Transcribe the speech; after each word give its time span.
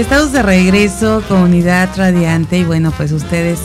Estamos 0.00 0.32
de 0.32 0.42
regreso, 0.42 1.22
comunidad 1.28 1.88
radiante, 1.96 2.58
y 2.58 2.64
bueno, 2.64 2.92
pues 2.96 3.12
ustedes 3.12 3.60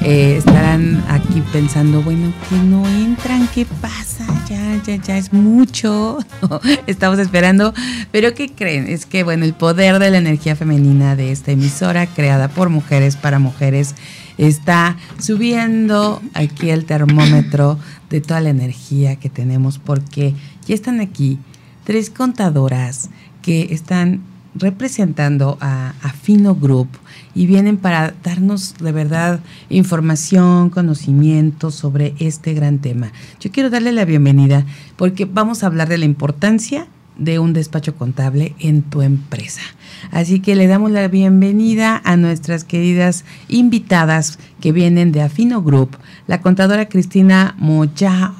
eh, 0.00 0.36
estarán 0.38 1.04
aquí 1.08 1.42
pensando, 1.52 2.02
bueno, 2.02 2.32
que 2.48 2.56
no 2.56 2.86
entran, 2.88 3.48
¿qué 3.54 3.64
pasa? 3.80 4.26
Ya, 4.48 4.82
ya, 4.84 4.96
ya 4.96 5.18
es 5.18 5.32
mucho. 5.32 6.18
Estamos 6.86 7.18
esperando. 7.18 7.74
Pero 8.10 8.34
¿qué 8.34 8.48
creen? 8.48 8.88
Es 8.88 9.06
que, 9.06 9.22
bueno, 9.22 9.44
el 9.44 9.54
poder 9.54 9.98
de 10.00 10.10
la 10.10 10.18
energía 10.18 10.56
femenina 10.56 11.14
de 11.14 11.30
esta 11.30 11.52
emisora, 11.52 12.06
creada 12.06 12.48
por 12.48 12.70
mujeres 12.70 13.16
para 13.16 13.38
mujeres, 13.38 13.94
está 14.36 14.96
subiendo 15.18 16.20
aquí 16.34 16.70
el 16.70 16.86
termómetro 16.86 17.78
de 18.10 18.20
toda 18.20 18.40
la 18.40 18.50
energía 18.50 19.16
que 19.16 19.30
tenemos, 19.30 19.78
porque 19.78 20.34
ya 20.66 20.74
están 20.74 21.00
aquí 21.00 21.38
tres 21.84 22.10
contadoras 22.10 23.10
que 23.42 23.68
están 23.70 24.22
representando 24.58 25.58
a, 25.60 25.94
Fino 26.22 26.54
Group 26.54 26.88
y 27.34 27.46
vienen 27.46 27.78
para 27.78 28.12
darnos 28.22 28.74
de 28.78 28.92
verdad 28.92 29.40
información, 29.70 30.68
conocimiento 30.68 31.70
sobre 31.70 32.14
este 32.18 32.52
gran 32.52 32.80
tema. 32.80 33.12
Yo 33.40 33.50
quiero 33.50 33.70
darle 33.70 33.92
la 33.92 34.04
bienvenida 34.04 34.66
porque 34.96 35.24
vamos 35.24 35.62
a 35.62 35.68
hablar 35.68 35.88
de 35.88 35.96
la 35.96 36.04
importancia 36.04 36.86
de 37.16 37.38
un 37.38 37.52
despacho 37.52 37.94
contable 37.96 38.54
en 38.58 38.82
tu 38.82 39.00
empresa. 39.02 39.62
Así 40.10 40.40
que 40.40 40.54
le 40.54 40.66
damos 40.66 40.90
la 40.90 41.08
bienvenida 41.08 42.00
a 42.04 42.16
nuestras 42.16 42.64
queridas 42.64 43.24
invitadas 43.48 44.38
que 44.60 44.72
vienen 44.72 45.12
de 45.12 45.22
Afino 45.22 45.62
Group, 45.62 45.96
la 46.26 46.40
contadora 46.42 46.88
Cristina 46.88 47.56
Moyao 47.58 48.34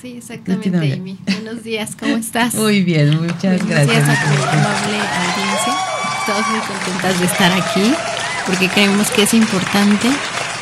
Sí, 0.00 0.14
exactamente, 0.16 0.94
Amy. 0.94 1.18
Buenos 1.26 1.62
días, 1.62 1.94
¿cómo 1.98 2.16
estás? 2.16 2.54
Muy 2.54 2.82
bien, 2.82 3.20
muchas 3.20 3.66
gracias. 3.66 3.86
Gracias 3.86 4.08
a 4.08 4.22
tu 4.22 4.42
amable 4.48 4.96
audiencia. 4.96 5.74
Estamos 6.20 6.50
muy 6.50 6.60
contentas 6.60 7.20
de 7.20 7.26
estar 7.26 7.52
aquí 7.52 7.94
porque 8.46 8.68
creemos 8.68 9.10
que 9.10 9.24
es 9.24 9.34
importante 9.34 10.08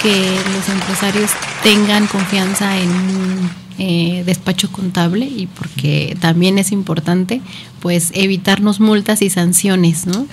que 0.02 0.36
los 0.52 0.68
empresarios 0.68 1.30
tengan 1.62 2.08
confianza 2.08 2.78
en 2.78 2.90
un 2.90 3.50
eh, 3.78 4.24
despacho 4.26 4.72
contable 4.72 5.26
y 5.26 5.46
porque 5.46 6.16
también 6.20 6.58
es 6.58 6.72
importante 6.72 7.40
pues 7.78 8.10
evitarnos 8.14 8.80
multas 8.80 9.22
y 9.22 9.30
sanciones, 9.30 10.06
¿no? 10.06 10.26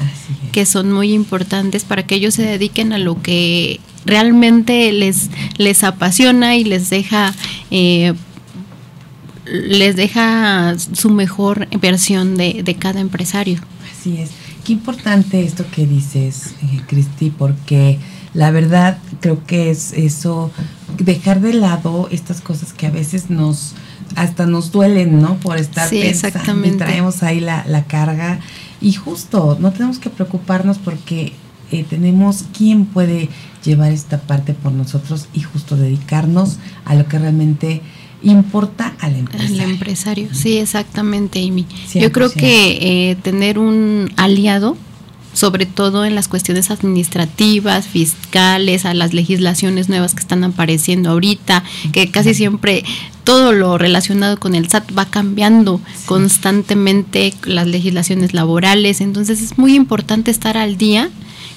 Que 0.52 0.66
son 0.66 0.92
muy 0.92 1.14
importantes 1.14 1.84
para 1.84 2.08
que 2.08 2.16
ellos 2.16 2.34
se 2.34 2.42
dediquen 2.42 2.92
a 2.92 2.98
lo 2.98 3.22
que 3.22 3.80
realmente 4.04 4.92
les, 4.92 5.30
les 5.58 5.84
apasiona 5.84 6.56
y 6.56 6.64
les 6.64 6.90
deja 6.90 7.36
eh, 7.70 8.14
les 9.46 9.96
deja 9.96 10.76
su 10.78 11.10
mejor 11.10 11.68
versión 11.80 12.38
de, 12.38 12.76
cada 12.80 13.00
empresario. 13.00 13.60
Así 13.92 14.18
es. 14.18 14.32
Qué 14.64 14.74
importante 14.74 15.44
esto 15.44 15.66
que 15.72 15.86
dices, 15.86 16.56
eh, 16.64 16.82
Cristi, 16.88 17.30
porque 17.30 18.00
la 18.34 18.50
verdad 18.52 18.98
creo 19.22 19.46
que 19.46 19.70
es 19.70 19.94
eso, 19.94 20.52
dejar 20.98 21.40
de 21.40 21.54
lado 21.54 22.08
estas 22.12 22.42
cosas 22.42 22.74
que 22.74 22.88
a 22.88 22.92
veces 22.92 23.30
nos, 23.30 23.76
hasta 24.16 24.48
nos 24.48 24.72
duelen, 24.72 25.22
¿no? 25.22 25.36
Por 25.38 25.58
estar 25.58 25.88
sí, 25.88 26.02
pensando 26.02 26.68
y 26.68 26.72
traemos 26.72 27.22
ahí 27.22 27.40
la, 27.40 27.64
la, 27.68 27.84
carga. 27.84 28.40
Y 28.82 28.94
justo, 28.94 29.58
no 29.60 29.72
tenemos 29.72 30.00
que 30.00 30.10
preocuparnos 30.10 30.80
porque 30.80 31.34
eh, 31.72 31.86
tenemos 31.88 32.46
quién 32.56 32.86
puede 32.86 33.30
llevar 33.64 33.92
esta 33.92 34.22
parte 34.22 34.54
por 34.54 34.72
nosotros 34.72 35.28
y 35.34 35.42
justo 35.42 35.76
dedicarnos 35.76 36.58
a 36.86 36.96
lo 36.96 37.08
que 37.08 37.20
realmente 37.20 37.82
importa 38.24 38.94
al 39.00 39.16
empresario. 39.16 39.64
Al 39.64 39.70
empresario, 39.70 40.30
sí, 40.32 40.58
exactamente, 40.58 41.40
Amy. 41.40 41.66
Yo 41.94 42.12
creo 42.12 42.32
que 42.32 43.12
eh, 43.12 43.16
tener 43.16 43.60
un 43.60 44.12
aliado, 44.18 44.78
sobre 45.34 45.66
todo 45.66 46.06
en 46.06 46.16
las 46.16 46.28
cuestiones 46.28 46.72
administrativas, 46.72 47.88
fiscales, 47.88 48.86
a 48.86 48.94
las 48.94 49.14
legislaciones 49.14 49.90
nuevas 49.90 50.14
que 50.14 50.22
están 50.22 50.44
apareciendo 50.44 51.12
ahorita, 51.12 51.64
que 51.92 52.10
casi 52.10 52.34
siempre 52.34 52.84
todo 53.24 53.52
lo 53.52 53.78
relacionado 53.78 54.40
con 54.40 54.56
el 54.56 54.70
SAT 54.70 54.98
va 54.98 55.06
cambiando 55.06 55.82
constantemente, 56.06 57.34
las 57.44 57.68
legislaciones 57.68 58.34
laborales, 58.34 59.02
entonces 59.02 59.42
es 59.42 59.58
muy 59.58 59.76
importante 59.76 60.32
estar 60.32 60.58
al 60.58 60.78
día 60.78 61.10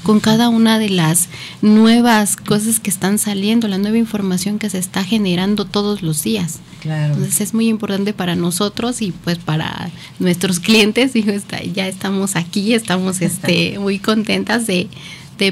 con 0.02 0.20
cada 0.20 0.48
una 0.48 0.78
de 0.78 0.90
las 0.90 1.28
nuevas 1.62 2.36
cosas 2.36 2.80
que 2.80 2.90
están 2.90 3.18
saliendo, 3.18 3.68
la 3.68 3.78
nueva 3.78 3.98
información 3.98 4.58
que 4.58 4.70
se 4.70 4.78
está 4.78 5.04
generando 5.04 5.64
todos 5.64 6.02
los 6.02 6.22
días. 6.22 6.60
Claro. 6.80 7.14
Entonces 7.14 7.40
es 7.40 7.54
muy 7.54 7.68
importante 7.68 8.12
para 8.12 8.36
nosotros 8.36 9.02
y 9.02 9.12
pues 9.12 9.38
para 9.38 9.90
nuestros 10.18 10.60
clientes, 10.60 11.12
dijo, 11.12 11.30
ya 11.74 11.88
estamos 11.88 12.36
aquí, 12.36 12.74
estamos 12.74 13.20
este, 13.20 13.78
muy 13.78 13.98
contentas 13.98 14.66
de, 14.66 14.88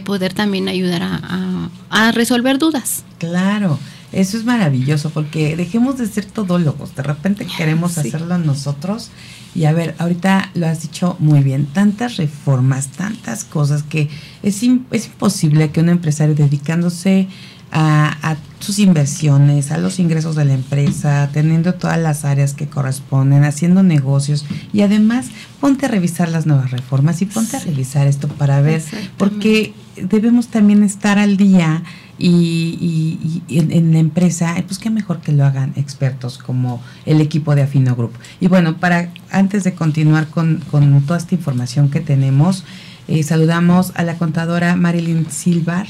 poder 0.05 0.35
también 0.35 0.69
ayudar 0.69 1.03
a, 1.03 2.13
resolver 2.13 2.59
dudas. 2.59 3.05
Claro. 3.19 3.79
Eso 4.17 4.39
es 4.39 4.47
maravilloso 4.47 5.11
porque 5.11 5.57
dejemos 5.57 5.99
de 5.99 6.07
ser 6.07 6.25
todólogos. 6.25 6.97
De 6.97 7.03
repente 7.03 7.47
queremos 7.47 7.99
hacerlo 7.99 8.39
nosotros. 8.39 9.11
Y 9.55 9.67
a 9.67 9.75
ver, 9.75 9.95
ahorita 9.99 10.53
lo 10.55 10.67
has 10.67 10.81
dicho 10.81 11.17
muy 11.19 11.41
bien, 11.41 11.67
tantas 11.67 12.17
reformas, 12.17 12.89
tantas 12.89 13.45
cosas 13.45 13.83
que 13.83 14.09
es, 14.43 14.63
es 14.91 15.07
imposible 15.07 15.71
que 15.71 15.81
un 15.81 15.91
empresario 15.91 16.35
dedicándose 16.35 17.29
a, 17.73 18.37
sus 18.59 18.79
inversiones, 18.79 19.71
a 19.71 19.77
los 19.77 19.99
ingresos 19.99 20.35
de 20.35 20.47
la 20.47 20.55
empresa, 20.55 21.29
teniendo 21.33 21.75
todas 21.75 21.99
las 21.99 22.25
áreas 22.25 22.55
que 22.55 22.67
corresponden, 22.67 23.45
haciendo 23.45 23.83
negocios 23.83 24.47
y 24.73 24.81
además 24.81 25.27
ponte 25.61 25.85
a 25.85 25.89
revisar 25.91 26.31
las 26.31 26.47
nuevas 26.47 26.71
reformas 26.71 27.21
y 27.21 27.27
ponte 27.27 27.59
a 27.59 27.61
revisar 27.61 28.07
esto 28.07 28.29
para 28.29 28.63
ver, 28.63 28.83
porque 29.19 29.75
debemos 29.97 30.49
también 30.49 30.83
estar 30.83 31.19
al 31.19 31.37
día 31.37 31.83
y, 32.19 33.43
en, 33.49 33.93
la 33.93 33.99
empresa, 33.99 34.55
pues 34.67 34.79
qué 34.79 34.91
mejor 34.91 35.21
que 35.21 35.33
lo 35.33 35.45
hagan 35.45 35.73
expertos 35.77 36.39
como 36.39 36.83
el 37.05 37.21
equipo 37.21 37.55
de 37.55 37.63
Afino 37.63 37.95
Group. 37.95 38.13
Y 38.41 38.49
bueno, 38.49 38.79
para 38.79 39.11
antes 39.31 39.65
de 39.65 39.75
continuar 39.75 40.29
con, 40.29 40.61
toda 41.07 41.19
esta 41.19 41.35
información 41.35 41.91
que 41.91 42.01
tenemos, 42.01 42.65
eh, 43.09 43.23
saludamos 43.23 43.93
a 43.95 44.03
la 44.03 44.17
contadora 44.17 44.77
Marilyn 44.77 45.31
Silvar. 45.31 45.87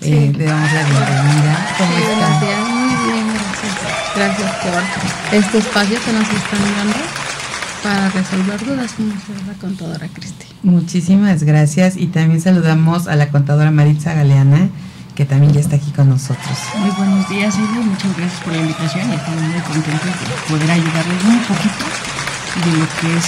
Eh, 0.00 0.32
le 0.36 0.44
damos 0.44 0.72
la 0.72 0.84
bienvenida. 0.84 1.74
¿Cómo 1.76 1.90
Gracias, 1.92 2.68
muy 2.70 3.12
bien, 3.12 3.26
gracias. 3.34 3.88
Gracias 4.16 4.52
por 4.62 5.38
este 5.38 5.58
espacio 5.58 5.98
que 6.04 6.12
nos 6.12 6.22
están 6.22 6.60
dando 6.76 7.18
para 7.82 8.10
resolver 8.10 8.64
dudas 8.64 8.92
como 8.92 9.12
la 9.46 9.54
contadora 9.60 10.08
Cristi. 10.08 10.46
Muchísimas 10.62 11.44
gracias 11.44 11.96
y 11.96 12.06
también 12.06 12.40
saludamos 12.40 13.06
a 13.06 13.16
la 13.16 13.28
contadora 13.28 13.70
Maritza 13.70 14.14
Galeana 14.14 14.68
que 15.18 15.24
también 15.24 15.52
ya 15.52 15.58
está 15.58 15.74
aquí 15.74 15.90
con 15.90 16.08
nosotros. 16.08 16.56
Muy 16.78 16.90
buenos 16.90 17.28
días, 17.28 17.52
Silvia. 17.52 17.80
Muchas 17.84 18.16
gracias 18.16 18.40
por 18.40 18.52
la 18.52 18.60
invitación 18.60 19.10
y 19.10 19.16
estamos 19.16 19.42
muy 19.42 19.60
contentos 19.62 20.06
de 20.06 20.48
poder 20.48 20.70
ayudarles 20.70 21.24
un 21.24 21.40
poquito 21.40 21.84
de 22.64 22.78
lo 22.78 22.86
que 23.00 23.16
es 23.16 23.26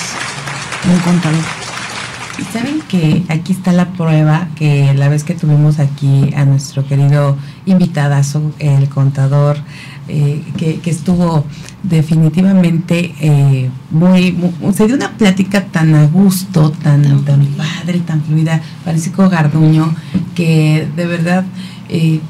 un 0.89 0.99
contador. 1.01 1.43
Y 2.39 2.45
saben 2.45 2.81
que 2.83 3.25
aquí 3.29 3.55
está 3.55 3.73
la 3.73 3.89
prueba 3.89 4.47
que 4.55 4.95
la 4.95 5.09
vez 5.09 5.25
que 5.25 5.35
tuvimos 5.35 5.81
aquí 5.81 6.33
a 6.37 6.45
nuestro 6.45 6.87
querido 6.87 7.37
invitadazo, 7.67 8.53
el 8.61 8.89
contador, 8.89 9.59
eh, 10.07 10.45
que, 10.57 10.81
estuvo 10.91 11.45
definitivamente 11.83 13.15
eh, 13.21 13.69
muy, 13.91 14.39
se 14.73 14.87
dio 14.87 14.95
una 14.95 15.11
plática 15.11 15.65
tan 15.65 15.95
a 15.97 16.07
gusto, 16.07 16.71
tan, 16.71 17.25
tan 17.25 17.45
padre, 17.47 17.99
tan 18.07 18.23
fluida, 18.23 18.61
Francisco 18.85 19.29
Garduño, 19.29 19.93
que 20.37 20.89
de 20.95 21.07
verdad 21.07 21.45
eh, 21.91 22.21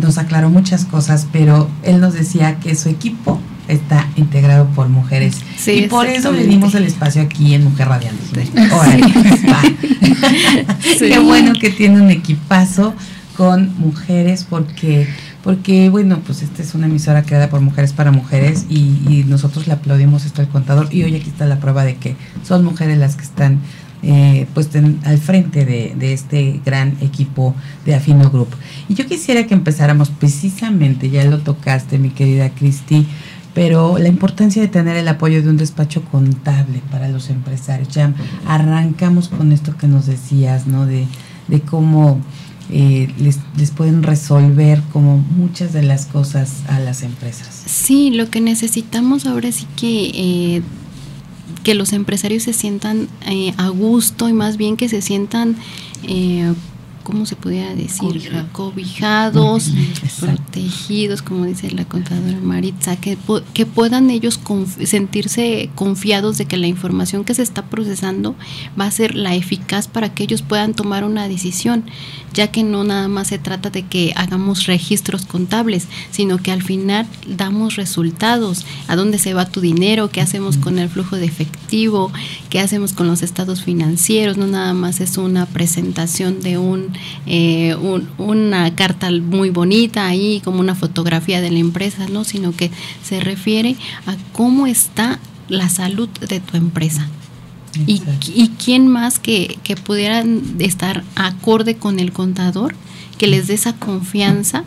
nos 0.00 0.18
aclaró 0.18 0.50
muchas 0.50 0.84
cosas, 0.84 1.26
pero 1.32 1.68
él 1.82 2.00
nos 2.00 2.14
decía 2.14 2.56
que 2.60 2.74
su 2.74 2.88
equipo 2.88 3.40
está 3.68 4.08
integrado 4.16 4.66
por 4.68 4.88
mujeres. 4.88 5.36
y 5.66 5.82
por 5.88 6.06
eso 6.06 6.32
le 6.32 6.44
dimos 6.46 6.74
el 6.74 6.84
espacio 6.84 7.22
aquí 7.22 7.54
en 7.54 7.64
Mujer 7.64 7.88
Radiante. 7.88 8.46
Qué 10.98 11.18
bueno 11.18 11.52
que 11.60 11.70
tiene 11.70 12.00
un 12.00 12.10
equipazo 12.10 12.94
con 13.36 13.78
mujeres 13.78 14.46
porque 14.48 15.08
porque 15.46 15.90
bueno, 15.90 16.18
pues 16.26 16.42
esta 16.42 16.60
es 16.60 16.74
una 16.74 16.86
emisora 16.86 17.22
creada 17.22 17.48
por 17.48 17.60
mujeres 17.60 17.92
para 17.92 18.10
mujeres 18.10 18.66
y, 18.68 19.24
nosotros 19.28 19.68
le 19.68 19.74
aplaudimos 19.74 20.24
esto 20.24 20.42
al 20.42 20.48
contador. 20.48 20.88
Y 20.90 21.04
hoy 21.04 21.14
aquí 21.14 21.30
está 21.30 21.46
la 21.46 21.60
prueba 21.60 21.84
de 21.84 21.94
que 21.94 22.16
son 22.42 22.64
mujeres 22.64 22.98
las 22.98 23.14
que 23.14 23.22
están 23.22 23.60
eh, 24.02 24.46
pues 24.54 24.70
al 25.04 25.18
frente 25.18 25.64
de, 25.64 26.12
este 26.12 26.60
gran 26.64 26.96
equipo 27.00 27.54
de 27.84 27.94
Afino 27.94 28.30
Group. 28.30 28.48
Y 28.88 28.94
yo 28.94 29.06
quisiera 29.06 29.46
que 29.46 29.54
empezáramos 29.54 30.10
precisamente, 30.10 31.10
ya 31.10 31.24
lo 31.24 31.38
tocaste 31.38 31.98
mi 31.98 32.10
querida 32.10 32.50
Cristi, 32.50 33.06
pero 33.54 33.98
la 33.98 34.08
importancia 34.08 34.60
de 34.60 34.68
tener 34.68 34.96
el 34.96 35.08
apoyo 35.08 35.42
de 35.42 35.48
un 35.48 35.56
despacho 35.56 36.02
contable 36.02 36.82
para 36.90 37.08
los 37.08 37.30
empresarios. 37.30 37.88
Ya 37.88 38.12
arrancamos 38.46 39.28
con 39.28 39.50
esto 39.50 39.76
que 39.76 39.88
nos 39.88 40.06
decías, 40.06 40.66
¿no? 40.66 40.84
De, 40.84 41.06
de 41.48 41.60
cómo 41.62 42.20
eh, 42.70 43.08
les, 43.18 43.38
les, 43.56 43.70
pueden 43.70 44.02
resolver 44.02 44.82
como 44.92 45.18
muchas 45.18 45.72
de 45.72 45.82
las 45.82 46.04
cosas 46.06 46.62
a 46.68 46.80
las 46.80 47.02
empresas. 47.02 47.62
Sí, 47.64 48.10
lo 48.10 48.28
que 48.28 48.40
necesitamos 48.40 49.24
ahora 49.26 49.50
sí 49.52 49.66
que... 49.76 50.10
Eh, 50.14 50.62
que 51.66 51.74
los 51.74 51.92
empresarios 51.92 52.44
se 52.44 52.52
sientan 52.52 53.08
eh, 53.26 53.52
a 53.56 53.70
gusto 53.70 54.28
y 54.28 54.32
más 54.32 54.56
bien 54.56 54.76
que 54.76 54.88
se 54.88 55.02
sientan 55.02 55.56
¿cómo 57.06 57.24
se 57.24 57.36
pudiera 57.36 57.72
decir? 57.72 58.32
Cobijados, 58.50 59.70
protegidos, 60.18 61.22
como 61.22 61.44
dice 61.44 61.70
la 61.70 61.84
contadora 61.84 62.36
Maritza, 62.42 62.96
que, 62.96 63.16
que 63.54 63.64
puedan 63.64 64.10
ellos 64.10 64.40
sentirse 64.84 65.70
confiados 65.76 66.36
de 66.36 66.46
que 66.46 66.56
la 66.56 66.66
información 66.66 67.22
que 67.22 67.34
se 67.34 67.42
está 67.42 67.66
procesando 67.66 68.34
va 68.78 68.86
a 68.86 68.90
ser 68.90 69.14
la 69.14 69.36
eficaz 69.36 69.86
para 69.86 70.14
que 70.14 70.24
ellos 70.24 70.42
puedan 70.42 70.74
tomar 70.74 71.04
una 71.04 71.28
decisión, 71.28 71.84
ya 72.34 72.48
que 72.48 72.64
no 72.64 72.82
nada 72.82 73.06
más 73.06 73.28
se 73.28 73.38
trata 73.38 73.70
de 73.70 73.84
que 73.84 74.12
hagamos 74.16 74.66
registros 74.66 75.26
contables, 75.26 75.86
sino 76.10 76.38
que 76.38 76.50
al 76.50 76.64
final 76.64 77.06
damos 77.28 77.76
resultados, 77.76 78.66
a 78.88 78.96
dónde 78.96 79.18
se 79.18 79.32
va 79.32 79.48
tu 79.48 79.60
dinero, 79.60 80.10
qué 80.10 80.20
hacemos 80.20 80.56
con 80.56 80.80
el 80.80 80.88
flujo 80.88 81.14
de 81.14 81.26
efectivo, 81.26 82.10
qué 82.50 82.58
hacemos 82.58 82.92
con 82.94 83.06
los 83.06 83.22
estados 83.22 83.62
financieros, 83.62 84.36
no 84.36 84.48
nada 84.48 84.74
más 84.74 85.00
es 85.00 85.18
una 85.18 85.46
presentación 85.46 86.40
de 86.40 86.58
un 86.58 86.95
eh, 87.26 87.74
una 88.18 88.74
carta 88.74 89.10
muy 89.10 89.50
bonita 89.50 90.06
ahí, 90.06 90.40
como 90.44 90.60
una 90.60 90.74
fotografía 90.74 91.40
de 91.40 91.50
la 91.50 91.58
empresa, 91.58 92.06
¿no? 92.08 92.24
Sino 92.24 92.52
que 92.52 92.70
se 93.02 93.20
refiere 93.20 93.76
a 94.06 94.16
cómo 94.32 94.66
está 94.66 95.18
la 95.48 95.68
salud 95.68 96.08
de 96.08 96.40
tu 96.40 96.56
empresa. 96.56 97.08
Y, 97.86 98.02
y, 98.34 98.48
quién 98.64 98.88
más 98.88 99.18
que, 99.18 99.58
que 99.62 99.76
pudieran 99.76 100.42
estar 100.60 101.04
acorde 101.14 101.76
con 101.76 102.00
el 102.00 102.10
contador, 102.10 102.74
que 103.18 103.26
les 103.26 103.48
dé 103.48 103.54
esa 103.54 103.74
confianza 103.74 104.64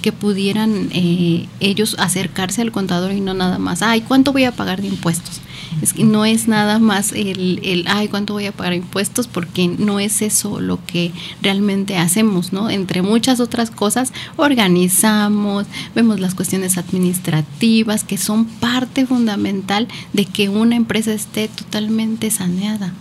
que 0.00 0.12
pudieran 0.12 0.90
eh, 0.92 1.46
ellos 1.60 1.96
acercarse 1.98 2.62
al 2.62 2.72
contador 2.72 3.12
y 3.12 3.20
no 3.20 3.34
nada 3.34 3.58
más, 3.58 3.82
ay, 3.82 4.00
¿cuánto 4.02 4.32
voy 4.32 4.44
a 4.44 4.52
pagar 4.52 4.80
de 4.80 4.88
impuestos? 4.88 5.40
Es 5.82 5.92
que 5.92 6.04
no 6.04 6.24
es 6.24 6.48
nada 6.48 6.78
más 6.78 7.12
el, 7.12 7.60
el, 7.62 7.84
ay, 7.88 8.08
¿cuánto 8.08 8.32
voy 8.32 8.46
a 8.46 8.52
pagar 8.52 8.74
impuestos? 8.74 9.28
Porque 9.28 9.68
no 9.68 10.00
es 10.00 10.20
eso 10.20 10.60
lo 10.60 10.84
que 10.84 11.12
realmente 11.42 11.96
hacemos, 11.96 12.52
¿no? 12.52 12.70
Entre 12.70 13.02
muchas 13.02 13.40
otras 13.40 13.70
cosas, 13.70 14.12
organizamos, 14.36 15.66
vemos 15.94 16.18
las 16.18 16.34
cuestiones 16.34 16.76
administrativas 16.76 18.04
que 18.04 18.18
son 18.18 18.46
parte 18.46 19.06
fundamental 19.06 19.86
de 20.12 20.24
que 20.24 20.48
una 20.48 20.76
empresa 20.76 21.12
esté 21.12 21.48
totalmente 21.48 22.30
saneada. 22.30 22.92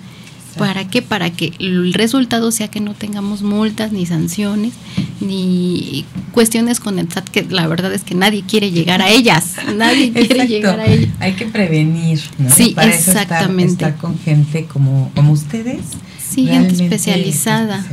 ¿Para 0.58 0.88
qué? 0.88 1.02
Para 1.02 1.30
que 1.30 1.54
el 1.60 1.94
resultado 1.94 2.52
sea 2.52 2.68
que 2.70 2.80
no 2.80 2.94
tengamos 2.94 3.42
multas 3.42 3.92
ni 3.92 4.06
sanciones 4.06 4.74
ni 5.22 6.06
cuestiones 6.32 6.80
con 6.80 7.00
el 7.00 7.12
SAT 7.12 7.30
que 7.30 7.44
la 7.44 7.68
verdad 7.68 7.94
es 7.94 8.04
que 8.04 8.16
nadie 8.16 8.44
quiere 8.44 8.72
llegar 8.72 9.02
a 9.02 9.10
ellas. 9.10 9.56
Nadie 9.76 10.12
quiere 10.14 10.48
llegar 10.48 10.80
a 10.80 10.86
ellas. 10.86 11.10
Hay 11.20 11.34
que 11.34 11.46
prevenir, 11.46 12.22
¿no? 12.38 12.50
Sí, 12.50 12.76
exactamente. 12.82 13.74
estar, 13.74 13.98
con 13.98 14.18
gente 14.20 14.66
como, 14.66 15.12
como 15.16 15.34
ustedes. 15.34 15.82
Sí, 16.20 16.48
gente 16.48 16.84
especializada. 16.84 17.86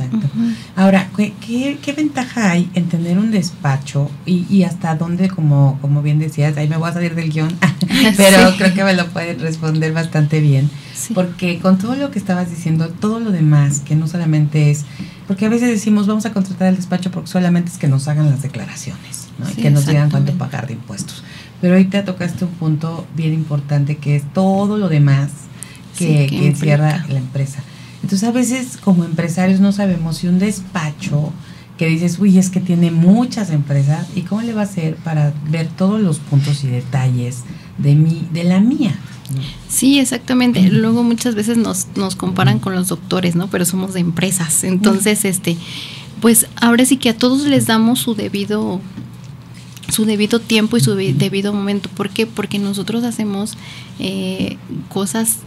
Exacto. 0.00 0.28
Ahora, 0.76 1.08
¿qué, 1.16 1.78
¿qué, 1.80 1.92
ventaja 1.92 2.50
hay 2.50 2.70
en 2.74 2.88
tener 2.88 3.18
un 3.18 3.30
despacho 3.30 4.10
y, 4.24 4.46
y 4.48 4.64
hasta 4.64 4.94
dónde, 4.94 5.28
como, 5.28 5.78
como 5.80 6.02
bien 6.02 6.18
decías, 6.18 6.56
ahí 6.56 6.68
me 6.68 6.76
voy 6.76 6.90
a 6.90 6.92
salir 6.92 7.14
del 7.14 7.30
guion, 7.30 7.56
pero 8.16 8.54
creo 8.56 8.74
que 8.74 8.84
me 8.84 8.94
lo 8.94 9.06
pueden 9.08 9.40
responder 9.40 9.92
bastante 9.92 10.40
bien 10.40 10.70
porque 11.14 11.58
con 11.58 11.78
todo 11.78 11.94
lo 11.94 12.10
que 12.10 12.18
estabas 12.18 12.50
diciendo, 12.50 12.88
todo 12.88 13.20
lo 13.20 13.30
demás, 13.30 13.80
que 13.80 13.96
no 13.96 14.06
solamente 14.06 14.70
es, 14.70 14.84
porque 15.26 15.46
a 15.46 15.48
veces 15.48 15.68
decimos 15.68 16.06
vamos 16.06 16.26
a 16.26 16.32
contratar 16.32 16.68
al 16.68 16.76
despacho 16.76 17.10
porque 17.10 17.28
solamente 17.28 17.70
es 17.70 17.78
que 17.78 17.88
nos 17.88 18.08
hagan 18.08 18.30
las 18.30 18.42
declaraciones, 18.42 19.28
¿no? 19.38 19.48
y 19.50 19.54
que 19.54 19.70
nos 19.70 19.86
digan 19.86 20.10
cuánto 20.10 20.32
pagar 20.34 20.66
de 20.66 20.74
impuestos. 20.74 21.22
Pero 21.60 21.74
ahorita 21.74 22.04
tocaste 22.04 22.44
un 22.44 22.50
punto 22.52 23.06
bien 23.14 23.32
importante 23.32 23.96
que 23.96 24.16
es 24.16 24.32
todo 24.32 24.78
lo 24.78 24.88
demás 24.88 25.30
que, 25.98 26.26
que 26.26 26.48
encierra 26.48 27.06
la 27.08 27.18
empresa. 27.18 27.62
Entonces 28.06 28.28
a 28.28 28.30
veces 28.30 28.76
como 28.76 29.02
empresarios 29.04 29.58
no 29.58 29.72
sabemos 29.72 30.18
si 30.18 30.28
un 30.28 30.38
despacho 30.38 31.32
que 31.76 31.88
dices, 31.88 32.20
uy, 32.20 32.38
es 32.38 32.50
que 32.50 32.60
tiene 32.60 32.92
muchas 32.92 33.50
empresas, 33.50 34.06
¿y 34.14 34.20
cómo 34.20 34.42
le 34.42 34.54
va 34.54 34.60
a 34.60 34.64
hacer 34.64 34.94
para 34.94 35.34
ver 35.50 35.66
todos 35.66 36.00
los 36.00 36.20
puntos 36.20 36.62
y 36.62 36.68
detalles 36.68 37.38
de, 37.78 37.96
mi, 37.96 38.24
de 38.32 38.44
la 38.44 38.60
mía? 38.60 38.94
Sí, 39.68 39.98
exactamente. 39.98 40.70
Luego 40.70 41.02
muchas 41.02 41.34
veces 41.34 41.56
nos, 41.56 41.88
nos 41.96 42.14
comparan 42.14 42.60
con 42.60 42.76
los 42.76 42.86
doctores, 42.86 43.34
¿no? 43.34 43.48
Pero 43.48 43.64
somos 43.64 43.92
de 43.92 43.98
empresas. 43.98 44.62
Entonces, 44.62 45.24
este, 45.24 45.56
pues 46.20 46.46
ahora 46.60 46.84
sí 46.84 46.98
que 46.98 47.08
a 47.08 47.18
todos 47.18 47.44
les 47.46 47.66
damos 47.66 47.98
su 47.98 48.14
debido 48.14 48.80
su 49.88 50.04
debido 50.04 50.38
tiempo 50.38 50.76
y 50.76 50.80
su 50.80 50.94
debido 50.94 51.52
momento. 51.52 51.88
¿Por 51.88 52.10
qué? 52.10 52.24
Porque 52.24 52.60
nosotros 52.60 53.02
hacemos 53.02 53.58
eh, 53.98 54.58
cosas 54.90 55.38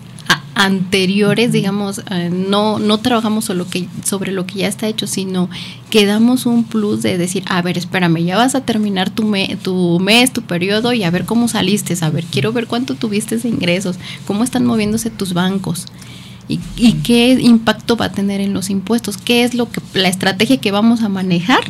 anteriores, 0.60 1.54
digamos, 1.54 2.02
eh, 2.12 2.30
no, 2.30 2.80
no 2.80 2.98
trabajamos 2.98 3.46
solo 3.46 3.66
que, 3.70 3.88
sobre 4.04 4.34
lo 4.34 4.46
que 4.46 4.56
ya 4.56 4.68
está 4.68 4.90
hecho, 4.90 5.08
sino 5.08 5.50
que 5.90 6.06
damos 6.06 6.46
un 6.46 6.66
plus 6.66 7.02
de 7.02 7.18
decir, 7.18 7.46
a 7.48 7.62
ver, 7.62 7.78
espérame, 7.78 8.26
ya 8.26 8.36
vas 8.36 8.56
a 8.56 8.66
terminar 8.66 9.10
tu, 9.10 9.32
tu 9.64 10.00
mes, 10.02 10.34
tu 10.34 10.42
periodo 10.42 10.92
y 10.92 11.04
a 11.04 11.12
ver 11.12 11.24
cómo 11.24 11.48
saliste, 11.48 11.96
a 12.02 12.10
ver, 12.10 12.26
quiero 12.26 12.52
ver 12.52 12.68
cuánto 12.68 12.96
tuviste 12.96 13.38
de 13.38 13.48
ingresos, 13.48 14.00
cómo 14.28 14.44
están 14.44 14.66
moviéndose 14.66 15.10
tus 15.10 15.34
bancos. 15.34 15.86
Y, 16.50 16.60
y, 16.76 16.94
qué 17.04 17.32
impacto 17.40 17.96
va 17.96 18.06
a 18.06 18.12
tener 18.12 18.42
en 18.42 18.52
los 18.54 18.70
impuestos, 18.70 19.16
qué 19.16 19.46
es 19.46 19.54
lo 19.54 19.70
que 19.70 19.80
la 19.94 20.10
estrategia 20.10 20.58
que 20.58 20.72
vamos 20.72 21.04
a 21.04 21.08
manejar 21.08 21.62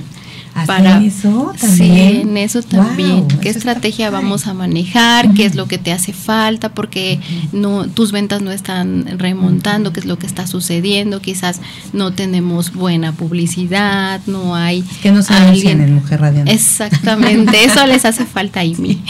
para 0.66 1.04
eso 1.04 1.54
también. 1.60 1.78
Sí, 1.78 2.22
en 2.22 2.38
eso 2.38 2.62
también. 2.62 3.28
¿Qué 3.28 3.50
estrategia 3.50 4.10
vamos 4.10 4.48
a 4.48 4.54
manejar? 4.54 5.34
¿Qué 5.34 5.46
es 5.46 5.56
lo 5.56 5.68
que 5.68 5.78
te 5.78 5.92
hace 5.92 6.14
falta? 6.14 6.70
Porque 6.70 7.20
no 7.52 7.88
tus 7.88 8.12
ventas 8.12 8.42
no 8.42 8.52
están 8.52 9.18
remontando, 9.18 9.94
¿qué 9.94 10.00
es 10.00 10.06
lo 10.06 10.18
que 10.18 10.28
está 10.28 10.48
sucediendo? 10.48 11.22
Quizás 11.22 11.62
no 11.94 12.14
tenemos 12.14 12.74
buena 12.74 13.12
publicidad, 13.12 14.22
no 14.28 14.56
hay 14.56 14.84
que 15.02 15.12
no 15.12 15.22
alguien 15.30 15.82
en 15.82 15.96
Mujer 15.96 16.22
Radiante. 16.22 16.52
Exactamente, 16.52 17.64
eso 17.64 17.86
les 17.88 18.06
hace 18.06 18.26
falta 18.26 18.62
a 18.62 18.64
Amy. 18.64 19.02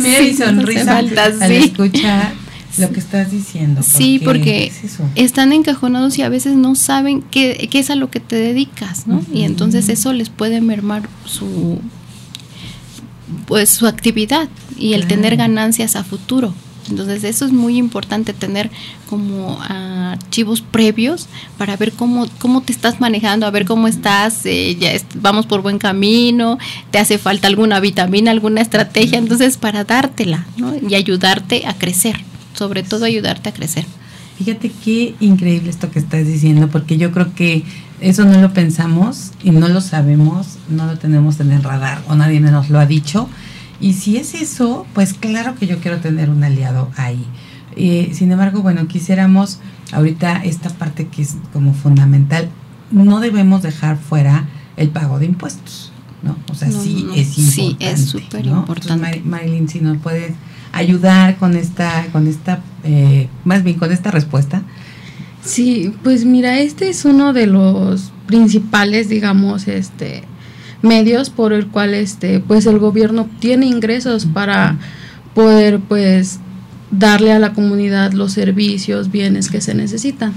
Mira 0.00 0.20
mi 0.20 0.34
sonrisa 0.34 0.98
al 0.98 1.52
escuchar 1.52 2.43
lo 2.78 2.90
que 2.90 3.00
estás 3.00 3.30
diciendo. 3.30 3.82
Sí, 3.82 4.20
porque 4.24 4.72
están 5.14 5.52
encajonados 5.52 6.18
y 6.18 6.22
a 6.22 6.28
veces 6.28 6.56
no 6.56 6.74
saben 6.74 7.22
qué, 7.22 7.68
qué, 7.70 7.78
es 7.78 7.90
a 7.90 7.94
lo 7.94 8.10
que 8.10 8.20
te 8.20 8.36
dedicas, 8.36 9.06
¿no? 9.06 9.22
Y 9.32 9.42
entonces 9.42 9.88
eso 9.88 10.12
les 10.12 10.28
puede 10.28 10.60
mermar 10.60 11.08
su 11.24 11.78
pues 13.46 13.70
su 13.70 13.86
actividad 13.86 14.48
y 14.76 14.94
el 14.94 15.06
tener 15.06 15.36
ganancias 15.36 15.96
a 15.96 16.04
futuro. 16.04 16.54
Entonces 16.90 17.24
eso 17.24 17.46
es 17.46 17.52
muy 17.52 17.78
importante 17.78 18.34
tener 18.34 18.70
como 19.08 19.58
archivos 19.62 20.60
previos 20.60 21.28
para 21.56 21.76
ver 21.76 21.92
cómo, 21.92 22.26
cómo 22.38 22.60
te 22.60 22.72
estás 22.72 23.00
manejando, 23.00 23.46
a 23.46 23.50
ver 23.50 23.64
cómo 23.64 23.88
estás, 23.88 24.44
eh, 24.44 24.76
ya 24.78 24.92
vamos 25.14 25.46
por 25.46 25.62
buen 25.62 25.78
camino, 25.78 26.58
te 26.90 26.98
hace 26.98 27.16
falta 27.16 27.46
alguna 27.48 27.80
vitamina, 27.80 28.30
alguna 28.30 28.60
estrategia, 28.60 29.18
entonces 29.18 29.56
para 29.56 29.84
dártela 29.84 30.46
¿no? 30.58 30.74
y 30.76 30.94
ayudarte 30.94 31.66
a 31.66 31.72
crecer 31.74 32.16
sobre 32.54 32.82
todo 32.82 33.04
ayudarte 33.04 33.50
a 33.50 33.52
crecer. 33.52 33.84
Fíjate 34.38 34.72
qué 34.84 35.14
increíble 35.20 35.70
esto 35.70 35.90
que 35.90 35.98
estás 35.98 36.26
diciendo, 36.26 36.68
porque 36.68 36.96
yo 36.96 37.12
creo 37.12 37.34
que 37.34 37.64
eso 38.00 38.24
no 38.24 38.40
lo 38.40 38.52
pensamos 38.52 39.30
y 39.42 39.50
no 39.50 39.68
lo 39.68 39.80
sabemos, 39.80 40.58
no 40.68 40.86
lo 40.86 40.98
tenemos 40.98 41.38
en 41.40 41.52
el 41.52 41.62
radar 41.62 42.02
o 42.08 42.16
nadie 42.16 42.40
nos 42.40 42.68
lo 42.68 42.80
ha 42.80 42.86
dicho. 42.86 43.28
Y 43.80 43.94
si 43.94 44.16
es 44.16 44.34
eso, 44.34 44.86
pues 44.92 45.14
claro 45.14 45.54
que 45.54 45.66
yo 45.66 45.78
quiero 45.78 45.98
tener 45.98 46.30
un 46.30 46.42
aliado 46.42 46.90
ahí. 46.96 47.24
Eh, 47.76 48.10
sin 48.12 48.32
embargo, 48.32 48.62
bueno, 48.62 48.86
quisiéramos 48.88 49.58
ahorita 49.92 50.42
esta 50.44 50.70
parte 50.70 51.06
que 51.08 51.22
es 51.22 51.36
como 51.52 51.74
fundamental, 51.74 52.48
no 52.90 53.20
debemos 53.20 53.62
dejar 53.62 53.98
fuera 53.98 54.48
el 54.76 54.90
pago 54.90 55.18
de 55.18 55.26
impuestos, 55.26 55.92
¿no? 56.22 56.36
O 56.50 56.54
sea, 56.54 56.70
sí 56.70 57.06
es 57.14 57.38
importante. 57.38 57.52
Sí, 57.52 58.02
es 58.02 58.08
súper 58.08 58.46
importante. 58.46 59.22
Marilyn, 59.24 59.68
si 59.68 59.80
nos 59.80 59.98
puedes 59.98 60.34
ayudar 60.74 61.36
con 61.36 61.56
esta, 61.56 62.06
con 62.12 62.26
esta, 62.26 62.60
eh, 62.82 63.28
más 63.44 63.62
bien 63.62 63.78
con 63.78 63.92
esta 63.92 64.10
respuesta? 64.10 64.62
Sí, 65.42 65.92
pues 66.02 66.24
mira, 66.24 66.58
este 66.58 66.88
es 66.88 67.04
uno 67.04 67.32
de 67.32 67.46
los 67.46 68.12
principales, 68.26 69.08
digamos, 69.08 69.68
este, 69.68 70.24
medios 70.84 71.30
por 71.30 71.52
el 71.52 71.68
cual 71.68 71.94
este 71.94 72.40
pues 72.40 72.66
el 72.66 72.78
gobierno 72.78 73.28
tiene 73.40 73.66
ingresos 73.66 74.26
para 74.26 74.76
poder 75.34 75.80
pues 75.80 76.38
darle 76.90 77.32
a 77.32 77.38
la 77.38 77.54
comunidad 77.54 78.12
los 78.12 78.32
servicios, 78.32 79.10
bienes 79.10 79.50
que 79.50 79.60
se 79.60 79.74
necesitan. 79.74 80.32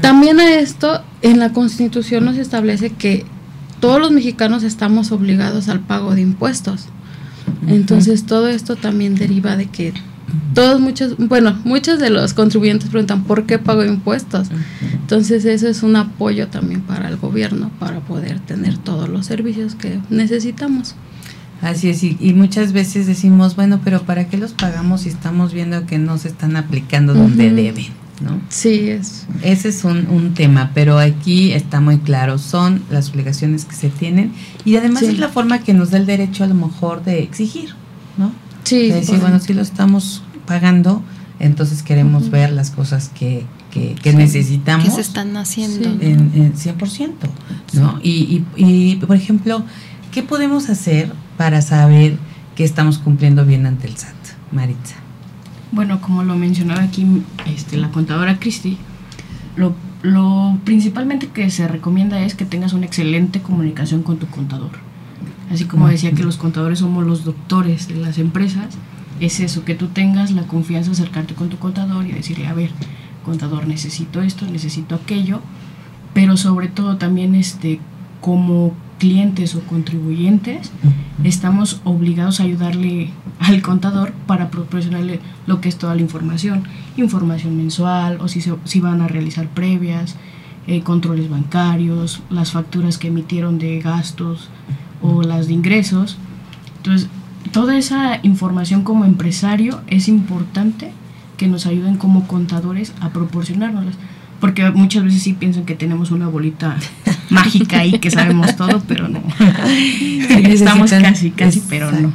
También 0.00 0.40
a 0.40 0.54
esto 0.54 1.02
en 1.20 1.38
la 1.38 1.52
Constitución 1.52 2.24
nos 2.24 2.36
establece 2.36 2.90
que 2.90 3.26
todos 3.80 4.00
los 4.00 4.12
mexicanos 4.12 4.62
estamos 4.62 5.12
obligados 5.12 5.68
al 5.68 5.80
pago 5.80 6.14
de 6.14 6.22
impuestos. 6.22 6.86
Entonces 7.66 8.24
todo 8.24 8.48
esto 8.48 8.76
también 8.76 9.14
deriva 9.14 9.56
de 9.56 9.66
que 9.66 9.92
todos 10.54 10.80
muchos, 10.80 11.16
bueno, 11.16 11.58
muchos 11.64 11.98
de 11.98 12.10
los 12.10 12.34
contribuyentes 12.34 12.88
preguntan 12.88 13.24
por 13.24 13.46
qué 13.46 13.58
pago 13.58 13.84
impuestos. 13.84 14.48
Entonces 14.92 15.44
eso 15.44 15.68
es 15.68 15.82
un 15.82 15.96
apoyo 15.96 16.48
también 16.48 16.82
para 16.82 17.08
el 17.08 17.16
gobierno 17.16 17.70
para 17.78 18.00
poder 18.00 18.40
tener 18.40 18.78
todos 18.78 19.08
los 19.08 19.26
servicios 19.26 19.74
que 19.74 20.00
necesitamos. 20.10 20.94
Así 21.60 21.90
es, 21.90 22.02
y, 22.02 22.16
muchas 22.34 22.72
veces 22.72 23.06
decimos, 23.06 23.54
bueno, 23.54 23.80
pero 23.84 24.02
¿para 24.02 24.26
qué 24.26 24.36
los 24.36 24.52
pagamos 24.52 25.02
si 25.02 25.10
estamos 25.10 25.52
viendo 25.52 25.86
que 25.86 25.96
no 25.96 26.18
se 26.18 26.26
están 26.28 26.56
aplicando 26.56 27.14
donde 27.14 27.52
deben? 27.52 28.01
¿No? 28.20 28.40
Sí, 28.48 28.90
es. 28.90 29.26
Ese 29.42 29.68
es 29.68 29.84
un, 29.84 30.06
un, 30.08 30.34
tema, 30.34 30.70
pero 30.74 30.98
aquí 30.98 31.52
está 31.52 31.80
muy 31.80 31.98
claro, 31.98 32.38
son 32.38 32.82
las 32.90 33.10
obligaciones 33.10 33.64
que 33.64 33.74
se 33.74 33.88
tienen 33.88 34.32
y 34.64 34.76
además 34.76 35.02
es 35.02 35.18
la 35.18 35.28
forma 35.28 35.60
que 35.60 35.74
nos 35.74 35.90
da 35.90 35.98
el 35.98 36.06
derecho 36.06 36.44
a 36.44 36.46
lo 36.46 36.54
mejor 36.54 37.04
de 37.04 37.22
exigir, 37.22 37.74
¿no? 38.18 38.32
Sí. 38.64 38.88
De 38.88 38.96
decir, 38.96 39.18
bueno, 39.18 39.40
si 39.40 39.54
lo 39.54 39.62
estamos 39.62 40.22
pagando, 40.46 41.02
entonces 41.38 41.82
queremos 41.82 42.30
ver 42.30 42.52
las 42.52 42.70
cosas 42.70 43.10
que, 43.12 43.46
que, 43.72 44.12
necesitamos. 44.12 44.84
Que 44.84 44.90
se 44.92 45.00
están 45.00 45.36
haciendo. 45.36 45.88
En, 46.00 46.30
en 46.34 46.54
100%, 46.54 47.10
¿no? 47.74 47.98
Y, 48.02 48.44
y, 48.56 48.64
y, 48.64 48.96
por 48.96 49.16
ejemplo, 49.16 49.64
¿qué 50.12 50.22
podemos 50.22 50.68
hacer 50.68 51.12
para 51.36 51.60
saber 51.62 52.16
que 52.54 52.64
estamos 52.64 52.98
cumpliendo 52.98 53.44
bien 53.44 53.66
ante 53.66 53.88
el 53.88 53.96
SAT, 53.96 54.14
Maritza? 54.52 54.96
Bueno, 55.72 56.00
como 56.00 56.22
lo 56.22 56.36
mencionaba 56.36 56.82
aquí 56.82 57.06
este, 57.46 57.78
la 57.78 57.90
contadora 57.90 58.38
Cristi, 58.38 58.76
lo, 59.56 59.74
lo 60.02 60.58
principalmente 60.64 61.28
que 61.28 61.50
se 61.50 61.66
recomienda 61.66 62.20
es 62.20 62.34
que 62.34 62.44
tengas 62.44 62.74
una 62.74 62.86
excelente 62.86 63.40
comunicación 63.40 64.02
con 64.02 64.18
tu 64.18 64.26
contador. 64.26 64.72
Así 65.50 65.64
como 65.64 65.88
decía 65.88 66.12
que 66.12 66.22
los 66.22 66.36
contadores 66.36 66.78
somos 66.78 67.06
los 67.06 67.24
doctores 67.24 67.88
de 67.88 67.96
las 67.96 68.18
empresas, 68.18 68.76
es 69.20 69.40
eso, 69.40 69.64
que 69.64 69.74
tú 69.74 69.88
tengas 69.88 70.30
la 70.30 70.42
confianza 70.42 70.90
de 70.90 70.94
acercarte 70.94 71.34
con 71.34 71.48
tu 71.48 71.58
contador 71.58 72.06
y 72.06 72.12
decirle, 72.12 72.46
a 72.46 72.54
ver, 72.54 72.70
contador, 73.24 73.66
necesito 73.66 74.20
esto, 74.22 74.46
necesito 74.46 74.94
aquello, 74.94 75.40
pero 76.12 76.36
sobre 76.36 76.68
todo 76.68 76.96
también 76.96 77.34
este, 77.34 77.80
como 78.20 78.74
clientes 79.02 79.56
o 79.56 79.62
contribuyentes, 79.62 80.70
estamos 81.24 81.80
obligados 81.82 82.38
a 82.38 82.44
ayudarle 82.44 83.10
al 83.40 83.60
contador 83.60 84.12
para 84.28 84.48
proporcionarle 84.48 85.18
lo 85.44 85.60
que 85.60 85.68
es 85.68 85.76
toda 85.76 85.96
la 85.96 86.02
información, 86.02 86.62
información 86.96 87.56
mensual 87.56 88.18
o 88.20 88.28
si, 88.28 88.40
si 88.62 88.78
van 88.78 89.00
a 89.00 89.08
realizar 89.08 89.48
previas, 89.48 90.14
eh, 90.68 90.82
controles 90.82 91.28
bancarios, 91.28 92.22
las 92.30 92.52
facturas 92.52 92.96
que 92.96 93.08
emitieron 93.08 93.58
de 93.58 93.80
gastos 93.80 94.50
o 95.00 95.22
las 95.22 95.48
de 95.48 95.54
ingresos. 95.54 96.16
Entonces, 96.76 97.08
toda 97.50 97.76
esa 97.76 98.20
información 98.22 98.84
como 98.84 99.04
empresario 99.04 99.80
es 99.88 100.06
importante 100.06 100.92
que 101.36 101.48
nos 101.48 101.66
ayuden 101.66 101.96
como 101.96 102.28
contadores 102.28 102.94
a 103.00 103.08
proporcionárnoslas 103.08 103.96
porque 104.42 104.68
muchas 104.72 105.04
veces 105.04 105.22
sí 105.22 105.34
piensan 105.34 105.64
que 105.64 105.76
tenemos 105.76 106.10
una 106.10 106.26
bolita 106.26 106.76
mágica 107.32 107.80
ahí 107.80 107.98
que 107.98 108.10
sabemos 108.10 108.54
todo, 108.56 108.82
pero 108.86 109.08
no. 109.08 109.22
Estamos 110.28 110.90
casi, 110.90 111.30
casi, 111.30 111.62
pero 111.68 111.90
no. 111.90 112.12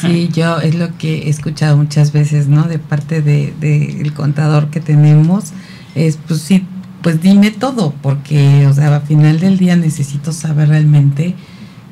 Sí, 0.00 0.28
yo 0.32 0.60
es 0.60 0.74
lo 0.74 0.96
que 0.96 1.22
he 1.22 1.28
escuchado 1.28 1.76
muchas 1.76 2.12
veces, 2.12 2.48
¿no? 2.48 2.64
De 2.64 2.78
parte 2.78 3.20
del 3.20 3.58
de, 3.58 4.00
el 4.00 4.12
contador 4.12 4.70
que 4.70 4.80
tenemos, 4.80 5.52
es 5.94 6.18
pues 6.28 6.40
sí, 6.40 6.64
pues 7.02 7.20
dime 7.20 7.50
todo, 7.50 7.92
porque, 8.00 8.66
o 8.66 8.72
sea, 8.72 8.94
al 8.94 9.02
final 9.02 9.40
del 9.40 9.58
día 9.58 9.74
necesito 9.74 10.32
saber 10.32 10.68
realmente 10.68 11.34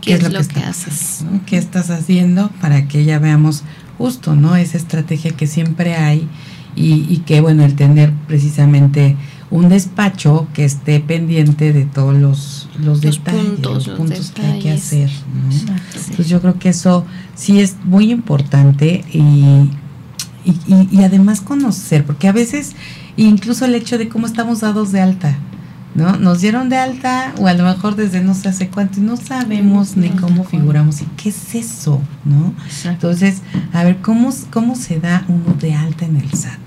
qué, 0.00 0.14
es, 0.14 0.22
lo, 0.22 0.30
que, 0.46 0.60
haces, 0.60 1.24
qué 1.46 1.56
estás 1.56 1.90
haciendo 1.90 2.50
para 2.60 2.86
que 2.86 3.04
ya 3.04 3.18
veamos 3.18 3.64
justo, 3.98 4.36
¿no? 4.36 4.54
Esa 4.54 4.76
estrategia 4.76 5.32
que 5.32 5.48
siempre 5.48 5.96
hay 5.96 6.28
y, 6.76 7.06
y 7.08 7.18
que, 7.26 7.40
bueno, 7.40 7.64
el 7.64 7.74
tener 7.74 8.12
precisamente 8.28 9.16
un 9.50 9.68
despacho 9.68 10.46
que 10.54 10.64
esté 10.64 11.00
pendiente 11.00 11.72
de 11.72 11.84
todos 11.84 12.14
los, 12.14 12.68
los, 12.78 13.00
detalles, 13.00 13.58
los 13.60 13.88
puntos 13.88 14.30
que 14.30 14.42
hay 14.42 14.58
que 14.60 14.70
hacer. 14.70 15.10
Entonces 16.10 16.28
yo 16.28 16.40
creo 16.40 16.58
que 16.58 16.68
eso 16.68 17.04
sí 17.34 17.60
es 17.60 17.76
muy 17.84 18.12
importante 18.12 19.04
y, 19.12 19.70
y, 20.44 20.88
y, 20.90 21.02
además 21.02 21.40
conocer, 21.40 22.04
porque 22.04 22.28
a 22.28 22.32
veces 22.32 22.76
incluso 23.16 23.64
el 23.64 23.74
hecho 23.74 23.98
de 23.98 24.08
cómo 24.08 24.26
estamos 24.26 24.60
dados 24.60 24.92
de 24.92 25.00
alta, 25.00 25.36
¿no? 25.96 26.16
Nos 26.16 26.40
dieron 26.40 26.68
de 26.68 26.76
alta 26.76 27.34
o 27.38 27.48
a 27.48 27.52
lo 27.54 27.64
mejor 27.64 27.96
desde 27.96 28.20
no 28.20 28.34
sé 28.34 28.50
hace 28.50 28.68
cuánto 28.68 29.00
y 29.00 29.02
no 29.02 29.16
sabemos 29.16 29.96
ni 29.96 30.10
cómo 30.10 30.44
figuramos 30.44 31.02
y 31.02 31.06
qué 31.16 31.30
es 31.30 31.56
eso, 31.56 32.00
¿no? 32.24 32.54
Entonces, 32.84 33.42
a 33.72 33.82
ver, 33.82 34.00
¿cómo, 34.00 34.32
¿cómo 34.52 34.76
se 34.76 35.00
da 35.00 35.24
uno 35.26 35.54
de 35.60 35.74
alta 35.74 36.04
en 36.04 36.18
el 36.18 36.30
SAT? 36.30 36.59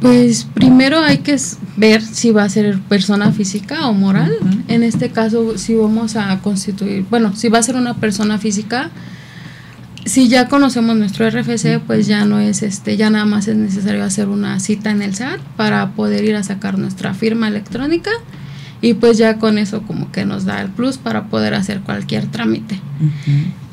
Pues 0.00 0.44
primero 0.44 0.98
hay 0.98 1.18
que 1.18 1.36
ver 1.76 2.02
si 2.02 2.30
va 2.30 2.44
a 2.44 2.48
ser 2.48 2.78
persona 2.80 3.32
física 3.32 3.88
o 3.88 3.94
moral. 3.94 4.32
En 4.68 4.82
este 4.82 5.10
caso, 5.10 5.56
si 5.56 5.74
vamos 5.74 6.16
a 6.16 6.38
constituir, 6.40 7.06
bueno, 7.08 7.34
si 7.34 7.48
va 7.48 7.58
a 7.58 7.62
ser 7.62 7.76
una 7.76 7.94
persona 7.94 8.38
física, 8.38 8.90
si 10.04 10.28
ya 10.28 10.48
conocemos 10.48 10.96
nuestro 10.96 11.28
RFC, 11.28 11.80
pues 11.84 12.06
ya 12.06 12.24
no 12.24 12.38
es 12.38 12.62
este, 12.62 12.96
ya 12.96 13.10
nada 13.10 13.24
más 13.24 13.48
es 13.48 13.56
necesario 13.56 14.04
hacer 14.04 14.28
una 14.28 14.60
cita 14.60 14.90
en 14.90 15.02
el 15.02 15.14
SAT 15.14 15.40
para 15.56 15.90
poder 15.92 16.24
ir 16.24 16.36
a 16.36 16.44
sacar 16.44 16.78
nuestra 16.78 17.12
firma 17.12 17.48
electrónica 17.48 18.10
y 18.80 18.94
pues 18.94 19.18
ya 19.18 19.38
con 19.38 19.58
eso 19.58 19.82
como 19.82 20.12
que 20.12 20.24
nos 20.24 20.44
da 20.44 20.60
el 20.60 20.70
plus 20.70 20.98
para 20.98 21.24
poder 21.24 21.54
hacer 21.54 21.80
cualquier 21.80 22.26
trámite. 22.26 22.78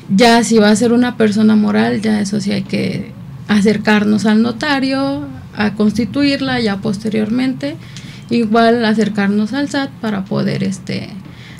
Ya 0.08 0.42
si 0.42 0.58
va 0.58 0.70
a 0.70 0.76
ser 0.76 0.92
una 0.92 1.16
persona 1.16 1.54
moral, 1.54 2.00
ya 2.00 2.20
eso 2.20 2.40
sí 2.40 2.50
hay 2.50 2.62
que 2.62 3.12
acercarnos 3.46 4.26
al 4.26 4.42
notario, 4.42 5.28
a 5.56 5.74
constituirla 5.74 6.60
ya 6.60 6.78
posteriormente, 6.78 7.76
igual 8.30 8.84
acercarnos 8.84 9.52
al 9.52 9.68
SAT 9.68 9.90
para 10.00 10.24
poder 10.24 10.64
este 10.64 11.10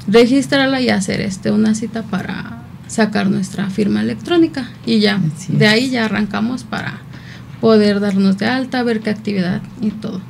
registrarla 0.06 0.80
y 0.80 0.90
hacer 0.90 1.20
este 1.20 1.50
una 1.50 1.74
cita 1.74 2.02
para 2.02 2.62
sacar 2.86 3.30
nuestra 3.30 3.70
firma 3.70 4.02
electrónica. 4.02 4.68
Y 4.86 5.00
ya 5.00 5.20
de 5.48 5.66
ahí 5.66 5.90
ya 5.90 6.04
arrancamos 6.04 6.64
para 6.64 7.00
poder 7.60 8.00
darnos 8.00 8.38
de 8.38 8.46
alta, 8.46 8.82
ver 8.82 9.00
qué 9.00 9.10
actividad 9.10 9.62
y 9.80 9.90
todo. 9.90 10.20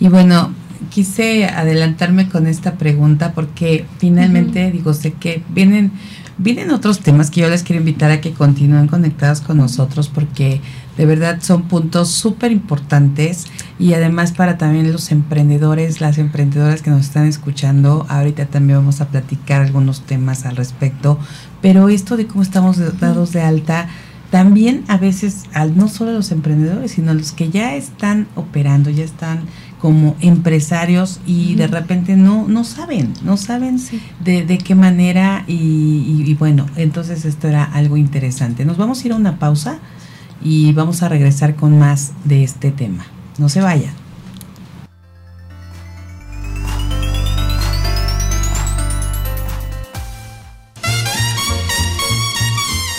Y 0.00 0.08
bueno, 0.08 0.52
quise 0.90 1.46
adelantarme 1.46 2.28
con 2.28 2.46
esta 2.46 2.74
pregunta 2.74 3.32
porque 3.32 3.86
finalmente 3.98 4.70
digo, 4.70 4.94
sé 4.94 5.12
que 5.12 5.42
vienen 5.50 5.92
vienen 6.36 6.70
otros 6.70 7.00
temas 7.00 7.30
que 7.30 7.42
yo 7.42 7.48
les 7.48 7.62
quiero 7.62 7.80
invitar 7.80 8.10
a 8.10 8.20
que 8.20 8.32
continúen 8.32 8.88
conectados 8.88 9.40
con 9.40 9.58
nosotros 9.58 10.08
porque 10.08 10.60
de 10.96 11.06
verdad 11.06 11.38
son 11.40 11.62
puntos 11.62 12.10
súper 12.10 12.52
importantes 12.52 13.46
y 13.78 13.94
además 13.94 14.32
para 14.32 14.58
también 14.58 14.92
los 14.92 15.10
emprendedores, 15.10 16.00
las 16.00 16.18
emprendedoras 16.18 16.82
que 16.82 16.90
nos 16.90 17.02
están 17.02 17.26
escuchando, 17.26 18.06
ahorita 18.08 18.46
también 18.46 18.78
vamos 18.78 19.00
a 19.00 19.08
platicar 19.08 19.62
algunos 19.62 20.02
temas 20.02 20.46
al 20.46 20.56
respecto, 20.56 21.18
pero 21.60 21.88
esto 21.88 22.16
de 22.16 22.26
cómo 22.26 22.42
estamos 22.42 22.78
dados 23.00 23.32
de 23.32 23.42
alta, 23.42 23.88
también 24.30 24.84
a 24.88 24.98
veces, 24.98 25.44
al, 25.52 25.76
no 25.76 25.88
solo 25.88 26.10
a 26.10 26.14
los 26.14 26.32
emprendedores, 26.32 26.92
sino 26.92 27.12
a 27.12 27.14
los 27.14 27.30
que 27.32 27.50
ya 27.50 27.76
están 27.76 28.26
operando, 28.34 28.90
ya 28.90 29.04
están 29.04 29.42
como 29.80 30.16
empresarios 30.20 31.20
y 31.26 31.54
de 31.54 31.66
repente 31.66 32.16
no, 32.16 32.48
no 32.48 32.64
saben, 32.64 33.12
no 33.22 33.36
saben 33.36 33.78
de, 34.24 34.42
de, 34.44 34.58
qué 34.58 34.74
manera 34.74 35.44
y, 35.46 36.24
y, 36.26 36.34
bueno, 36.34 36.66
entonces 36.74 37.24
esto 37.26 37.48
era 37.48 37.64
algo 37.64 37.96
interesante. 37.96 38.64
Nos 38.64 38.76
vamos 38.76 39.02
a 39.02 39.06
ir 39.06 39.12
a 39.12 39.16
una 39.16 39.38
pausa 39.38 39.78
y 40.44 40.72
vamos 40.72 41.02
a 41.02 41.08
regresar 41.08 41.56
con 41.56 41.78
más 41.78 42.12
de 42.24 42.44
este 42.44 42.70
tema. 42.70 43.06
No 43.38 43.48
se 43.48 43.60
vayan. 43.60 43.94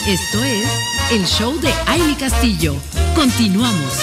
Esto 0.07 0.43
es 0.43 0.67
el 1.11 1.25
show 1.25 1.53
de 1.61 1.69
Aile 1.87 2.15
Castillo. 2.17 2.75
Continuamos. 3.15 3.93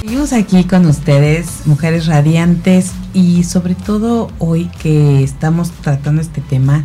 Seguimos 0.00 0.32
aquí 0.32 0.64
con 0.64 0.86
ustedes, 0.86 1.66
mujeres 1.66 2.06
radiantes, 2.06 2.92
y 3.14 3.44
sobre 3.44 3.74
todo 3.74 4.30
hoy 4.38 4.70
que 4.82 5.22
estamos 5.22 5.70
tratando 5.70 6.20
este 6.20 6.40
tema, 6.40 6.84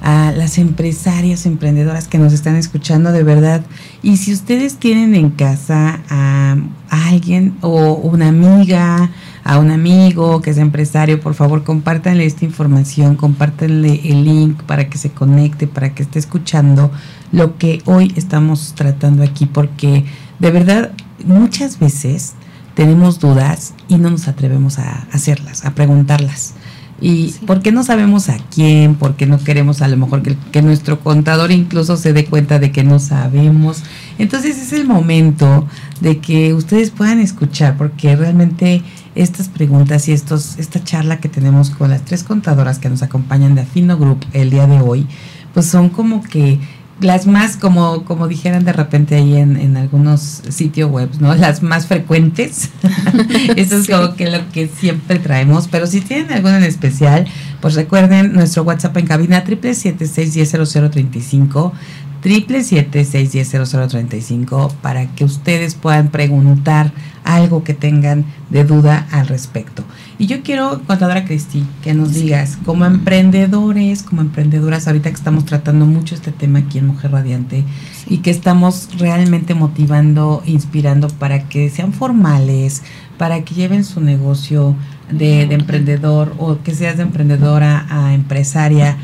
a 0.00 0.32
las 0.32 0.58
empresarias, 0.58 1.46
emprendedoras 1.46 2.08
que 2.08 2.18
nos 2.18 2.32
están 2.32 2.56
escuchando 2.56 3.12
de 3.12 3.22
verdad. 3.22 3.62
Y 4.02 4.16
si 4.18 4.32
ustedes 4.32 4.76
tienen 4.76 5.14
en 5.14 5.30
casa 5.30 6.00
a, 6.08 6.56
alguien 6.90 7.56
o 7.60 7.94
una 7.94 8.28
amiga, 8.28 9.10
a 9.44 9.58
un 9.58 9.70
amigo 9.70 10.40
que 10.40 10.50
es 10.50 10.58
empresario, 10.58 11.20
por 11.20 11.34
favor 11.34 11.64
compártanle 11.64 12.24
esta 12.24 12.44
información, 12.44 13.16
compártanle 13.16 14.00
el 14.04 14.24
link 14.24 14.62
para 14.62 14.88
que 14.88 14.98
se 14.98 15.10
conecte, 15.10 15.66
para 15.66 15.94
que 15.94 16.02
esté 16.02 16.18
escuchando 16.18 16.90
lo 17.32 17.58
que 17.58 17.82
hoy 17.84 18.12
estamos 18.16 18.74
tratando 18.74 19.22
aquí, 19.22 19.46
porque 19.46 20.04
de 20.38 20.50
verdad 20.50 20.92
muchas 21.24 21.78
veces 21.78 22.34
tenemos 22.74 23.18
dudas 23.18 23.74
y 23.88 23.96
no 23.96 24.10
nos 24.10 24.28
atrevemos 24.28 24.78
a 24.78 25.08
hacerlas, 25.12 25.64
a 25.64 25.74
preguntarlas. 25.74 26.54
¿Y 27.00 27.30
por 27.46 27.62
qué 27.62 27.70
no 27.70 27.84
sabemos 27.84 28.28
a 28.28 28.38
quién? 28.52 28.96
¿Por 28.96 29.14
qué 29.14 29.26
no 29.26 29.38
queremos 29.38 29.82
a 29.82 29.88
lo 29.88 29.96
mejor 29.96 30.22
que, 30.22 30.36
que, 30.50 30.62
nuestro 30.62 30.98
contador 30.98 31.52
incluso 31.52 31.96
se 31.96 32.12
dé 32.12 32.24
cuenta 32.24 32.58
de 32.58 32.72
que 32.72 32.82
no 32.82 32.98
sabemos? 32.98 33.84
Entonces 34.18 34.58
es 34.58 34.72
el 34.72 34.84
momento 34.84 35.66
de 36.00 36.18
que 36.18 36.54
ustedes 36.54 36.90
puedan 36.90 37.20
escuchar, 37.20 37.76
porque 37.76 38.16
realmente 38.16 38.82
estas 39.14 39.48
preguntas 39.48 40.08
y 40.08 40.12
estos, 40.12 40.58
esta 40.58 40.82
charla 40.82 41.20
que 41.20 41.28
tenemos 41.28 41.70
con 41.70 41.90
las 41.90 42.04
tres 42.04 42.24
contadoras 42.24 42.78
que 42.78 42.88
nos 42.88 43.02
acompañan 43.02 43.54
de 43.54 43.62
Afino 43.62 43.96
Group 43.96 44.24
el 44.32 44.50
día 44.50 44.66
de 44.66 44.80
hoy, 44.80 45.06
pues 45.54 45.66
son 45.66 45.90
como 45.90 46.22
que 46.22 46.58
las 47.00 47.26
más, 47.26 47.56
como, 47.56 48.04
como 48.04 48.26
dijeran 48.26 48.64
de 48.64 48.72
repente 48.72 49.14
ahí 49.14 49.36
en, 49.36 49.56
en 49.56 49.76
algunos 49.76 50.42
sitios 50.48 50.90
web, 50.90 51.10
¿no? 51.20 51.34
Las 51.34 51.62
más 51.62 51.86
frecuentes. 51.86 52.70
Eso 53.56 53.76
es 53.76 53.88
como 53.88 54.14
que 54.14 54.30
lo 54.30 54.48
que 54.50 54.68
siempre 54.68 55.18
traemos. 55.18 55.68
Pero 55.68 55.86
si 55.86 56.00
tienen 56.00 56.32
alguna 56.32 56.58
en 56.58 56.64
especial, 56.64 57.26
pues 57.60 57.74
recuerden 57.74 58.32
nuestro 58.32 58.62
WhatsApp 58.64 58.96
en 58.96 59.06
cabina 59.06 59.44
triple 59.44 59.74
siete 59.74 60.06
seis 60.06 60.34
diez 60.34 60.50
cero 60.50 60.66
cero 60.66 60.90
treinta 60.90 61.18
y 61.18 61.22
cinco 61.22 61.72
triple 62.20 62.64
siete 62.64 63.04
seis 63.04 63.32
diez 63.32 63.48
cero 63.50 63.64
cero 63.66 63.86
treinta 63.88 64.16
y 64.16 64.22
cinco 64.22 64.72
para 64.82 65.06
que 65.14 65.24
ustedes 65.24 65.74
puedan 65.74 66.08
preguntar 66.08 66.92
algo 67.24 67.62
que 67.62 67.74
tengan 67.74 68.24
de 68.50 68.64
duda 68.64 69.06
al 69.10 69.28
respecto. 69.28 69.84
Y 70.20 70.26
yo 70.26 70.42
quiero, 70.42 70.82
contadora 70.84 71.24
Cristi, 71.24 71.64
que 71.82 71.94
nos 71.94 72.12
digas, 72.12 72.58
como 72.64 72.84
emprendedores, 72.84 74.02
como 74.02 74.20
emprendedoras, 74.20 74.88
ahorita 74.88 75.10
que 75.10 75.14
estamos 75.14 75.44
tratando 75.44 75.86
mucho 75.86 76.16
este 76.16 76.32
tema 76.32 76.58
aquí 76.58 76.78
en 76.78 76.88
Mujer 76.88 77.12
Radiante 77.12 77.64
sí. 77.92 78.14
y 78.14 78.18
que 78.18 78.30
estamos 78.30 78.88
realmente 78.98 79.54
motivando, 79.54 80.42
inspirando 80.44 81.06
para 81.06 81.48
que 81.48 81.70
sean 81.70 81.92
formales, 81.92 82.82
para 83.16 83.44
que 83.44 83.54
lleven 83.54 83.84
su 83.84 84.00
negocio 84.00 84.74
de, 85.08 85.46
de 85.46 85.54
emprendedor 85.54 86.34
o 86.38 86.58
que 86.64 86.74
seas 86.74 86.96
de 86.96 87.04
emprendedora 87.04 87.86
a 87.88 88.12
empresaria 88.12 88.96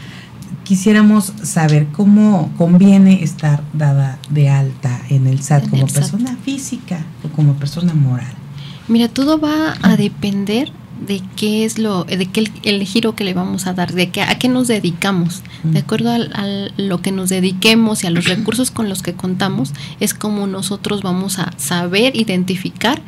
quisiéramos 0.64 1.32
saber 1.42 1.88
cómo 1.92 2.50
conviene 2.56 3.22
estar 3.22 3.62
dada 3.72 4.18
de 4.30 4.48
alta 4.48 5.00
en 5.10 5.26
el 5.26 5.40
SAT 5.40 5.64
en 5.64 5.70
como 5.70 5.86
el 5.86 5.92
persona 5.92 6.30
SAT. 6.30 6.38
física 6.40 6.98
o 7.22 7.28
como 7.28 7.52
persona 7.54 7.94
moral. 7.94 8.32
Mira, 8.88 9.08
todo 9.08 9.38
va 9.38 9.74
a 9.82 9.96
depender 9.96 10.72
de 11.00 11.22
qué 11.36 11.64
es 11.64 11.78
lo, 11.78 12.04
de 12.04 12.26
qué 12.26 12.40
el, 12.40 12.52
el, 12.62 12.82
giro 12.84 13.14
que 13.14 13.24
le 13.24 13.34
vamos 13.34 13.66
a 13.66 13.74
dar, 13.74 13.92
de 13.92 14.10
qué, 14.10 14.22
a 14.22 14.38
qué 14.38 14.48
nos 14.48 14.68
dedicamos. 14.68 15.42
De 15.62 15.80
acuerdo 15.80 16.10
a, 16.10 16.16
a, 16.16 16.46
lo 16.76 17.00
que 17.00 17.12
nos 17.12 17.28
dediquemos 17.28 18.04
y 18.04 18.06
a 18.06 18.10
los 18.10 18.26
recursos 18.26 18.70
con 18.70 18.88
los 18.88 19.02
que 19.02 19.14
contamos, 19.14 19.72
es 20.00 20.14
como 20.14 20.46
nosotros 20.46 21.02
vamos 21.02 21.38
a 21.38 21.52
saber 21.56 22.16
identificar 22.16 23.02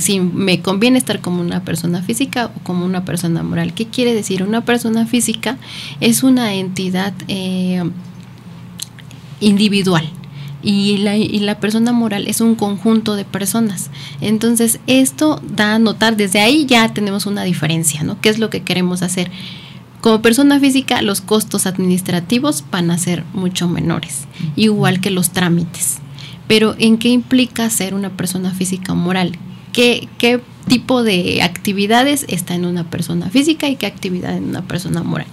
si 0.00 0.20
me 0.20 0.60
conviene 0.60 0.98
estar 0.98 1.20
como 1.20 1.40
una 1.40 1.64
persona 1.64 2.02
física 2.02 2.50
o 2.54 2.64
como 2.64 2.84
una 2.84 3.04
persona 3.04 3.42
moral. 3.42 3.74
¿Qué 3.74 3.86
quiere 3.86 4.14
decir? 4.14 4.42
Una 4.42 4.64
persona 4.64 5.06
física 5.06 5.58
es 6.00 6.22
una 6.22 6.54
entidad 6.54 7.14
eh, 7.28 7.82
individual. 9.40 10.10
Y 10.68 10.96
la, 10.96 11.16
y 11.16 11.38
la, 11.38 11.60
persona 11.60 11.92
moral 11.92 12.26
es 12.26 12.40
un 12.40 12.56
conjunto 12.56 13.14
de 13.14 13.24
personas. 13.24 13.90
Entonces, 14.20 14.80
esto 14.88 15.40
da 15.48 15.74
a 15.74 15.78
notar, 15.78 16.16
desde 16.16 16.40
ahí 16.40 16.66
ya 16.66 16.92
tenemos 16.92 17.26
una 17.26 17.44
diferencia, 17.44 18.02
¿no? 18.02 18.20
¿Qué 18.20 18.30
es 18.30 18.40
lo 18.40 18.50
que 18.50 18.62
queremos 18.62 19.02
hacer? 19.02 19.30
Como 20.00 20.22
persona 20.22 20.58
física, 20.58 21.02
los 21.02 21.20
costos 21.20 21.66
administrativos 21.66 22.64
van 22.72 22.90
a 22.90 22.98
ser 22.98 23.22
mucho 23.32 23.68
menores, 23.68 24.26
igual 24.56 25.00
que 25.00 25.10
los 25.10 25.30
trámites. 25.30 25.98
Pero, 26.48 26.74
¿en 26.78 26.98
qué 26.98 27.10
implica 27.10 27.70
ser 27.70 27.94
una 27.94 28.10
persona 28.10 28.50
física 28.50 28.92
o 28.92 28.96
moral? 28.96 29.38
qué, 29.76 30.08
qué 30.16 30.40
tipo 30.66 31.02
de 31.02 31.42
actividades 31.42 32.24
está 32.28 32.54
en 32.54 32.64
una 32.64 32.88
persona 32.88 33.28
física 33.28 33.68
y 33.68 33.76
qué 33.76 33.84
actividad 33.84 34.34
en 34.34 34.44
una 34.44 34.62
persona 34.62 35.02
moral. 35.02 35.26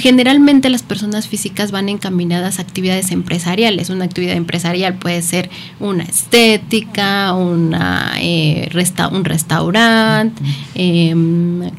Generalmente 0.00 0.68
las 0.68 0.82
personas 0.82 1.26
físicas 1.26 1.70
van 1.70 1.88
encaminadas 1.88 2.58
a 2.58 2.62
actividades 2.62 3.10
empresariales. 3.10 3.90
Una 3.90 4.04
actividad 4.04 4.36
empresarial 4.36 4.94
puede 4.98 5.22
ser 5.22 5.48
una 5.80 6.04
estética, 6.04 7.32
una, 7.32 8.12
eh, 8.20 8.68
resta 8.72 9.08
un 9.08 9.24
restaurante, 9.24 10.42
eh, 10.74 11.14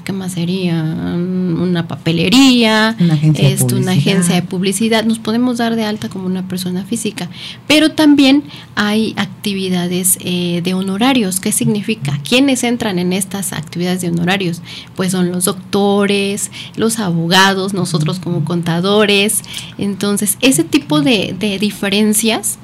¿qué 0.03 0.13
más 0.13 0.33
sería? 0.33 0.81
Una 0.81 1.87
papelería, 1.87 2.95
una 2.99 3.13
agencia, 3.13 3.49
esto, 3.49 3.75
una 3.75 3.91
agencia 3.91 4.35
de 4.35 4.41
publicidad. 4.41 5.03
Nos 5.03 5.19
podemos 5.19 5.57
dar 5.57 5.75
de 5.75 5.83
alta 5.83 6.09
como 6.09 6.25
una 6.25 6.47
persona 6.47 6.83
física. 6.83 7.29
Pero 7.67 7.91
también 7.91 8.43
hay 8.75 9.13
actividades 9.17 10.17
eh, 10.21 10.61
de 10.63 10.73
honorarios. 10.73 11.39
¿Qué 11.39 11.51
significa? 11.51 12.19
¿Quiénes 12.27 12.63
entran 12.63 12.99
en 12.99 13.13
estas 13.13 13.53
actividades 13.53 14.01
de 14.01 14.09
honorarios? 14.09 14.61
Pues 14.95 15.11
son 15.11 15.31
los 15.31 15.45
doctores, 15.45 16.51
los 16.75 16.99
abogados, 16.99 17.73
nosotros 17.73 18.06
como 18.15 18.43
contadores. 18.45 19.43
Entonces, 19.77 20.37
ese 20.41 20.63
tipo 20.63 21.01
de, 21.01 21.35
de, 21.37 21.59
diferencias 21.59 22.57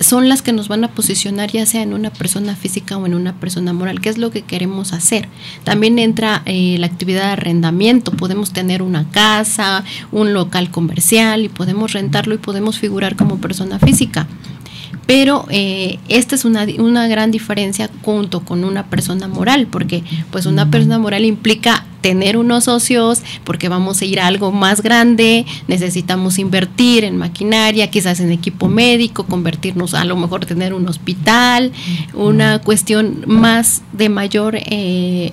son 0.00 0.28
las 0.28 0.42
que 0.42 0.52
nos 0.52 0.68
van 0.68 0.84
a 0.84 0.88
posicionar 0.88 1.50
ya 1.50 1.66
sea 1.66 1.82
en 1.82 1.92
una 1.92 2.10
persona 2.10 2.54
física 2.54 2.96
o 2.96 3.06
en 3.06 3.14
una 3.14 3.34
persona 3.34 3.72
moral, 3.72 4.00
que 4.00 4.08
es 4.08 4.18
lo 4.18 4.30
que 4.30 4.42
queremos 4.42 4.92
hacer. 4.92 5.28
También 5.64 5.98
entra 5.98 6.42
eh, 6.46 6.76
la 6.78 6.86
actividad 6.86 7.24
de 7.24 7.32
arrendamiento, 7.32 8.12
podemos 8.12 8.52
tener 8.52 8.82
una 8.82 9.08
casa, 9.10 9.84
un 10.12 10.34
local 10.34 10.70
comercial 10.70 11.44
y 11.44 11.48
podemos 11.48 11.92
rentarlo 11.92 12.34
y 12.34 12.38
podemos 12.38 12.78
figurar 12.78 13.16
como 13.16 13.38
persona 13.38 13.78
física 13.78 14.28
pero 15.08 15.46
eh, 15.48 15.98
esta 16.10 16.34
es 16.34 16.44
una, 16.44 16.66
una, 16.80 17.08
gran 17.08 17.30
diferencia 17.30 17.88
junto 18.02 18.40
con 18.40 18.62
una 18.62 18.90
persona 18.90 19.26
moral, 19.26 19.66
porque 19.66 20.04
pues 20.30 20.44
una 20.44 20.70
persona 20.70 20.98
moral 20.98 21.24
implica 21.24 21.86
tener 22.02 22.36
unos 22.36 22.64
socios, 22.64 23.22
porque 23.42 23.70
vamos 23.70 24.02
a 24.02 24.04
ir 24.04 24.20
a 24.20 24.26
algo 24.26 24.52
más 24.52 24.82
grande, 24.82 25.46
necesitamos 25.66 26.38
invertir 26.38 27.04
en 27.04 27.16
maquinaria, 27.16 27.90
quizás 27.90 28.20
en 28.20 28.30
equipo 28.30 28.68
médico, 28.68 29.24
convertirnos 29.24 29.94
a 29.94 30.04
lo 30.04 30.14
mejor 30.14 30.44
tener 30.44 30.74
un 30.74 30.86
hospital, 30.86 31.72
una 32.12 32.58
cuestión 32.58 33.24
más 33.26 33.80
de 33.94 34.10
mayor... 34.10 34.56
Eh, 34.56 35.32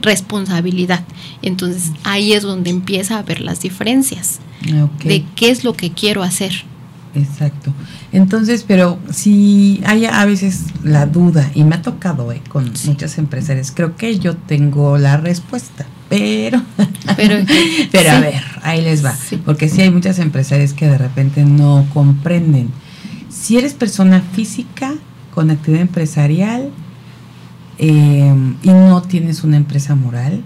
responsabilidad. 0.00 1.02
Entonces 1.42 1.90
ahí 2.04 2.32
es 2.32 2.44
donde 2.44 2.70
empieza 2.70 3.18
a 3.18 3.22
ver 3.22 3.40
las 3.40 3.62
diferencias 3.62 4.38
okay. 4.60 5.08
de 5.08 5.24
qué 5.34 5.50
es 5.50 5.64
lo 5.64 5.72
que 5.72 5.90
quiero 5.90 6.22
hacer. 6.22 6.52
Exacto. 7.14 7.72
Entonces, 8.12 8.64
pero 8.66 8.98
si 9.10 9.80
hay 9.84 10.06
a 10.06 10.24
veces 10.24 10.66
la 10.82 11.06
duda, 11.06 11.50
y 11.54 11.64
me 11.64 11.76
ha 11.76 11.82
tocado 11.82 12.30
eh, 12.32 12.42
con 12.48 12.76
sí. 12.76 12.88
muchas 12.88 13.18
empresarias, 13.18 13.72
creo 13.74 13.96
que 13.96 14.18
yo 14.18 14.36
tengo 14.36 14.98
la 14.98 15.16
respuesta, 15.16 15.86
pero, 16.08 16.62
pero, 17.16 17.36
pero 17.92 18.10
sí. 18.10 18.16
a 18.16 18.20
ver, 18.20 18.42
ahí 18.62 18.82
les 18.82 19.04
va, 19.04 19.14
sí. 19.14 19.36
porque 19.36 19.68
sí 19.68 19.80
hay 19.82 19.90
muchas 19.90 20.18
empresarias 20.18 20.72
que 20.72 20.86
de 20.86 20.98
repente 20.98 21.44
no 21.44 21.86
comprenden. 21.92 22.70
Si 23.28 23.56
eres 23.56 23.74
persona 23.74 24.20
física 24.20 24.94
con 25.34 25.50
actividad 25.50 25.82
empresarial 25.82 26.70
eh, 27.78 28.34
y 28.62 28.68
no 28.68 29.02
tienes 29.02 29.44
una 29.44 29.56
empresa 29.56 29.94
moral, 29.94 30.42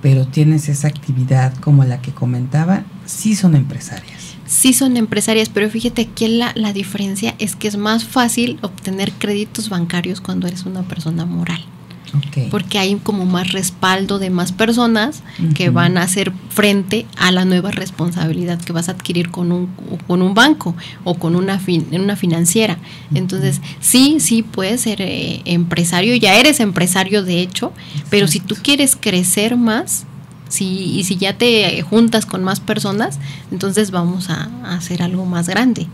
pero 0.00 0.26
tienes 0.26 0.68
esa 0.68 0.88
actividad 0.88 1.54
como 1.58 1.84
la 1.84 2.00
que 2.00 2.12
comentaba, 2.12 2.82
sí 3.06 3.36
son 3.36 3.54
empresarias 3.54 4.21
sí 4.52 4.74
son 4.74 4.98
empresarias, 4.98 5.48
pero 5.48 5.70
fíjate 5.70 6.06
que 6.06 6.28
la, 6.28 6.52
la, 6.54 6.74
diferencia 6.74 7.34
es 7.38 7.56
que 7.56 7.68
es 7.68 7.76
más 7.76 8.04
fácil 8.04 8.58
obtener 8.60 9.10
créditos 9.12 9.70
bancarios 9.70 10.20
cuando 10.20 10.46
eres 10.46 10.66
una 10.66 10.82
persona 10.82 11.24
moral. 11.24 11.64
Okay. 12.28 12.48
Porque 12.50 12.78
hay 12.78 12.94
como 12.96 13.24
más 13.24 13.52
respaldo 13.52 14.18
de 14.18 14.28
más 14.28 14.52
personas 14.52 15.22
uh 15.38 15.44
-huh. 15.44 15.54
que 15.54 15.70
van 15.70 15.96
a 15.96 16.02
hacer 16.02 16.30
frente 16.50 17.06
a 17.16 17.32
la 17.32 17.46
nueva 17.46 17.70
responsabilidad 17.70 18.60
que 18.60 18.74
vas 18.74 18.90
a 18.90 18.92
adquirir 18.92 19.30
con 19.30 19.50
un, 19.50 19.68
con 20.06 20.20
un 20.20 20.34
banco 20.34 20.76
o 21.04 21.14
con 21.14 21.34
una, 21.34 21.58
fin, 21.58 21.86
una 21.90 22.16
financiera. 22.16 22.74
Uh 22.74 23.14
-huh. 23.14 23.18
Entonces, 23.18 23.62
sí, 23.80 24.18
sí 24.20 24.42
puedes 24.42 24.82
ser 24.82 25.00
eh, 25.00 25.40
empresario, 25.46 26.14
ya 26.16 26.38
eres 26.38 26.60
empresario 26.60 27.22
de 27.22 27.40
hecho, 27.40 27.72
Exacto. 27.78 28.08
pero 28.10 28.28
si 28.28 28.40
tú 28.40 28.56
quieres 28.62 28.94
crecer 28.94 29.56
más, 29.56 30.04
si, 30.52 30.98
y 30.98 31.04
si 31.04 31.16
ya 31.16 31.38
te 31.38 31.80
juntas 31.80 32.26
con 32.26 32.44
más 32.44 32.60
personas, 32.60 33.18
entonces 33.50 33.90
vamos 33.90 34.28
a, 34.28 34.50
a, 34.64 34.74
hacer 34.74 35.02
algo 35.02 35.24
más 35.24 35.48
grande. 35.48 35.86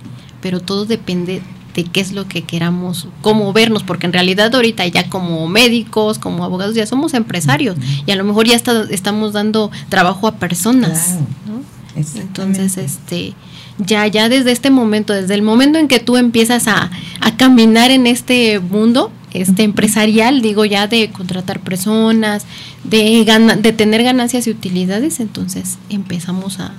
Pero 0.42 0.58
todo 0.60 0.84
depende 0.84 1.42
de 1.74 1.84
qué 1.84 2.00
es 2.00 2.10
lo 2.10 2.26
que 2.26 2.42
queramos, 2.42 3.06
cómo 3.22 3.52
vernos, 3.52 3.84
porque 3.84 4.06
en 4.06 4.12
realidad 4.12 4.52
ahorita 4.52 4.84
ya 4.88 5.08
como 5.08 5.46
médicos, 5.46 6.18
como 6.18 6.44
abogados, 6.44 6.74
ya 6.74 6.86
somos 6.86 7.14
empresarios 7.14 7.76
y 8.04 8.10
a 8.10 8.16
lo 8.16 8.24
mejor 8.24 8.48
ya 8.48 8.56
está, 8.56 8.84
estamos 8.90 9.32
dando 9.32 9.70
trabajo 9.88 10.26
a 10.26 10.34
personas. 10.34 11.04
Claro. 11.04 11.26
¿no? 11.46 12.20
Entonces, 12.20 12.78
este 12.78 13.34
ya, 13.78 14.08
ya 14.08 14.28
desde 14.28 14.50
este 14.50 14.70
momento, 14.70 15.12
desde 15.12 15.34
el 15.34 15.42
momento 15.42 15.78
en 15.78 15.86
que 15.86 16.00
tú 16.00 16.16
empiezas 16.16 16.66
a, 16.66 16.90
a 17.20 17.36
caminar 17.36 17.92
en 17.92 18.08
este 18.08 18.58
mundo, 18.58 19.12
este 19.32 19.62
empresarial, 19.62 20.42
digo 20.42 20.64
ya 20.64 20.86
de 20.86 21.10
contratar 21.10 21.60
personas, 21.60 22.46
de 22.84 23.24
de 23.60 23.72
tener 23.72 24.02
ganancias 24.02 24.46
y 24.46 24.50
utilidades, 24.50 25.20
entonces 25.20 25.78
empezamos 25.90 26.60
a, 26.60 26.72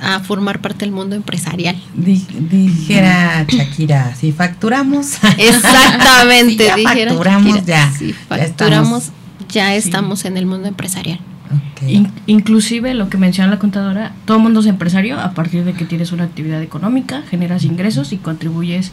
a, 0.00 0.20
formar 0.20 0.60
parte 0.60 0.84
del 0.84 0.92
mundo 0.92 1.16
empresarial. 1.16 1.76
dijera 1.94 3.44
Shakira, 3.48 4.14
si 4.14 4.32
facturamos. 4.32 5.18
Exactamente, 5.38 6.70
si 6.74 6.82
ya 6.82 6.94
facturamos 6.94 7.66
ya. 7.66 7.92
Si 7.92 8.12
facturamos 8.12 9.10
ya 9.48 9.74
estamos, 9.74 10.24
en 10.24 10.36
el 10.36 10.46
mundo 10.46 10.68
empresarial. 10.68 11.20
inclusive 12.26 12.92
lo 12.94 13.08
que 13.08 13.16
menciona 13.16 13.50
la 13.50 13.58
contadora, 13.58 14.12
todo 14.26 14.38
mundo 14.38 14.60
es 14.60 14.66
empresario 14.66 15.18
a 15.18 15.32
partir 15.32 15.64
de 15.64 15.72
que 15.72 15.84
tienes 15.84 16.12
una 16.12 16.24
actividad 16.24 16.62
económica, 16.62 17.22
generas 17.30 17.64
ingresos 17.64 18.12
y 18.12 18.18
contribuyes 18.18 18.92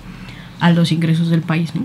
a 0.59 0.71
los 0.71 0.91
ingresos 0.91 1.29
del 1.29 1.41
país, 1.41 1.75
¿no? 1.75 1.81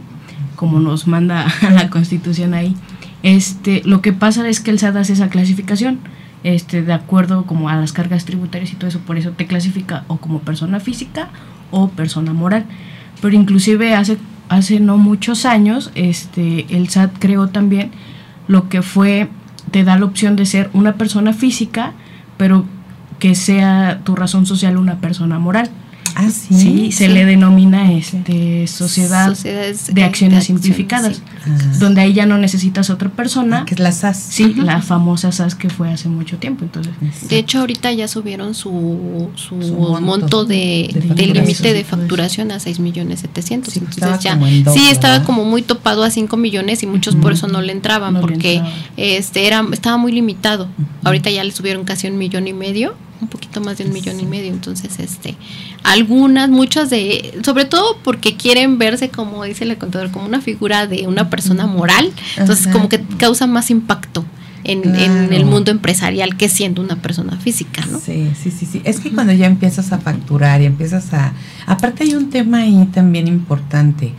Como 0.56 0.80
nos 0.80 1.06
manda 1.06 1.46
la 1.74 1.90
constitución 1.90 2.54
ahí. 2.54 2.74
Este, 3.22 3.82
lo 3.84 4.00
que 4.00 4.12
pasa 4.12 4.48
es 4.48 4.60
que 4.60 4.70
el 4.70 4.78
SAT 4.78 4.96
hace 4.96 5.12
esa 5.12 5.28
clasificación 5.28 5.98
este, 6.42 6.82
de 6.82 6.92
acuerdo 6.92 7.44
como 7.44 7.68
a 7.68 7.76
las 7.76 7.92
cargas 7.92 8.24
tributarias 8.24 8.72
y 8.72 8.76
todo 8.76 8.88
eso, 8.88 9.00
por 9.00 9.18
eso 9.18 9.32
te 9.32 9.46
clasifica 9.46 10.04
o 10.08 10.16
como 10.16 10.40
persona 10.40 10.80
física 10.80 11.28
o 11.70 11.88
persona 11.88 12.32
moral. 12.32 12.64
Pero 13.20 13.36
inclusive 13.36 13.94
hace, 13.94 14.16
hace 14.48 14.80
no 14.80 14.96
muchos 14.96 15.44
años, 15.44 15.90
este, 15.94 16.66
el 16.74 16.88
SAT 16.88 17.18
creó 17.18 17.48
también 17.48 17.90
lo 18.48 18.68
que 18.68 18.82
fue, 18.82 19.28
te 19.70 19.84
da 19.84 19.98
la 19.98 20.06
opción 20.06 20.36
de 20.36 20.46
ser 20.46 20.70
una 20.72 20.94
persona 20.94 21.32
física, 21.34 21.92
pero 22.38 22.64
que 23.18 23.34
sea 23.34 24.00
tu 24.02 24.16
razón 24.16 24.46
social 24.46 24.78
una 24.78 24.96
persona 24.96 25.38
moral. 25.38 25.68
Ah, 26.20 26.30
sí. 26.30 26.92
se 26.92 27.08
le 27.08 27.24
denomina 27.24 27.90
este 27.92 28.66
sociedad 28.66 29.34
de 29.36 30.04
acciones 30.04 30.44
simplificadas, 30.44 31.22
donde 31.78 32.02
ahí 32.02 32.12
ya 32.12 32.26
no 32.26 32.36
necesitas 32.36 32.90
otra 32.90 33.08
persona. 33.08 33.64
que 33.64 33.74
es 33.74 33.80
la 33.80 33.90
SAS. 33.90 34.18
Sí, 34.18 34.54
la 34.54 34.82
famosa 34.82 35.32
SAS 35.32 35.54
que 35.54 35.70
fue 35.70 35.90
hace 35.90 36.08
mucho 36.08 36.36
tiempo. 36.36 36.64
Entonces, 36.64 36.92
de 37.28 37.38
hecho, 37.38 37.60
ahorita 37.60 37.92
ya 37.92 38.06
subieron 38.06 38.54
su, 38.54 39.30
su, 39.34 39.54
monto, 39.54 40.44
de, 40.44 40.90
del 41.14 41.32
límite 41.32 41.72
de 41.72 41.84
facturación 41.84 42.52
a 42.52 42.60
6 42.60 42.80
millones 42.80 43.20
700. 43.20 43.76
entonces 43.76 44.20
ya, 44.20 44.38
sí, 44.72 44.88
estaba 44.90 45.22
como 45.24 45.44
muy 45.44 45.62
topado 45.62 46.04
a 46.04 46.10
5 46.10 46.36
millones 46.36 46.82
y 46.82 46.86
muchos 46.86 47.16
por 47.16 47.32
eso 47.32 47.48
no 47.48 47.62
le 47.62 47.72
entraban, 47.72 48.20
porque 48.20 48.62
este 48.98 49.46
era 49.46 49.64
estaba 49.72 49.96
muy 49.96 50.12
limitado. 50.12 50.68
Ahorita 51.02 51.30
ya 51.30 51.42
le 51.44 51.52
subieron 51.52 51.84
casi 51.84 52.08
un 52.08 52.18
millón 52.18 52.46
y 52.46 52.52
medio 52.52 52.94
un 53.20 53.28
poquito 53.28 53.60
más 53.60 53.78
de 53.78 53.84
un 53.84 53.92
millón 53.92 54.18
y 54.20 54.24
medio. 54.24 54.52
Entonces, 54.52 54.98
este, 54.98 55.36
algunas, 55.82 56.48
muchas 56.48 56.90
de, 56.90 57.38
sobre 57.44 57.64
todo 57.64 57.98
porque 58.02 58.36
quieren 58.36 58.78
verse, 58.78 59.10
como 59.10 59.44
dice 59.44 59.64
el 59.64 59.76
contador, 59.78 60.10
como 60.10 60.26
una 60.26 60.40
figura 60.40 60.86
de 60.86 61.06
una 61.06 61.30
persona 61.30 61.66
moral. 61.66 62.12
Entonces, 62.36 62.68
como 62.68 62.88
que 62.88 63.00
causa 63.18 63.46
más 63.46 63.70
impacto. 63.70 64.24
En, 64.62 64.94
en, 64.94 65.32
el 65.32 65.46
mundo 65.46 65.70
empresarial 65.70 66.36
que 66.36 66.50
siendo 66.50 66.82
una 66.82 66.96
persona 66.96 67.38
física, 67.38 67.82
¿no? 67.90 67.98
Sí, 67.98 68.30
sí, 68.40 68.50
sí, 68.50 68.66
sí. 68.66 68.82
Es 68.84 69.00
que 69.00 69.10
cuando 69.10 69.32
ya 69.32 69.46
empiezas 69.46 69.90
a 69.90 69.98
facturar 69.98 70.60
y 70.60 70.66
empiezas 70.66 71.14
a... 71.14 71.32
Aparte 71.66 72.04
hay 72.04 72.14
un 72.14 72.28
tema 72.28 72.58
ahí 72.58 72.86
también 72.92 73.26
importante. 73.26 74.12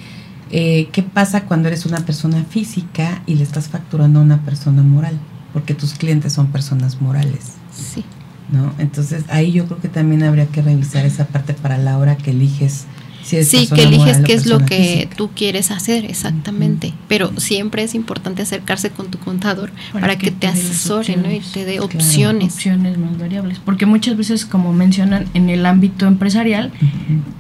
Eh, 0.50 0.90
¿Qué 0.92 1.04
pasa 1.04 1.46
cuando 1.46 1.68
eres 1.68 1.86
una 1.86 2.00
persona 2.00 2.44
física 2.44 3.22
y 3.28 3.36
le 3.36 3.44
estás 3.44 3.70
facturando 3.70 4.20
a 4.20 4.24
una 4.24 4.44
persona 4.44 4.82
moral? 4.82 5.20
Porque 5.54 5.76
tus 5.76 5.94
clientes 5.94 6.34
son 6.34 6.48
personas 6.48 7.00
morales. 7.02 7.54
Sí. 7.72 8.04
¿No? 8.52 8.74
Entonces 8.78 9.24
ahí 9.30 9.52
yo 9.52 9.66
creo 9.66 9.80
que 9.80 9.88
también 9.88 10.24
habría 10.24 10.46
que 10.46 10.62
revisar 10.62 11.06
esa 11.06 11.28
parte 11.28 11.54
para 11.54 11.78
la 11.78 11.98
hora 11.98 12.18
que 12.18 12.32
eliges. 12.32 12.86
Si 13.24 13.44
sí, 13.44 13.68
que 13.68 13.84
eliges 13.84 14.18
qué 14.26 14.34
es 14.34 14.48
lo 14.48 14.66
que 14.66 15.08
tú 15.16 15.30
quieres 15.36 15.70
hacer 15.70 16.06
exactamente, 16.06 16.94
pero 17.08 17.32
siempre 17.40 17.84
es 17.84 17.94
importante 17.94 18.42
acercarse 18.42 18.90
con 18.90 19.12
tu 19.12 19.20
contador 19.20 19.72
para, 19.94 20.18
que, 20.18 20.32
te, 20.32 20.48
asesore 20.48 21.18
¿no? 21.18 21.32
y 21.32 21.40
te 21.40 21.64
dé 21.64 21.80
opciones. 21.80 22.56
Opciones 22.56 22.98
más 22.98 23.20
variables, 23.20 23.60
porque 23.64 23.86
muchas 23.86 24.18
veces, 24.18 24.46
como 24.46 24.74
mencionan, 24.74 25.28
en 25.36 25.50
el 25.50 25.68
ámbito 25.68 26.08
empresarial, 26.08 26.72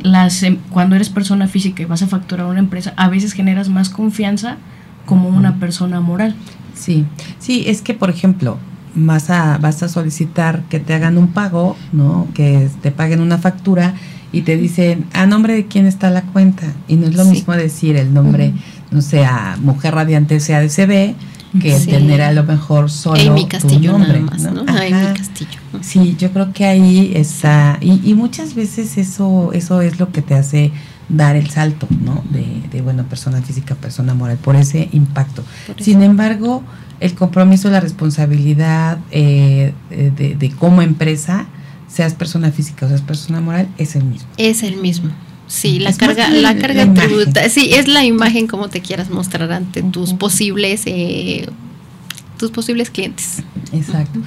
las 0.04 0.44
em, 0.44 0.58
cuando 0.70 0.96
eres 0.96 1.10
persona 1.10 1.48
física 1.48 1.82
y 1.82 1.86
vas 1.86 2.04
a 2.04 2.08
facturar 2.08 2.46
una 2.46 2.60
empresa, 2.60 2.94
a 2.96 3.10
veces 3.10 3.34
generas 3.34 3.68
más 3.68 3.90
confianza 3.90 4.58
como 5.08 5.30
una 5.30 5.60
persona 5.60 6.00
moral. 6.00 6.36
Sí, 6.76 7.06
sí, 7.40 7.64
es 7.66 7.82
que, 7.82 7.96
por 7.96 8.12
ejemplo, 8.12 8.60
vas 8.96 9.30
a, 9.30 9.58
vas 9.58 9.84
a 9.84 9.90
solicitar 9.90 10.64
que 10.70 10.80
te 10.80 10.94
hagan 10.94 11.18
un 11.18 11.30
pago, 11.30 11.76
¿no? 11.92 12.28
Que 12.34 12.70
te 12.82 12.92
paguen 12.92 13.22
una 13.22 13.38
factura 13.38 13.96
y 14.32 14.42
te 14.42 14.58
dicen 14.58 15.06
a 15.14 15.26
nombre 15.26 15.54
de 15.54 15.66
quién 15.68 15.86
está 15.86 16.10
la 16.10 16.24
cuenta. 16.24 16.68
Y 16.88 16.96
no 16.96 17.08
es 17.08 17.16
lo 17.16 17.26
mismo 17.26 17.54
decir 17.54 17.96
el 17.96 18.14
nombre, 18.14 18.54
no 18.92 19.02
sé, 19.02 19.26
a 19.26 19.58
Mujer 19.62 19.96
Radiante 19.96 20.40
CADCB 20.40 21.16
que 21.60 21.78
tener 21.80 22.22
a 22.22 22.32
lo 22.32 22.44
mejor 22.44 22.90
solo 22.90 23.32
Amy 23.32 23.46
Castillo 23.46 23.92
tu 23.92 23.98
nombre, 23.98 24.22
nada 24.22 24.32
más, 24.32 24.54
¿no? 24.54 24.66
Castillo. 24.66 25.60
Sí, 25.82 26.16
yo 26.18 26.32
creo 26.32 26.54
que 26.54 26.66
ahí 26.66 27.12
está, 27.16 27.78
y, 27.82 28.00
y, 28.10 28.14
muchas 28.14 28.56
veces 28.56 28.98
eso, 28.98 29.52
eso 29.54 29.82
es 29.82 30.00
lo 30.00 30.12
que 30.12 30.22
te 30.22 30.36
hace 30.36 30.72
dar 31.10 31.36
el 31.36 31.50
salto, 31.50 31.88
¿no? 32.04 32.24
De, 32.30 32.46
de 32.72 32.82
bueno, 32.82 33.04
persona 33.04 33.42
física, 33.42 33.76
persona 33.76 34.14
moral, 34.14 34.38
por 34.38 34.56
ese 34.56 34.88
impacto. 34.94 35.44
Sin 35.80 36.02
embargo, 36.04 36.64
el 37.02 37.16
compromiso, 37.16 37.70
la 37.70 37.80
responsabilidad 37.80 39.00
eh, 39.10 39.74
de, 39.90 40.36
de, 40.36 40.50
como 40.52 40.82
empresa, 40.82 41.48
seas 41.88 42.14
persona 42.14 42.52
física 42.52 42.86
o 42.86 42.90
seas 42.90 43.02
persona 43.02 43.42
moral, 43.42 43.68
es 43.78 43.96
el 43.96 44.06
mismo. 44.06 44.30
Es 44.38 44.64
el 44.64 44.78
mismo. 44.78 45.12
Sí, 45.48 45.80
la 45.80 45.92
carga, 45.92 46.30
la 46.30 46.56
carga 46.58 46.94
tributa, 46.94 47.50
sí, 47.50 47.74
es 47.74 47.90
la 47.90 48.06
imagen 48.06 48.48
como 48.48 48.70
te 48.70 48.80
quieras 48.80 49.10
mostrar 49.10 49.52
ante 49.52 49.84
tus 49.84 50.14
posibles 50.14 50.84
eh, 50.86 51.50
tus 52.38 52.52
posibles 52.52 52.90
clientes. 52.90 53.44
Exacto. 53.74 54.20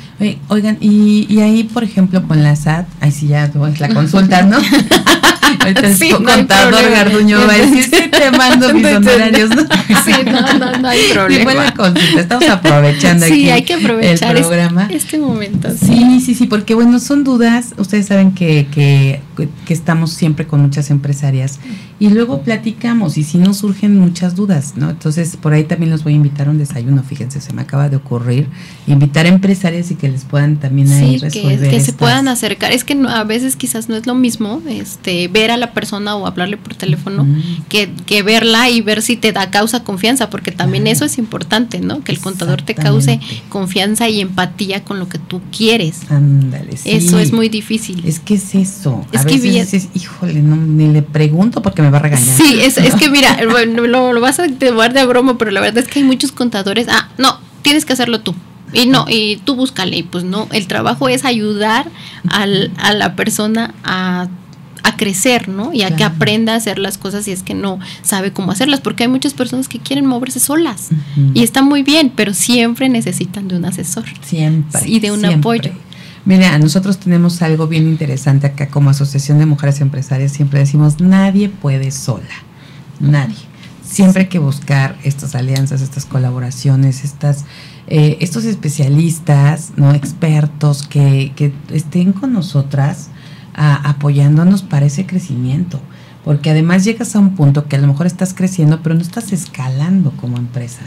Oigan, 0.49 0.79
y, 0.81 1.27
y 1.29 1.41
ahí, 1.41 1.65
por 1.65 1.85
ejemplo, 1.85 2.27
con 2.27 2.43
la 2.43 2.57
SAT, 2.57 2.87
ahí 3.01 3.13
sí 3.13 3.29
ya 3.29 3.45
es 3.45 3.81
la 3.81 3.89
consulta, 3.89 4.43
¿no? 4.43 4.59
Ahorita 5.61 5.95
sí, 5.95 6.09
el 6.09 6.17
contador 6.25 6.91
Garduño 6.91 7.39
va 7.47 7.53
a 7.53 7.57
decir, 7.57 7.85
sí 7.85 8.09
te 8.09 8.31
mando 8.31 8.73
mis 8.75 8.87
honorarios, 8.87 9.51
¿no? 9.51 9.63
Sí, 10.05 10.13
no, 10.25 10.59
no, 10.59 10.79
no 10.79 10.89
hay 10.89 11.01
problema. 11.13 11.51
Sí, 11.51 11.57
la 11.57 11.75
consulta, 11.75 12.21
estamos 12.21 12.49
aprovechando 12.49 13.27
aquí 13.27 13.35
Sí, 13.35 13.51
hay 13.51 13.63
que 13.63 13.75
aprovechar 13.75 14.37
el 14.37 14.43
programa. 14.43 14.89
Este, 14.91 15.19
momento. 15.19 15.71
Sí, 15.71 16.21
sí, 16.21 16.35
sí, 16.35 16.47
porque 16.47 16.75
bueno, 16.75 16.99
son 16.99 17.25
dudas, 17.25 17.75
ustedes 17.79 18.07
saben 18.07 18.33
que, 18.33 18.67
que, 18.73 19.21
que 19.35 19.75
estamos 19.75 20.13
siempre 20.13 20.47
con 20.47 20.61
muchas 20.61 20.91
empresarias 20.91 21.59
y 21.99 22.09
luego 22.09 22.43
platicamos 22.43 23.17
y 23.17 23.25
si 23.25 23.39
nos 23.39 23.59
surgen 23.59 23.99
muchas 23.99 24.35
dudas, 24.35 24.75
¿no? 24.77 24.91
Entonces, 24.91 25.37
por 25.37 25.53
ahí 25.53 25.65
también 25.65 25.91
los 25.91 26.05
voy 26.05 26.15
a 26.15 26.17
invitar 26.17 26.49
a 26.49 26.51
un 26.51 26.59
desayuno, 26.59 27.03
fíjense, 27.03 27.41
se 27.41 27.53
me 27.53 27.63
acaba 27.63 27.89
de 27.89 27.97
ocurrir, 27.97 28.49
invitar 28.87 29.27
a 29.27 29.29
empresarias 29.29 29.91
y 29.91 29.95
que 29.95 30.09
les 30.09 30.25
puedan 30.25 30.57
también 30.57 30.91
ahí 30.93 31.19
resolver 31.19 31.61
que, 31.61 31.69
que 31.71 31.81
se 31.81 31.93
puedan 31.93 32.29
acercar, 32.29 32.73
es 32.73 32.85
que 32.85 32.95
a 33.09 33.25
veces 33.25 33.57
quizás 33.57 33.89
no 33.89 33.97
es 33.97 34.07
lo 34.07 34.15
mismo 34.15 34.61
este 34.69 35.29
ver 35.29 35.51
a 35.51 35.57
la 35.57 35.73
persona 35.73 36.17
o 36.17 36.27
hablarle 36.27 36.57
por 36.57 36.75
teléfono 36.75 37.27
que, 37.69 37.91
que, 38.07 38.23
verla 38.23 38.71
y 38.71 38.81
ver 38.81 39.03
si 39.03 39.17
te 39.17 39.33
da 39.33 39.51
causa 39.51 39.85
confianza, 39.85 40.31
porque 40.31 40.53
también 40.53 40.87
eso 40.87 41.05
es 41.05 41.19
importante, 41.19 41.81
¿no? 41.81 42.03
Que 42.03 42.13
el 42.13 42.21
contador 42.21 42.63
te 42.63 42.75
cause 42.75 43.21
confianza 43.49 44.09
y 44.09 44.21
empatía 44.21 44.85
con 44.85 44.99
lo 44.99 45.09
que 45.09 45.19
tú 45.19 45.41
quieres. 45.57 46.11
Ándale, 46.11 46.77
sí. 46.77 46.91
Eso 46.91 47.19
es 47.19 47.33
muy 47.33 47.49
difícil. 47.49 48.03
Es 48.05 48.21
que 48.21 48.35
es 48.35 48.55
eso. 48.55 49.07
Es 49.13 49.24
a 49.33 49.37
dices, 49.37 49.89
híjole, 49.95 50.43
no, 50.43 50.57
ni 50.57 50.89
le 50.89 51.03
pregunto 51.03 51.63
porque 51.63 51.83
me 51.83 51.91
va 51.91 51.99
a 51.99 52.03
regañar. 52.03 52.37
Sí, 52.37 52.61
es, 52.61 52.79
es 52.79 52.95
que 52.95 53.09
mira, 53.11 53.43
lo, 53.43 54.13
lo, 54.13 54.21
vas 54.21 54.39
a 54.41 54.49
tomar 54.49 54.93
de 54.93 55.05
broma, 55.07 55.39
pero 55.39 55.51
la 55.51 55.61
verdad 55.61 55.85
es 55.85 55.89
que 55.89 56.01
hay 56.01 56.05
muchos 56.05 56.33
contadores, 56.33 56.87
ah, 56.91 57.09
no, 57.19 57.39
tienes 57.63 57.85
que 57.85 57.93
hacerlo 57.93 58.21
tú. 58.21 58.35
Y 58.73 58.87
no, 58.87 59.07
y 59.09 59.37
tú 59.45 59.55
búscale, 59.55 59.99
y 59.99 60.03
pues 60.03 60.25
no, 60.25 60.49
el 60.51 60.67
trabajo 60.67 61.09
es 61.09 61.25
ayudar 61.25 61.87
al, 62.29 62.73
a 62.79 62.93
la 62.93 63.15
persona 63.15 63.73
a 63.85 64.29
a 64.85 64.97
crecer, 64.97 65.49
¿no? 65.49 65.73
Y 65.73 65.83
a 65.83 65.97
que 65.97 66.05
aprenda 66.05 66.53
a 66.53 66.57
hacer 66.57 66.79
las 66.79 66.99
cosas 66.99 67.25
si 67.25 67.33
es 67.33 67.43
que 67.43 67.55
no 67.55 67.81
sabe 68.03 68.33
cómo 68.33 68.53
hacerlas, 68.53 68.81
porque 68.81 69.05
hay 69.05 69.09
muchas 69.09 69.33
personas 69.33 69.67
que 69.67 69.79
quieren 69.79 70.05
moverse 70.05 70.39
solas 70.41 70.91
y 71.33 71.43
está 71.43 71.63
muy 71.63 71.83
bien, 71.83 72.13
pero 72.15 72.35
siempre 72.35 72.89
necesitan 72.91 73.49
de 73.49 73.57
un 73.57 73.65
asesor. 73.65 74.05
Siempre. 74.23 74.83
Y 74.85 75.01
de 75.01 75.11
un 75.11 75.25
apoyo. 75.25 75.73
Mira, 76.27 76.59
nosotros 76.59 76.99
tenemos 76.99 77.43
algo 77.43 77.67
bien 77.67 77.87
interesante 77.87 78.47
acá 78.47 78.69
como 78.69 78.91
Asociación 78.91 79.39
de 79.39 79.47
Mujeres 79.47 79.81
Empresarias, 79.83 80.33
siempre 80.33 80.61
decimos, 80.61 81.01
nadie 81.01 81.51
puede 81.51 81.91
sola, 81.91 82.25
nadie. 82.99 83.37
Siempre 83.83 84.23
hay 84.23 84.29
que 84.29 84.39
buscar 84.39 84.97
estas 85.05 85.35
alianzas, 85.35 85.83
estas 85.83 86.07
colaboraciones, 86.07 87.05
estas, 87.05 87.45
eh, 87.87 88.17
estos 88.21 88.47
especialistas, 88.47 89.73
no 89.77 89.93
expertos 89.93 90.87
que, 90.87 91.33
que 91.37 91.53
estén 91.71 92.13
con 92.15 92.33
nosotras 92.33 93.11
apoyándonos 93.55 94.63
para 94.63 94.87
ese 94.87 95.07
crecimiento. 95.07 95.81
Porque 96.25 96.51
además 96.51 96.85
llegas 96.85 97.15
a 97.15 97.19
un 97.19 97.37
punto 97.37 97.67
que 97.69 97.77
a 97.77 97.79
lo 97.79 97.87
mejor 97.87 98.07
estás 98.07 98.33
creciendo, 98.35 98.83
pero 98.83 98.95
no 98.95 99.03
estás 99.03 99.33
escalando 99.33 100.11
como 100.13 100.39
empresa. 100.39 100.81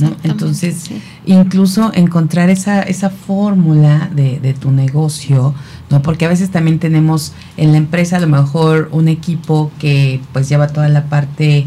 ¿No? 0.00 0.16
Entonces, 0.22 0.90
incluso 1.24 1.92
encontrar 1.94 2.50
esa, 2.50 2.82
esa 2.82 3.10
fórmula 3.10 4.10
de, 4.14 4.38
de, 4.40 4.54
tu 4.54 4.70
negocio, 4.70 5.54
¿no? 5.90 6.02
Porque 6.02 6.24
a 6.24 6.28
veces 6.28 6.50
también 6.50 6.78
tenemos 6.78 7.32
en 7.56 7.72
la 7.72 7.78
empresa 7.78 8.16
a 8.16 8.20
lo 8.20 8.28
mejor 8.28 8.88
un 8.92 9.08
equipo 9.08 9.70
que 9.78 10.20
pues 10.32 10.48
lleva 10.48 10.68
toda 10.68 10.88
la 10.88 11.04
parte 11.06 11.66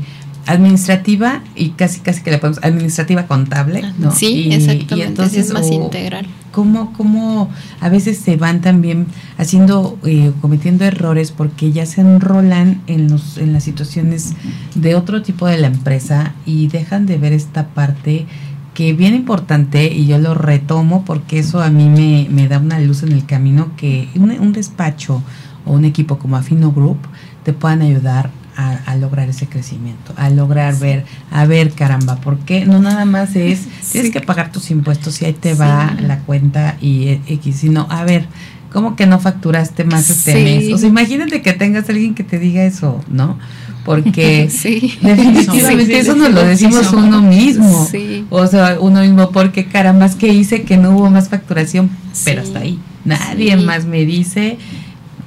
administrativa 0.50 1.44
y 1.56 1.70
casi 1.70 2.00
casi 2.00 2.24
que 2.24 2.32
le 2.32 2.40
podemos 2.40 2.60
administrativa 2.64 3.28
contable, 3.28 3.84
¿no? 3.98 4.12
Sí, 4.12 4.48
y, 4.48 4.54
exactamente. 4.54 4.96
Y 4.96 5.02
entonces 5.02 5.46
es 5.48 5.54
más 5.54 5.66
o 5.66 5.74
integral. 5.74 6.28
Cómo, 6.52 6.94
cómo 6.94 7.50
a 7.80 7.90
veces 7.90 8.18
se 8.18 8.36
van 8.36 8.62
también 8.62 9.08
haciendo, 9.38 9.98
eh, 10.04 10.32
cometiendo 10.42 10.86
errores 10.86 11.32
porque 11.32 11.72
ya 11.72 11.86
se 11.86 12.02
enrolan 12.02 12.82
en 12.88 13.10
los, 13.10 13.38
en 13.38 13.54
las 13.54 13.64
situaciones 13.64 14.34
de 14.76 14.96
otro 14.96 15.22
tipo 15.22 15.48
de 15.48 15.58
la 15.58 15.68
empresa 15.68 16.34
y 16.46 16.68
dejan 16.68 17.06
de 17.06 17.18
ver 17.18 17.34
esta 17.34 17.68
parte 17.68 18.26
que 18.74 18.94
bien 18.94 19.14
importante 19.14 19.94
y 19.94 20.08
yo 20.08 20.18
lo 20.20 20.34
retomo 20.34 21.04
porque 21.06 21.40
eso 21.40 21.62
a 21.62 21.70
mí 21.70 21.90
me, 21.90 22.28
me 22.30 22.48
da 22.48 22.60
una 22.60 22.80
luz 22.80 23.04
en 23.04 23.12
el 23.12 23.26
camino 23.26 23.72
que 23.76 24.10
un, 24.16 24.32
un 24.32 24.54
despacho 24.54 25.22
o 25.66 25.74
un 25.74 25.86
equipo 25.86 26.18
como 26.18 26.38
Afino 26.38 26.72
Group 26.72 26.98
te 27.44 27.54
puedan 27.54 27.82
ayudar 27.82 28.32
a, 28.60 28.78
a 28.92 28.96
lograr 28.98 29.30
ese 29.30 29.48
crecimiento, 29.48 30.14
a 30.18 30.30
lograr 30.30 30.78
ver, 30.80 31.06
a 31.32 31.46
ver 31.46 31.72
caramba, 31.72 32.18
porque 32.22 32.66
no 32.66 32.80
nada 32.80 33.06
más 33.06 33.36
es, 33.36 33.62
tienes 33.92 34.12
que 34.12 34.22
pagar 34.22 34.52
tus 34.52 34.70
impuestos 34.72 35.22
y 35.22 35.26
ahí 35.26 35.34
te 35.34 35.54
va 35.54 35.96
Sí. 35.98 36.04
la 36.06 36.20
cuenta 36.20 36.76
y 36.82 37.08
eh, 37.08 37.22
X, 37.28 37.56
sino, 37.58 37.88
a 37.90 38.04
ver, 38.04 38.26
¿cómo 38.74 38.96
que 38.96 39.06
no 39.06 39.20
facturaste 39.20 39.84
más 39.86 40.10
este 40.10 40.34
mes? 40.44 40.74
O 40.74 40.78
sea, 40.78 40.90
imagínate 40.90 41.42
que 41.42 41.54
tengas 41.54 41.88
alguien 41.90 42.14
que 42.16 42.24
te 42.24 42.38
diga 42.40 42.64
eso, 42.66 43.04
¿no? 43.10 43.38
Porque 43.86 44.50
Sí. 44.52 44.98
definitivamente 45.02 45.98
eso 46.00 46.16
nos 46.16 46.32
lo 46.32 46.44
decimos 46.44 46.92
uno 46.94 47.22
mismo. 47.22 47.88
Sí. 47.90 48.26
O 48.30 48.46
sea, 48.46 48.78
uno 48.80 49.02
mismo, 49.02 49.32
porque 49.32 49.66
caramba, 49.66 50.06
es 50.06 50.16
que 50.16 50.28
hice 50.34 50.64
que 50.64 50.78
no 50.78 50.92
hubo 50.92 51.10
más 51.10 51.30
facturación, 51.30 51.90
pero 52.26 52.42
hasta 52.42 52.60
ahí. 52.60 52.78
Nadie 53.06 53.56
más 53.56 53.86
me 53.86 54.06
dice. 54.06 54.58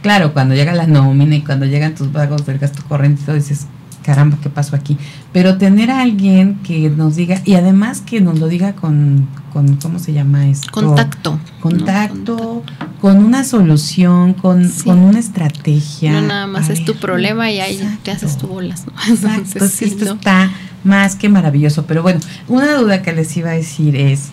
Claro, 0.03 0.33
cuando 0.33 0.55
llega 0.55 0.73
la 0.75 0.87
nómina 0.87 1.37
y 1.37 1.43
cuando 1.43 1.65
llegan 1.67 1.95
tus 1.95 2.09
pagos 2.09 2.45
del 2.45 2.59
gasto 2.59 2.83
corriente 2.89 3.23
todo, 3.25 3.37
dices, 3.37 3.67
caramba, 4.03 4.37
¿qué 4.43 4.51
pasó 4.51 4.75
aquí? 4.77 4.99
Pero 5.33 5.59
tener 5.59 5.91
a 5.91 6.03
alguien 6.03 6.57
que 6.65 6.91
nos 6.91 7.17
diga, 7.17 7.41
y 7.45 7.55
además 7.55 8.01
que 8.01 8.21
nos 8.21 8.39
lo 8.41 8.49
diga 8.49 8.75
con, 8.75 9.29
con 9.53 9.77
¿cómo 9.77 9.99
se 10.01 10.13
llama 10.13 10.49
esto? 10.49 10.71
Contacto. 10.73 11.39
Contacto, 11.61 12.65
con 13.01 13.19
una 13.19 13.45
solución, 13.45 14.35
con, 14.35 14.69
Sí. 14.69 14.85
con 14.85 14.99
una 14.99 15.19
estrategia. 15.21 16.13
No 16.13 16.23
nada 16.23 16.47
más 16.47 16.69
A 16.69 16.73
es 16.73 16.85
tu 16.85 16.95
problema 16.97 17.51
y 17.51 17.61
ahí 17.61 17.77
te 17.77 17.83
exacto. 17.85 18.11
haces 18.11 18.39
tu 18.39 18.49
bolas. 18.49 18.85
¿no? 18.87 18.93
Exacto, 19.15 19.43
Entonces, 19.53 19.73
sí, 19.79 19.85
esto 19.87 20.05
no. 20.07 20.13
está 20.15 20.51
más 20.85 21.15
que 21.15 21.29
maravilloso. 21.29 21.87
Pero 21.87 22.03
bueno, 22.03 22.21
una 22.49 22.75
duda 22.75 23.03
que 23.03 23.13
les 23.13 23.37
iba 23.37 23.51
a 23.51 23.55
decir 23.55 23.95
es, 23.97 24.31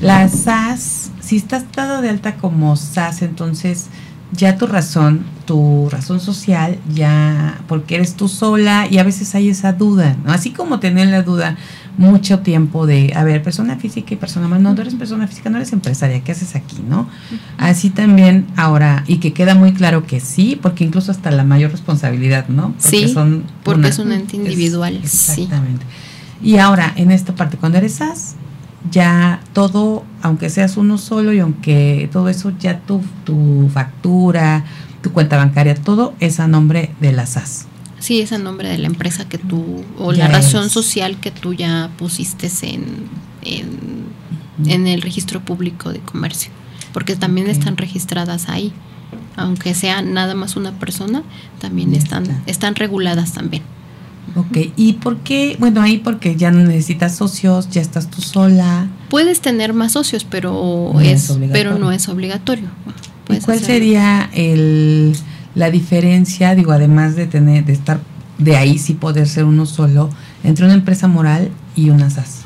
la 0.00 0.28
SAS, 0.28 1.12
si 1.20 1.36
estás 1.36 1.64
dado 1.76 2.02
de 2.02 2.10
alta 2.10 2.34
como 2.34 2.74
SAS, 2.74 3.22
entonces 3.22 3.86
ya 4.34 4.56
tu 4.56 4.66
razón, 4.66 5.20
tu 5.46 5.88
razón 5.90 6.18
social, 6.20 6.78
ya, 6.94 7.60
porque 7.68 7.96
eres 7.96 8.14
tú 8.14 8.28
sola 8.28 8.86
y 8.90 8.98
a 8.98 9.04
veces 9.04 9.34
hay 9.34 9.48
esa 9.50 9.72
duda, 9.72 10.16
¿no? 10.24 10.32
Así 10.32 10.50
como 10.50 10.80
tener 10.80 11.08
la 11.08 11.22
duda 11.22 11.56
mucho 11.98 12.38
tiempo 12.38 12.86
de, 12.86 13.12
a 13.14 13.24
ver, 13.24 13.42
persona 13.42 13.76
física 13.76 14.14
y 14.14 14.16
persona 14.16 14.48
moral, 14.48 14.62
no, 14.62 14.74
tú 14.74 14.80
eres 14.80 14.94
persona 14.94 15.26
física, 15.26 15.50
no 15.50 15.58
eres 15.58 15.72
empresaria, 15.74 16.20
¿qué 16.24 16.32
haces 16.32 16.54
aquí, 16.56 16.76
no? 16.88 17.06
Así 17.58 17.90
también 17.90 18.46
ahora, 18.56 19.04
y 19.06 19.16
que 19.18 19.34
queda 19.34 19.54
muy 19.54 19.72
claro 19.74 20.06
que 20.06 20.18
sí, 20.20 20.58
porque 20.60 20.84
incluso 20.84 21.10
hasta 21.12 21.30
la 21.30 21.44
mayor 21.44 21.70
responsabilidad, 21.70 22.48
¿no? 22.48 22.68
Porque 22.82 22.88
Sí, 23.06 23.08
son 23.12 23.44
porque 23.62 23.80
una- 23.80 23.88
es 23.88 23.98
un 23.98 24.12
ente 24.12 24.36
individual, 24.36 24.98
es- 25.04 25.10
sí. 25.10 25.42
Exactamente. 25.42 25.84
Y 26.42 26.56
ahora, 26.56 26.92
en 26.96 27.10
esta 27.10 27.34
parte, 27.34 27.58
cuando 27.58 27.76
eres 27.78 27.96
SAS, 27.96 28.36
ya 28.90 29.40
todo, 29.52 30.04
aunque 30.22 30.50
seas 30.50 30.76
uno 30.76 30.98
solo 30.98 31.32
y 31.32 31.38
aunque 31.40 32.08
todo 32.12 32.28
eso, 32.28 32.52
ya 32.58 32.80
tu, 32.80 33.00
tu 33.24 33.68
factura, 33.72 34.64
tu 35.02 35.12
cuenta 35.12 35.36
bancaria, 35.36 35.74
todo 35.74 36.14
es 36.20 36.40
a 36.40 36.48
nombre 36.48 36.90
de 37.00 37.12
la 37.12 37.26
SAS. 37.26 37.66
Sí, 37.98 38.20
es 38.20 38.32
el 38.32 38.42
nombre 38.42 38.68
de 38.68 38.78
la 38.78 38.88
empresa 38.88 39.28
que 39.28 39.38
tú, 39.38 39.84
o 39.98 40.12
Ya 40.12 40.26
la 40.26 40.34
razón 40.34 40.66
es. 40.66 40.72
social 40.72 41.18
que 41.20 41.30
tú 41.30 41.52
ya 41.54 41.90
pusiste 41.98 42.50
en, 42.62 42.84
en, 43.42 44.06
en 44.66 44.86
el 44.88 45.02
registro 45.02 45.40
público 45.40 45.92
de 45.92 46.00
comercio. 46.00 46.50
Porque 46.92 47.14
también 47.16 47.48
están 47.48 47.76
registradas 47.76 48.48
ahí. 48.48 48.72
Aunque 49.36 49.72
sea 49.74 50.02
nada 50.02 50.34
más 50.34 50.56
una 50.56 50.72
persona, 50.72 51.22
también 51.60 51.92
Ya 51.92 51.98
están, 51.98 52.24
está. 52.24 52.42
están 52.46 52.74
reguladas 52.74 53.32
también. 53.32 53.62
Ok, 54.34 54.72
¿y 54.76 54.94
por 54.94 55.18
qué? 55.18 55.56
Bueno, 55.58 55.82
ahí 55.82 55.98
porque 55.98 56.36
ya 56.36 56.50
no 56.50 56.64
necesitas 56.64 57.16
socios, 57.16 57.68
ya 57.70 57.80
estás 57.80 58.08
tú 58.08 58.22
sola. 58.22 58.88
Puedes 59.10 59.40
tener 59.40 59.74
más 59.74 59.92
socios, 59.92 60.24
pero 60.24 60.90
No 60.94 61.00
es 61.00 61.36
pero 61.52 61.78
no 61.78 61.92
es 61.92 62.08
obligatorio. 62.08 62.68
¿Y 63.28 63.36
cuál 63.38 63.60
sería 63.60 64.30
el, 64.34 65.14
la 65.54 65.70
diferencia, 65.70 66.54
digo, 66.54 66.72
además 66.72 67.14
de 67.16 67.26
tener, 67.26 67.64
de 67.64 67.72
estar 67.72 68.00
de 68.38 68.56
ahí 68.56 68.78
sí 68.78 68.94
poder 68.94 69.28
ser 69.28 69.44
uno 69.44 69.66
solo, 69.66 70.10
entre 70.44 70.64
una 70.64 70.74
empresa 70.74 71.08
moral 71.08 71.50
y 71.76 71.90
una 71.90 72.10
SAS? 72.10 72.41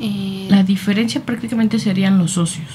Eh, 0.00 0.46
La 0.50 0.62
diferencia 0.64 1.20
prácticamente 1.22 1.78
serían 1.78 2.18
los 2.18 2.32
socios. 2.32 2.66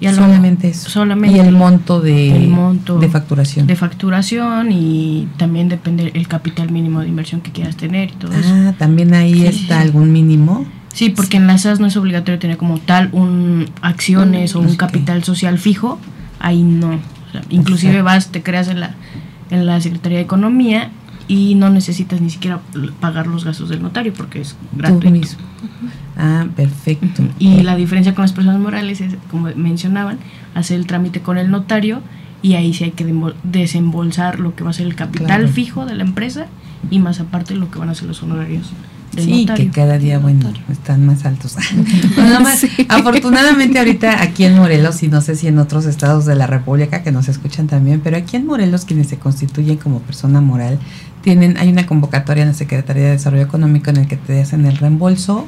Y 0.00 0.06
lo- 0.06 0.14
solamente 0.14 0.68
eso. 0.68 0.90
solamente 0.90 1.36
y 1.36 1.40
el 1.40 1.52
monto 1.52 2.00
de, 2.00 2.36
el 2.36 2.48
monto 2.48 2.98
de 2.98 3.08
facturación. 3.08 3.66
De 3.66 3.76
facturación 3.76 4.70
y 4.70 5.26
también 5.38 5.68
depende 5.68 6.10
el 6.14 6.28
capital 6.28 6.70
mínimo 6.70 7.00
de 7.00 7.08
inversión 7.08 7.40
que 7.40 7.50
quieras 7.50 7.76
tener 7.76 8.10
y 8.10 8.12
todo 8.12 8.32
eso. 8.32 8.48
ah, 8.52 8.74
también 8.78 9.14
ahí 9.14 9.34
Sí. 9.40 9.46
está 9.46 9.80
algún 9.80 10.12
mínimo. 10.12 10.66
Sí, 10.92 11.10
porque 11.10 11.36
en 11.38 11.46
las 11.46 11.62
SAS 11.62 11.80
no 11.80 11.86
es 11.86 11.96
obligatorio 11.96 12.38
tener 12.38 12.56
como 12.56 12.78
tal 12.78 13.08
un 13.12 13.70
acciones 13.80 14.54
o 14.54 14.60
un 14.60 14.74
capital 14.76 15.22
social 15.24 15.58
fijo. 15.58 15.98
Ahí 16.40 16.62
no. 16.62 16.88
O 16.94 17.32
sea, 17.32 17.42
inclusive 17.48 17.92
Exacto. 17.92 18.04
vas, 18.04 18.28
te 18.32 18.42
creas 18.42 18.68
en 18.68 18.80
la, 18.80 18.94
en 19.50 19.66
la 19.66 19.80
Secretaría 19.80 20.18
de 20.18 20.24
Economía 20.24 20.90
y 21.28 21.54
no 21.54 21.70
necesitas 21.70 22.20
ni 22.20 22.28
siquiera 22.28 22.60
pagar 22.98 23.28
los 23.28 23.44
gastos 23.44 23.68
del 23.68 23.82
notario 23.82 24.12
porque 24.12 24.40
es 24.40 24.50
Tú 24.72 24.78
gratuito. 24.78 25.10
mismo. 25.10 25.38
Ah, 26.22 26.46
perfecto. 26.54 27.22
Y 27.38 27.62
la 27.62 27.76
diferencia 27.76 28.14
con 28.14 28.22
las 28.22 28.32
personas 28.32 28.60
morales 28.60 29.00
es, 29.00 29.14
como 29.30 29.48
mencionaban, 29.56 30.18
hacer 30.54 30.78
el 30.78 30.86
trámite 30.86 31.20
con 31.20 31.38
el 31.38 31.50
notario 31.50 32.02
y 32.42 32.54
ahí 32.54 32.72
sí 32.74 32.84
hay 32.84 32.90
que 32.90 33.04
desembolsar 33.44 34.40
lo 34.40 34.54
que 34.54 34.64
va 34.64 34.70
a 34.70 34.72
ser 34.72 34.86
el 34.86 34.94
capital 34.94 35.26
Claro. 35.26 35.48
fijo 35.48 35.86
de 35.86 35.94
la 35.94 36.02
empresa 36.04 36.46
y 36.90 36.98
más 36.98 37.20
aparte 37.20 37.54
lo 37.54 37.70
que 37.70 37.78
van 37.78 37.88
a 37.90 37.94
ser 37.94 38.08
los 38.08 38.22
honorarios 38.22 38.70
del 39.12 39.24
Sí, 39.24 39.40
notario. 39.44 39.64
que 39.66 39.70
cada 39.72 39.98
día, 39.98 40.18
bueno, 40.18 40.52
están 40.70 41.04
más 41.04 41.24
altos. 41.26 41.56
Bueno, 41.74 41.84
nada 42.30 42.40
más, 42.40 42.64
afortunadamente 42.88 43.78
ahorita 43.78 44.22
aquí 44.22 44.44
en 44.44 44.56
Morelos, 44.56 45.02
y 45.02 45.08
no 45.08 45.20
sé 45.20 45.34
si 45.36 45.48
en 45.48 45.58
otros 45.58 45.84
estados 45.86 46.26
de 46.26 46.36
la 46.36 46.46
República 46.46 47.02
que 47.02 47.10
nos 47.12 47.28
escuchan 47.28 47.66
también, 47.66 48.00
pero 48.02 48.16
aquí 48.16 48.36
en 48.36 48.46
Morelos 48.46 48.84
quienes 48.84 49.08
se 49.08 49.18
constituyen 49.18 49.76
como 49.78 49.98
persona 50.00 50.40
moral, 50.40 50.78
tienen, 51.22 51.56
hay 51.58 51.68
una 51.68 51.86
convocatoria 51.86 52.42
en 52.44 52.48
la 52.50 52.54
Secretaría 52.54 53.04
de 53.04 53.10
Desarrollo 53.10 53.42
Económico 53.42 53.90
en 53.90 53.96
el 53.98 54.06
que 54.06 54.16
te 54.16 54.40
hacen 54.40 54.64
el 54.64 54.76
reembolso 54.76 55.46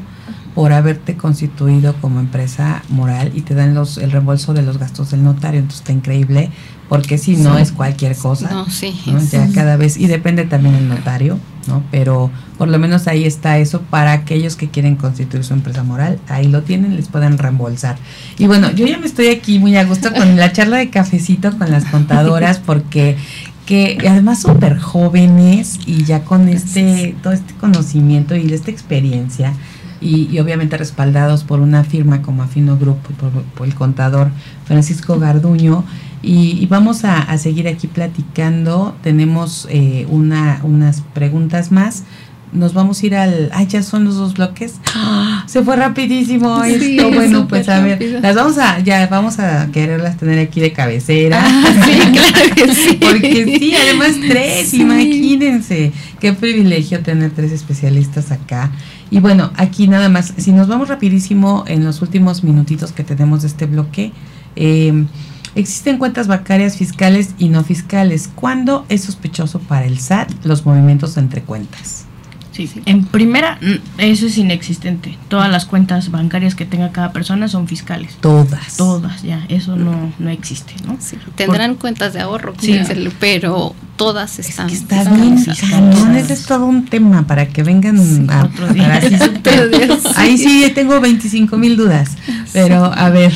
por 0.54 0.72
haberte 0.72 1.16
constituido 1.16 1.94
como 2.00 2.20
empresa 2.20 2.82
moral 2.90 3.32
y 3.34 3.40
te 3.40 3.54
dan 3.54 3.74
los 3.74 3.96
el 3.98 4.10
reembolso 4.12 4.52
de 4.52 4.62
los 4.62 4.78
gastos 4.78 5.10
del 5.10 5.24
notario, 5.24 5.60
entonces 5.60 5.80
está 5.80 5.92
increíble, 5.92 6.50
porque 6.88 7.16
si 7.16 7.36
no 7.36 7.56
Sí. 7.56 7.62
es 7.62 7.72
cualquier 7.72 8.14
cosa. 8.16 8.50
no, 8.50 8.68
sí. 8.68 8.94
¿no? 9.06 9.18
Ya 9.22 9.48
cada 9.54 9.76
vez, 9.76 9.96
y 9.96 10.06
depende 10.08 10.44
también 10.44 10.74
el 10.74 10.88
notario, 10.88 11.38
¿no? 11.68 11.82
Pero 11.90 12.30
por 12.58 12.68
lo 12.68 12.78
menos 12.78 13.06
ahí 13.08 13.24
está 13.24 13.56
eso 13.58 13.80
para 13.80 14.12
aquellos 14.12 14.56
que 14.56 14.68
quieren 14.68 14.96
constituir 14.96 15.42
su 15.42 15.54
empresa 15.54 15.84
moral, 15.84 16.18
ahí 16.28 16.48
lo 16.48 16.62
tienen, 16.62 16.96
les 16.96 17.08
pueden 17.08 17.38
reembolsar. 17.38 17.96
Y 18.38 18.46
bueno, 18.46 18.70
yo 18.72 18.86
ya 18.86 18.98
me 18.98 19.06
estoy 19.06 19.28
aquí 19.28 19.58
muy 19.58 19.74
a 19.76 19.84
gusto 19.84 20.12
con 20.12 20.36
la 20.36 20.52
charla 20.52 20.76
de 20.76 20.90
cafecito 20.90 21.56
con 21.56 21.70
las 21.70 21.86
contadoras, 21.86 22.58
porque 22.66 23.16
que 23.64 23.96
además 24.08 24.42
súper 24.42 24.76
jóvenes 24.78 25.78
y 25.86 26.02
ya 26.04 26.24
con 26.24 26.48
este, 26.48 27.14
todo 27.22 27.32
este 27.32 27.54
conocimiento 27.54 28.34
y 28.36 28.52
esta 28.52 28.72
experiencia, 28.72 29.54
y, 30.02 30.38
obviamente 30.38 30.76
respaldados 30.76 31.44
por 31.44 31.60
una 31.60 31.84
firma 31.84 32.22
como 32.22 32.42
Afino 32.42 32.76
Group 32.76 32.98
y 33.10 33.12
por, 33.12 33.66
el 33.66 33.74
contador 33.74 34.30
Francisco 34.64 35.18
Garduño. 35.18 35.84
Y, 36.22 36.58
y 36.62 36.66
vamos 36.66 37.04
a, 37.04 37.20
a 37.20 37.38
seguir 37.38 37.66
aquí 37.68 37.86
platicando. 37.86 38.94
Tenemos 39.02 39.66
eh, 39.70 40.06
una, 40.10 40.60
unas 40.62 41.00
preguntas 41.14 41.72
más. 41.72 42.04
Nos 42.52 42.74
vamos 42.74 43.02
a 43.02 43.06
ir 43.06 43.16
al. 43.16 43.50
¡Ay, 43.54 43.66
ya 43.66 43.82
son 43.82 44.04
los 44.04 44.16
dos 44.16 44.34
bloques! 44.34 44.74
¡Ah! 44.94 45.42
Se 45.48 45.62
fue 45.62 45.74
rapidísimo 45.76 46.62
Sí, 46.64 46.96
esto. 46.98 47.10
Bueno, 47.10 47.48
pues 47.48 47.66
a 47.68 47.80
ver, 47.80 47.92
rápido. 47.92 48.20
las 48.20 48.34
vamos 48.36 48.58
a. 48.58 48.78
Ya 48.80 49.06
vamos 49.06 49.38
a 49.38 49.68
quererlas 49.72 50.16
tener 50.18 50.38
aquí 50.38 50.60
de 50.60 50.72
cabecera. 50.72 51.42
sí, 51.48 51.98
claro 52.12 52.54
que 52.54 52.74
sí. 52.74 52.98
Porque 53.00 53.58
sí, 53.58 53.74
además 53.74 54.10
tres, 54.28 54.68
Sí. 54.68 54.82
imagínense. 54.82 55.92
Qué 56.20 56.32
privilegio 56.34 57.00
tener 57.00 57.30
tres 57.30 57.52
especialistas 57.52 58.30
acá. 58.30 58.70
Y 59.10 59.20
bueno, 59.20 59.50
aquí 59.56 59.88
nada 59.88 60.08
más, 60.08 60.32
si 60.36 60.52
nos 60.52 60.68
vamos 60.68 60.88
rapidísimo 60.88 61.64
en 61.66 61.84
los 61.84 62.02
últimos 62.02 62.44
minutitos 62.44 62.92
que 62.92 63.02
tenemos 63.04 63.42
de 63.42 63.48
este 63.48 63.66
bloque, 63.66 64.12
eh, 64.56 65.04
existen 65.54 65.98
cuentas 65.98 66.28
bancarias 66.28 66.76
fiscales 66.76 67.30
y 67.38 67.48
no 67.48 67.64
fiscales. 67.64 68.28
¿Cuándo 68.34 68.84
es 68.88 69.04
sospechoso 69.04 69.58
para 69.58 69.86
el 69.86 69.98
SAT 69.98 70.30
los 70.44 70.64
movimientos 70.66 71.16
entre 71.16 71.42
cuentas? 71.42 72.04
Sí, 72.52 72.70
en 72.84 73.04
primera, 73.04 73.58
mm, 73.60 73.98
eso 74.00 74.26
es 74.26 74.36
inexistente. 74.36 75.16
Todas 75.28 75.50
las 75.50 75.64
cuentas 75.64 76.10
bancarias 76.10 76.54
que 76.54 76.66
tenga 76.66 76.92
cada 76.92 77.12
persona 77.12 77.48
son 77.48 77.66
fiscales. 77.66 78.16
Todas. 78.20 78.76
Todas, 78.76 79.22
ya, 79.22 79.44
eso 79.48 79.76
no, 79.76 80.12
no 80.18 80.30
existe, 80.30 80.74
¿no? 80.86 80.96
Sí, 81.00 81.16
tendrán 81.34 81.76
cuentas 81.76 82.12
de 82.12 82.20
ahorro, 82.20 82.54
Sí. 82.60 82.78
pero 83.18 83.74
todas 83.96 84.38
están. 84.38 84.68
Está 84.68 85.02
están 85.02 85.20
bien, 85.20 85.38
fiscalizadas. 85.38 85.96
cañón, 85.96 86.16
ese 86.16 86.34
es 86.34 86.44
todo 86.44 86.66
un 86.66 86.84
tema 86.84 87.26
para 87.26 87.48
que 87.48 87.62
vengan 87.62 88.30
a, 88.30 88.44
otro 88.44 88.68
día. 88.68 88.84
para 88.84 88.98
así 88.98 89.14
Otro 89.38 89.68
día, 89.68 89.86
sí. 89.96 90.08
Ahí 90.16 90.38
sí 90.38 90.72
tengo 90.74 91.00
25 91.00 91.56
mil 91.56 91.76
dudas, 91.76 92.16
pero 92.52 92.84
a 92.84 93.08
ver, 93.08 93.32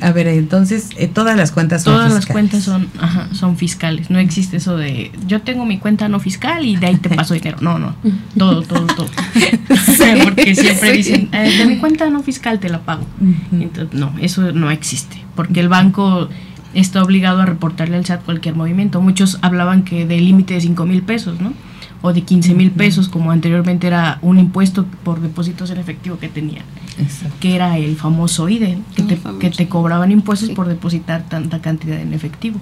a 0.00 0.12
ver, 0.12 0.28
entonces 0.28 0.90
eh, 0.96 1.08
todas 1.08 1.36
las 1.36 1.52
cuentas 1.52 1.82
son 1.82 1.94
Todas 1.94 2.12
las 2.12 2.26
cuentas 2.26 2.62
son, 2.62 2.88
ajá, 3.00 3.28
son 3.32 3.56
fiscales. 3.56 4.10
No 4.10 4.18
existe 4.18 4.58
eso 4.58 4.76
de 4.76 5.10
yo 5.26 5.42
tengo 5.42 5.64
mi 5.66 5.78
cuenta 5.78 6.08
no 6.08 6.20
fiscal 6.20 6.64
y 6.64 6.76
de 6.76 6.86
ahí 6.86 6.96
te 6.96 7.10
paso 7.10 7.34
dinero. 7.34 7.58
No, 7.60 7.78
no. 7.78 7.94
Todo, 8.36 8.62
todo, 8.62 8.86
todo. 8.86 9.08
porque 10.24 10.54
siempre 10.54 10.90
sí. 10.90 10.96
dicen, 10.96 11.28
"Eh, 11.32 11.56
de 11.58 11.66
mi 11.66 11.78
cuenta 11.78 12.08
no 12.10 12.22
fiscal 12.22 12.58
te 12.60 12.68
la 12.68 12.80
pago. 12.80 13.04
Entonces, 13.52 13.98
no, 13.98 14.12
eso 14.20 14.52
no 14.52 14.70
existe. 14.70 15.22
Porque 15.34 15.60
el 15.60 15.68
banco 15.68 16.28
está 16.74 17.02
obligado 17.02 17.40
a 17.40 17.46
reportarle 17.46 17.96
al 17.96 18.04
SAT 18.04 18.24
cualquier 18.24 18.54
movimiento. 18.54 19.00
Muchos 19.00 19.38
hablaban 19.42 19.82
que 19.82 20.06
del 20.06 20.24
límite 20.24 20.54
de 20.54 20.60
5 20.60 20.86
mil 20.86 21.02
pesos, 21.02 21.40
¿no? 21.40 21.52
O 22.00 22.12
de 22.12 22.22
15 22.22 22.54
mil 22.54 22.70
pesos, 22.70 23.08
como 23.08 23.32
anteriormente 23.32 23.86
era 23.88 24.18
un 24.22 24.38
impuesto 24.38 24.86
por 25.02 25.20
depósitos 25.20 25.70
en 25.70 25.78
efectivo 25.78 26.18
que 26.18 26.28
tenía, 26.28 26.62
Exacto. 26.98 27.34
que 27.40 27.56
era 27.56 27.76
el 27.76 27.96
famoso 27.96 28.48
IDE, 28.48 28.78
que, 28.94 29.02
El 29.02 29.08
te, 29.08 29.16
famoso. 29.16 29.38
que 29.40 29.50
te 29.50 29.68
cobraban 29.68 30.12
impuestos 30.12 30.50
Sí. 30.50 30.54
por 30.54 30.68
depositar 30.68 31.24
tanta 31.28 31.60
cantidad 31.60 32.00
en 32.00 32.14
efectivo. 32.14 32.60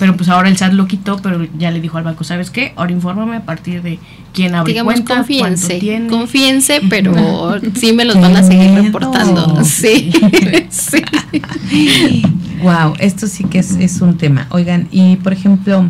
Pero 0.00 0.16
pues 0.16 0.28
ahora 0.30 0.48
el 0.48 0.56
SAT 0.56 0.72
lo 0.72 0.88
quitó, 0.88 1.18
pero 1.22 1.46
ya 1.56 1.70
le 1.70 1.80
dijo 1.80 1.96
al 1.96 2.02
banco, 2.02 2.24
¿sabes 2.24 2.50
qué? 2.50 2.72
Ahora 2.74 2.90
infórmame 2.90 3.36
a 3.36 3.44
partir 3.44 3.82
de 3.82 4.00
quién 4.32 4.54
abre 4.56 4.72
Digamos, 4.72 4.94
cuenta, 4.94 5.16
confíense, 5.18 5.78
tiene. 5.78 6.08
confíense, 6.08 6.80
pero 6.90 7.14
sí 7.76 7.92
me 7.92 8.04
los 8.04 8.20
van 8.20 8.34
a 8.34 8.42
seguir 8.42 8.70
Qué 8.74 8.82
reportando. 8.82 9.46
miedo. 9.48 9.64
Sí, 9.64 10.10
sí. 10.70 11.02
Wow, 12.62 12.94
esto 13.00 13.26
sí 13.26 13.44
que 13.44 13.58
es, 13.58 13.72
es 13.72 14.00
un 14.00 14.16
tema. 14.16 14.46
Oigan, 14.50 14.86
y 14.92 15.16
por 15.16 15.32
ejemplo, 15.32 15.84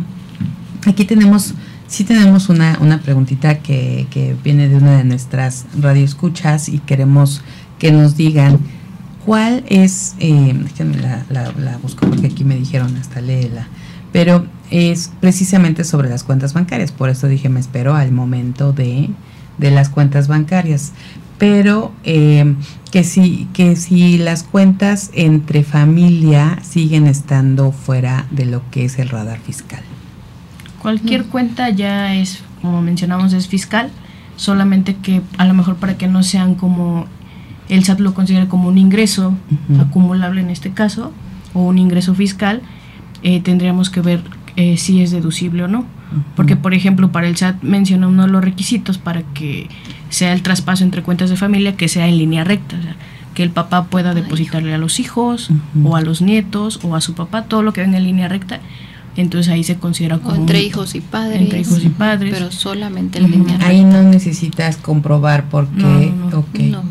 aquí 0.87 1.05
tenemos, 1.05 1.53
sí 1.93 2.05
tenemos 2.05 2.49
una, 2.49 2.79
una 2.81 3.03
preguntita 3.03 3.59
que, 3.59 4.07
que 4.11 4.35
viene 4.43 4.67
de 4.67 4.77
una 4.77 4.97
de 4.97 5.05
nuestras 5.05 5.67
radioescuchas 5.79 6.71
y 6.71 6.79
queremos 6.79 7.43
que 7.79 7.93
nos 7.93 8.17
digan 8.17 8.59
cuál 9.27 9.63
es, 9.69 10.15
eh, 10.19 10.55
déjenme 10.59 10.97
la, 10.97 11.27
la, 11.29 11.53
la 11.53 11.77
busco 11.77 12.07
porque 12.09 12.29
aquí 12.29 12.45
me 12.45 12.57
dijeron 12.57 12.97
hasta 12.97 13.21
léela, 13.21 13.69
pero 14.11 14.47
es 14.71 15.13
precisamente 15.21 15.85
sobre 15.85 16.09
las 16.09 16.25
cuentas 16.25 16.55
bancarias, 16.55 16.93
por 16.93 17.11
eso 17.11 17.29
dije 17.29 17.51
me 17.51 17.61
espero 17.61 17.95
al 17.95 18.11
momento 18.11 18.73
de, 18.73 19.11
de 19.59 19.71
las 19.71 19.91
cuentas 19.91 20.29
bancarias. 20.29 20.93
Pero 21.37 21.93
eh, 22.05 22.55
que 22.91 23.05
si, 23.05 23.49
que 23.53 23.77
si 23.77 24.17
las 24.17 24.45
cuentas 24.45 25.11
entre 25.13 25.63
familia 25.63 26.59
siguen 26.63 27.07
estando 27.07 27.73
fuera 27.73 28.27
de 28.31 28.47
lo 28.47 28.63
que 28.71 28.85
es 28.85 28.99
el 28.99 29.09
radar 29.09 29.41
fiscal. 29.41 29.83
Cualquier 30.83 31.27
cuenta 31.27 31.71
ya 31.71 32.15
es, 32.15 32.43
como 32.61 32.83
mencionamos, 32.83 33.33
es 33.33 33.47
fiscal, 33.47 33.91
solamente 34.37 34.97
que 34.97 35.23
a 35.39 35.45
lo 35.45 35.55
mejor 35.55 35.77
para 35.77 35.97
que 35.97 36.09
no 36.09 36.23
sean 36.25 36.57
como 36.57 37.07
el 37.69 37.85
SAT 37.85 38.01
lo 38.01 38.15
considere 38.15 38.49
como 38.49 38.69
un 38.69 38.79
ingreso 38.79 39.35
acumulable 39.81 40.41
en 40.41 40.51
este 40.51 40.73
caso, 40.73 41.13
o 41.55 41.63
un 41.63 41.79
ingreso 41.79 42.15
fiscal, 42.15 42.63
eh, 43.23 43.41
tendríamos 43.41 43.91
que 43.91 44.01
ver 44.01 44.23
eh, 44.57 44.77
si 44.77 45.01
es 45.01 45.13
deducible 45.13 45.63
o 45.65 45.69
no. 45.69 45.87
Porque, 46.35 46.57
por 46.57 46.75
ejemplo, 46.75 47.13
para 47.13 47.29
el 47.29 47.37
SAT 47.37 47.63
menciona 47.63 48.09
uno 48.09 48.27
de 48.27 48.33
los 48.33 48.45
requisitos 48.45 48.99
para 48.99 49.23
que 49.23 49.69
sea 50.11 50.33
el 50.33 50.43
traspaso 50.43 50.85
entre 50.85 51.03
cuentas 51.03 51.31
de 51.31 51.37
familia 51.37 51.77
que 51.77 51.89
sea 51.89 52.09
en 52.09 52.19
línea 52.19 52.45
recta. 52.45 52.77
o 52.77 52.83
sea, 52.83 52.97
que 53.35 53.43
el 53.43 53.51
papá 53.51 53.85
pueda 53.85 54.15
depositarle 54.15 54.75
a 54.75 54.79
los 54.79 55.01
hijos 55.01 55.51
o 55.83 55.97
a 55.97 56.03
los 56.03 56.21
nietos 56.21 56.81
o 56.83 56.95
a 56.97 57.01
su 57.01 57.15
papá, 57.15 57.45
todo 57.45 57.63
lo 57.63 57.73
que 57.73 57.81
venga 57.81 57.99
en 57.99 58.05
línea 58.05 58.29
recta. 58.29 58.61
Entonces 59.17 59.53
ahí 59.53 59.63
se 59.65 59.77
considera 59.77 60.17
O 60.17 60.21
como 60.21 60.37
entre 60.37 60.61
un- 60.61 60.65
hijos 60.67 60.95
y 60.95 61.01
padres. 61.01 61.41
Entre 61.43 61.61
hijos 61.61 61.85
y 61.85 61.89
padres. 61.91 62.33
Pero 62.35 62.51
solamente 62.51 63.19
en 63.19 63.25
Ujú. 63.27 63.33
línea 63.35 63.53
recta. 63.57 63.67
Ahí 63.69 63.85
no 63.85 64.03
necesitas 64.03 64.77
comprobar 64.79 65.49
por 65.51 65.69
qué. 65.69 65.83
No, 65.83 66.01
no, 66.01 66.31
no. 66.31 66.39
ok. 66.39 66.59
No. 66.61 66.83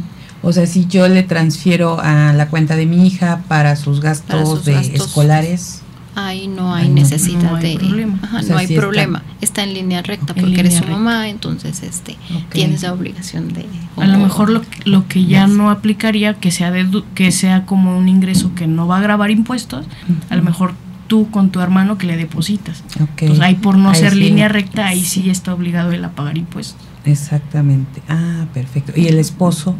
O 0.43 0.53
sea, 0.53 0.65
si 0.65 0.85
yo 0.87 1.07
le 1.07 1.21
transfiero 1.23 1.99
a 2.01 2.33
la 2.33 2.47
cuenta 2.49 2.75
de 2.75 2.85
mi 2.87 3.05
hija 3.05 3.41
para 3.47 3.75
sus 3.75 4.01
gastos 4.01 4.35
Para 4.35 4.45
sus 4.45 4.65
de 4.65 4.73
gastos. 4.73 5.07
escolares, 5.07 5.81
Ahí 6.13 6.49
no 6.49 6.75
hay 6.75 6.87
Ahí 6.87 6.89
necesidad 6.93 7.41
no 7.41 7.55
hay 7.55 7.77
de. 7.77 7.79
problema. 7.79 8.19
Ajá, 8.21 8.39
O 8.39 8.41
sea, 8.43 8.51
no 8.51 8.57
hay 8.57 8.67
problema. 8.75 9.23
Está. 9.39 9.63
en 9.63 9.73
línea 9.73 10.01
recta 10.01 10.33
porque 10.33 10.59
eres 10.59 10.73
su 10.73 10.81
línea 10.81 10.97
mamá, 10.97 11.29
entonces 11.29 11.81
este 11.83 12.17
Ok. 12.35 12.49
tienes 12.51 12.81
la 12.83 12.91
obligación 12.91 13.53
de. 13.53 13.65
A 13.95 14.05
lo 14.07 14.17
o- 14.17 14.19
mejor 14.19 14.49
lo, 14.49 14.61
lo 14.83 15.07
que 15.07 15.23
ya 15.25 15.47
no 15.47 15.69
aplicaría, 15.69 16.33
que 16.33 16.51
sea, 16.51 16.73
que 17.15 17.31
sea 17.31 17.65
como 17.65 17.97
un 17.97 18.09
ingreso 18.09 18.53
que 18.55 18.67
no 18.67 18.87
va 18.87 18.97
a 18.97 19.01
grabar 19.01 19.31
impuestos, 19.31 19.85
a 20.29 20.35
lo 20.35 20.43
mejor 20.43 20.73
tú 21.11 21.29
con 21.29 21.49
tu 21.51 21.59
hermano 21.59 21.97
que 21.97 22.07
le 22.07 22.15
depositas. 22.15 22.85
ok. 23.01 23.09
Entonces 23.23 23.43
ahí 23.43 23.55
por 23.55 23.77
no 23.77 23.89
Ahí 23.89 23.95
ser 23.99 24.13
sí. 24.13 24.19
línea 24.19 24.47
recta, 24.47 24.87
ahí 24.87 25.03
sí 25.03 25.29
está 25.29 25.53
obligado 25.53 25.91
él 25.91 26.05
a 26.05 26.11
pagar 26.11 26.37
impuestos. 26.37 26.77
Exactamente. 27.03 28.01
Ah, 28.07 28.45
perfecto. 28.53 28.93
¿Y 28.95 29.07
el 29.07 29.19
esposo? 29.19 29.75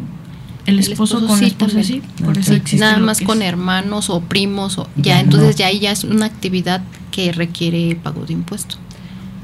El 0.66 0.74
El 0.78 0.80
esposo, 0.92 1.26
con 1.26 1.36
sí 1.38 1.44
la 1.44 1.48
esposa 1.48 1.76
también. 1.80 2.02
sí, 2.02 2.22
por 2.22 2.36
eso 2.36 2.52
existe 2.52 2.84
Nada 2.84 2.98
más 2.98 3.22
con 3.22 3.40
es- 3.40 3.48
hermanos 3.48 4.10
o 4.10 4.20
primos 4.20 4.76
o 4.76 4.86
Ya 4.96 5.02
ya, 5.14 5.20
entonces 5.20 5.48
no. 5.52 5.56
ya 5.56 5.66
ahí 5.68 5.80
ya 5.80 5.90
es 5.90 6.04
una 6.04 6.26
actividad 6.26 6.82
que 7.10 7.32
requiere 7.32 7.96
pago 7.96 8.26
de 8.26 8.34
impuesto. 8.34 8.76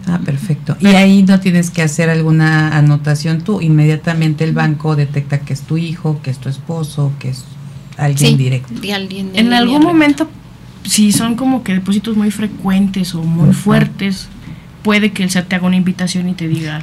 Ah, 0.07 0.21
perfecto. 0.23 0.77
Y 0.81 0.89
ahí 0.89 1.23
no 1.23 1.41
tienes 1.41 1.71
que 1.71 1.81
hacer 1.81 2.11
alguna 2.11 2.77
anotación 2.77 3.41
tú. 3.41 3.63
Inmediatamente 3.63 4.45
el 4.45 4.53
banco 4.53 4.95
detecta 4.95 5.41
que 5.41 5.55
es 5.55 5.63
tu 5.63 5.79
hijo, 5.79 6.21
que 6.23 6.31
es 6.31 6.39
tu 6.39 6.51
esposo, 6.51 7.13
que 7.19 7.31
es 7.31 7.45
alguien 7.97 8.33
Sí, 8.33 8.37
directo. 8.37 8.75
de 8.79 8.93
alguien 8.93 9.33
de 9.33 9.41
En 9.41 9.55
algún 9.55 9.77
recta. 9.83 9.89
Si 10.89 11.13
son 11.13 11.35
como 11.37 11.63
que 11.63 11.75
depósitos 11.75 12.17
muy 12.17 12.31
frecuentes 12.31 13.15
o 13.15 13.23
muy 13.23 13.53
fuertes, 13.55 14.29
puede 14.83 15.13
que 15.13 15.23
el 15.23 15.31
SAT 15.31 15.49
te 15.49 15.57
haga 15.57 15.67
una 15.67 15.77
invitación 15.77 16.29
y 16.29 16.35
te 16.35 16.49
diga, 16.49 16.83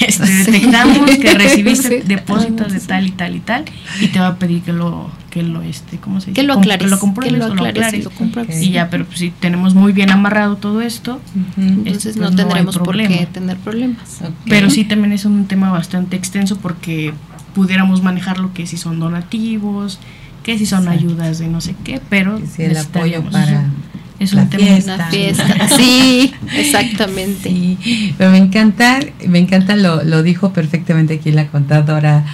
este, 0.00 0.26
Sí. 0.26 0.50
detectamos 0.50 1.10
que 1.10 1.32
recibiste 1.38 2.00
Sí. 2.02 2.08
depósitos 2.08 2.72
de 2.72 2.80
tal 2.80 3.06
y 3.06 3.10
tal 3.12 3.36
y 3.36 3.40
tal, 3.40 3.64
y 4.00 4.08
te 4.08 4.18
va 4.18 4.28
a 4.28 4.34
pedir 4.36 4.62
que 4.62 4.72
lo, 4.72 5.10
que 5.30 5.42
lo, 5.44 5.62
este, 5.62 5.98
¿cómo 5.98 6.20
se 6.20 6.30
dice? 6.30 6.40
Que 6.40 6.46
lo 6.46 6.54
aclares. 6.54 6.84
Que 6.84 6.90
lo 6.90 6.98
compruebes 6.98 7.34
que 7.34 7.38
lo 7.38 7.52
o 7.52 7.54
lo 7.54 7.64
aclares 7.66 8.00
y 8.00 8.02
lo 8.02 8.70
ya, 8.72 8.90
pero 8.90 9.04
pues, 9.04 9.18
si 9.20 9.30
tenemos 9.30 9.74
muy 9.74 9.92
bien 9.92 10.10
amarrado 10.10 10.56
todo 10.56 10.80
esto, 10.80 11.20
Entonces 11.56 12.06
este, 12.06 12.20
no 12.20 12.26
pues, 12.26 12.30
no 12.32 12.36
tendremos 12.36 12.78
por 12.78 12.96
qué 12.96 13.28
tener 13.32 13.56
problemas. 13.58 14.22
Pero 14.48 14.70
sí 14.70 14.84
también 14.84 15.12
es 15.12 15.24
un 15.24 15.46
tema 15.46 15.70
bastante 15.70 16.16
extenso 16.16 16.56
porque 16.56 17.12
pudiéramos 17.54 18.02
manejar 18.02 18.38
lo 18.38 18.52
que 18.52 18.66
si 18.66 18.76
son 18.76 18.98
donativos, 18.98 20.00
que 20.46 20.56
si 20.56 20.64
son 20.64 20.84
Exacto. 20.84 21.00
ayudas 21.00 21.38
de 21.40 21.48
no 21.48 21.60
sé 21.60 21.74
qué, 21.84 22.00
pero 22.08 22.40
si 22.54 22.62
el 22.62 22.76
apoyo 22.76 23.20
para 23.30 23.64
es 24.20 24.32
la 24.32 24.42
un 24.42 24.48
tema 24.50 24.64
fiesta. 24.64 24.94
Una 24.94 25.06
fiesta. 25.08 25.68
Sí, 25.76 26.32
exactamente. 26.56 27.50
Sí, 27.50 28.14
pero 28.16 28.30
me 28.30 28.38
encanta, 28.38 29.00
me 29.26 29.40
encanta, 29.40 29.74
lo, 29.76 30.04
lo 30.04 30.22
dijo 30.22 30.52
perfectamente 30.52 31.14
aquí 31.14 31.32
la 31.32 31.48
contadora 31.48 32.24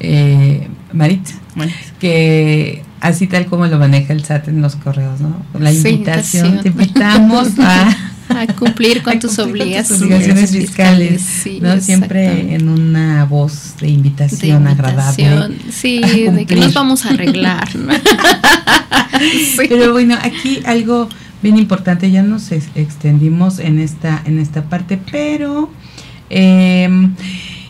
eh, 0.00 0.66
Maritza, 0.94 1.34
Bueno, 1.54 1.72
que 2.00 2.82
así 3.00 3.26
tal 3.26 3.44
como 3.46 3.66
lo 3.66 3.78
maneja 3.78 4.14
el 4.14 4.24
SAT 4.24 4.48
en 4.48 4.62
los 4.62 4.74
correos, 4.76 5.20
¿no? 5.20 5.36
La 5.60 5.70
Sí, 5.70 5.88
invitación, 5.90 6.60
te 6.62 6.68
invitación. 6.68 7.16
invitamos 7.22 7.48
a, 7.60 7.94
A 8.28 8.46
cumplir 8.54 9.02
con 9.02 9.16
a 9.16 9.18
tus 9.18 9.36
cumplir 9.36 9.38
con 9.38 9.38
tus 9.38 9.38
obligaciones, 9.38 10.02
obligaciones 10.02 10.50
fiscales, 10.52 11.22
Sí, 11.22 11.58
¿no? 11.62 11.80
Siempre 11.80 12.54
en 12.54 12.68
una 12.68 13.24
voz 13.24 13.74
de 13.80 13.86
De 13.86 13.92
invitación, 13.92 14.66
agradable. 14.66 15.22
invitación, 15.24 15.58
Sí, 15.72 16.00
de 16.00 16.46
que 16.46 16.56
nos 16.56 16.74
vamos 16.74 17.04
a 17.06 17.10
arreglar. 17.10 17.74
¿no? 17.76 17.92
Sí. 19.18 19.56
Pero 19.68 19.92
bueno, 19.92 20.16
aquí 20.22 20.60
algo 20.64 21.08
bien 21.42 21.56
importante, 21.58 22.10
ya 22.10 22.22
nos 22.22 22.52
ex- 22.52 22.68
extendimos 22.76 23.58
en 23.58 23.78
esta, 23.80 24.22
en 24.24 24.38
esta 24.38 24.64
parte, 24.68 24.98
pero 25.10 25.70
eh, 26.30 26.88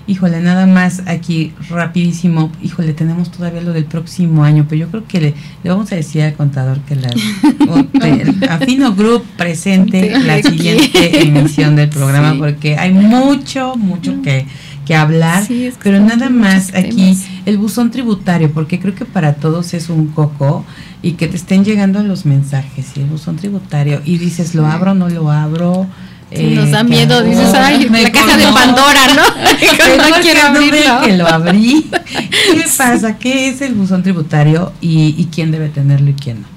híjole, 0.08 0.40
nada 0.40 0.66
más 0.66 1.02
aquí 1.06 1.52
rapidísimo, 1.70 2.50
híjole, 2.62 2.92
tenemos 2.94 3.30
todavía 3.30 3.60
lo 3.60 3.72
del 3.72 3.84
próximo 3.84 4.42
año, 4.42 4.66
pero 4.68 4.80
yo 4.80 4.88
creo 4.88 5.06
que 5.06 5.20
le, 5.20 5.34
le 5.62 5.70
vamos 5.70 5.92
a 5.92 5.96
decir 5.96 6.22
al 6.22 6.32
contador 6.34 6.80
que 6.80 6.96
la 6.96 7.10
te- 8.40 8.48
Afino 8.48 8.94
Group 8.94 9.22
presente 9.36 10.18
la 10.18 10.42
siguiente 10.42 11.22
emisión 11.22 11.76
del 11.76 11.88
programa, 11.90 12.32
Sí. 12.32 12.38
porque 12.38 12.76
hay 12.76 12.92
mucho, 12.92 13.76
mucho 13.76 14.20
que, 14.22 14.46
que 14.86 14.94
hablar, 14.94 15.44
Sí, 15.44 15.66
es 15.66 15.74
que 15.74 15.80
pero 15.84 16.00
nada 16.00 16.30
más 16.30 16.74
aquí 16.74 16.90
temas. 17.14 17.24
el 17.46 17.58
buzón 17.58 17.90
tributario, 17.90 18.50
porque 18.52 18.80
creo 18.80 18.94
que 18.94 19.04
para 19.04 19.34
todos 19.34 19.74
es 19.74 19.88
un 19.90 20.08
coco 20.08 20.64
y 21.02 21.12
que 21.12 21.28
te 21.28 21.36
estén 21.36 21.64
llegando 21.64 22.02
los 22.02 22.24
mensajes 22.26 22.86
y 22.96 23.00
el 23.00 23.06
buzón 23.06 23.36
tributario 23.36 24.00
y 24.04 24.18
dices, 24.18 24.54
¿lo 24.54 24.66
abro 24.66 24.92
o 24.92 24.94
no 24.94 25.08
lo 25.08 25.30
abro? 25.30 25.86
Eh, 26.30 26.54
nos 26.54 26.70
da 26.70 26.82
¿qué 26.82 26.90
miedo, 26.90 27.22
dices, 27.22 27.54
ay, 27.54 27.88
la 27.90 28.12
caja 28.12 28.36
de. 28.36 28.44
Pandora, 28.44 29.00
¿no? 29.14 29.22
No 30.10 30.16
quiero 30.20 30.42
abrirlo. 30.42 31.00
que 31.04 31.16
lo 31.16 31.26
abrí. 31.26 31.86
¿Qué 32.52 32.64
pasa? 32.76 33.18
¿Qué 33.18 33.48
es 33.48 33.62
el 33.62 33.74
buzón 33.74 34.02
tributario 34.02 34.72
y, 34.80 35.14
y 35.16 35.28
quién 35.32 35.50
debe 35.50 35.68
tenerlo 35.68 36.10
y 36.10 36.14
quién 36.14 36.42
no? 36.42 36.48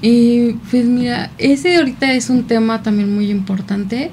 Y 0.00 0.52
pues 0.70 0.84
mira, 0.84 1.30
ese 1.38 1.76
ahorita 1.76 2.12
es 2.12 2.30
un 2.30 2.44
tema 2.44 2.82
también 2.82 3.12
muy 3.12 3.30
importante, 3.30 4.10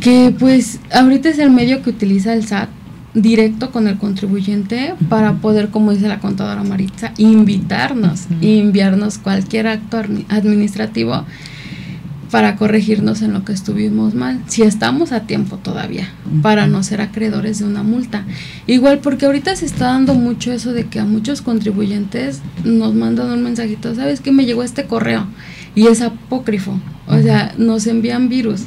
que 0.00 0.34
pues 0.36 0.80
ahorita 0.92 1.28
es 1.28 1.38
el 1.38 1.50
medio 1.50 1.82
que 1.82 1.90
utiliza 1.90 2.32
el 2.32 2.46
SAT 2.46 2.68
directo 3.14 3.70
con 3.70 3.86
el 3.88 3.98
contribuyente 3.98 4.94
para 5.08 5.34
poder, 5.34 5.68
como 5.68 5.92
dice 5.92 6.08
la 6.08 6.18
contadora 6.18 6.62
Maritza, 6.64 7.12
invitarnos 7.18 8.22
y 8.40 8.58
enviarnos 8.58 9.18
cualquier 9.18 9.68
acto 9.68 9.98
administrativo 10.28 11.24
para 12.32 12.56
corregirnos 12.56 13.20
en 13.20 13.34
lo 13.34 13.44
que 13.44 13.52
estuvimos 13.52 14.14
mal, 14.14 14.40
si 14.46 14.62
estamos 14.62 15.12
a 15.12 15.20
tiempo 15.26 15.58
todavía, 15.58 16.08
para 16.40 16.66
no 16.66 16.82
ser 16.82 17.02
acreedores 17.02 17.58
de 17.58 17.66
una 17.66 17.82
multa. 17.82 18.24
Igual 18.66 19.00
porque 19.00 19.26
ahorita 19.26 19.54
se 19.54 19.66
está 19.66 19.88
dando 19.88 20.14
mucho 20.14 20.50
eso 20.50 20.72
de 20.72 20.86
que 20.86 20.98
a 20.98 21.04
muchos 21.04 21.42
contribuyentes 21.42 22.40
nos 22.64 22.94
mandan 22.94 23.30
un 23.30 23.42
mensajito, 23.42 23.94
¿sabes 23.94 24.22
qué? 24.22 24.32
Me 24.32 24.46
llegó 24.46 24.62
este 24.62 24.86
correo 24.86 25.26
y 25.74 25.88
es 25.88 26.00
apócrifo, 26.00 26.80
o 27.06 27.20
sea, 27.20 27.54
nos 27.58 27.86
envían 27.86 28.30
virus. 28.30 28.62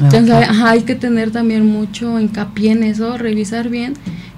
Ah, 0.00 0.08
Entonces 0.12 0.48
hay 0.64 0.82
que 0.82 0.96
tener 0.96 1.30
también 1.30 1.64
mucho 1.64 2.18
hincapié 2.18 2.72
en 2.72 2.82
eso, 2.82 3.16
revisar 3.16 3.68
bien 3.68 3.94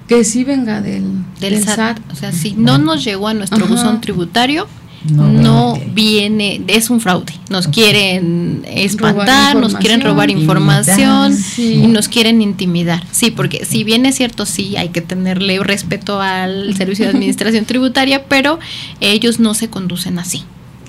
que 0.07 0.23
sí 0.23 0.43
venga 0.43 0.81
del, 0.81 1.03
del, 1.39 1.63
SAT. 1.63 1.99
O 2.11 2.15
sea, 2.15 2.31
si 2.31 2.53
no 2.53 2.77
nos 2.77 3.03
llegó 3.03 3.27
a 3.27 3.33
nuestro 3.33 3.65
buzón 3.67 4.01
tributario, 4.01 4.67
no, 5.05 5.79
viene, 5.93 6.61
es 6.67 6.89
un 6.89 6.99
fraude. 6.99 7.33
Nos 7.49 7.67
quieren 7.67 8.63
espantar, 8.67 9.55
nos 9.55 9.75
quieren 9.75 10.01
robar 10.01 10.29
información 10.29 11.37
y 11.57 11.87
nos 11.87 12.07
quieren 12.07 12.41
intimidar. 12.41 13.03
Sí, 13.11 13.31
porque 13.31 13.65
si 13.65 13.83
bien 13.83 14.05
es 14.05 14.15
cierto, 14.15 14.45
sí 14.45 14.75
hay 14.75 14.89
que 14.89 15.01
tenerle 15.01 15.59
respeto 15.59 16.21
al 16.21 16.75
Servicio 16.75 17.05
de 17.05 17.11
Administración 17.11 17.65
Tributaria, 17.67 18.25
pero 18.25 18.59
ellos 18.99 19.39
no 19.39 19.53
se 19.53 19.69
conducen 19.69 20.19
así. 20.19 20.43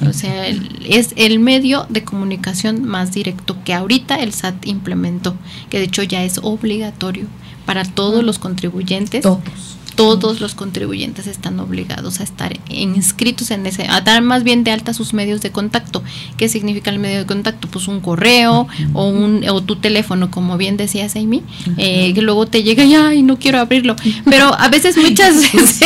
O 0.08 0.12
sea, 0.12 0.46
es 0.46 1.10
el 1.16 1.40
medio 1.40 1.86
de 1.88 2.04
comunicación 2.04 2.84
más 2.84 3.12
directo 3.12 3.56
que 3.64 3.74
ahorita 3.74 4.16
el 4.16 4.32
SAT 4.32 4.66
implementó, 4.66 5.36
que 5.70 5.78
de 5.78 5.84
hecho 5.84 6.04
ya 6.04 6.22
es 6.22 6.38
obligatorio 6.42 7.26
para 7.66 7.84
todos 7.84 8.22
los 8.22 8.38
contribuyentes. 8.38 9.22
Todos 9.22 9.77
todos 9.98 10.40
los 10.40 10.54
contribuyentes 10.54 11.26
están 11.26 11.58
obligados 11.58 12.20
a 12.20 12.22
estar 12.22 12.56
inscritos 12.68 13.50
en 13.50 13.66
ese, 13.66 13.88
a 13.88 14.00
dar 14.00 14.22
más 14.22 14.44
bien 14.44 14.62
de 14.62 14.70
alta 14.70 14.94
sus 14.94 15.12
medios 15.12 15.40
de 15.40 15.50
contacto. 15.50 16.04
¿Qué 16.36 16.48
significa 16.48 16.90
el 16.90 17.00
medio 17.00 17.18
de 17.18 17.26
contacto? 17.26 17.66
Pues 17.66 17.88
un 17.88 17.98
correo 17.98 18.68
o 18.92 19.08
un 19.08 19.44
o 19.48 19.60
tu 19.60 19.74
teléfono, 19.74 20.30
como 20.30 20.56
bien 20.56 20.76
decías 20.76 21.16
Amy, 21.16 21.42
eh, 21.78 22.14
que 22.14 22.22
luego 22.22 22.46
te 22.46 22.62
llega 22.62 22.84
y 22.84 22.94
ay 22.94 23.24
no 23.24 23.40
quiero 23.40 23.58
abrirlo, 23.58 23.96
pero 24.24 24.54
a 24.56 24.68
veces 24.68 24.96
muchas 24.96 25.34
veces 25.34 25.68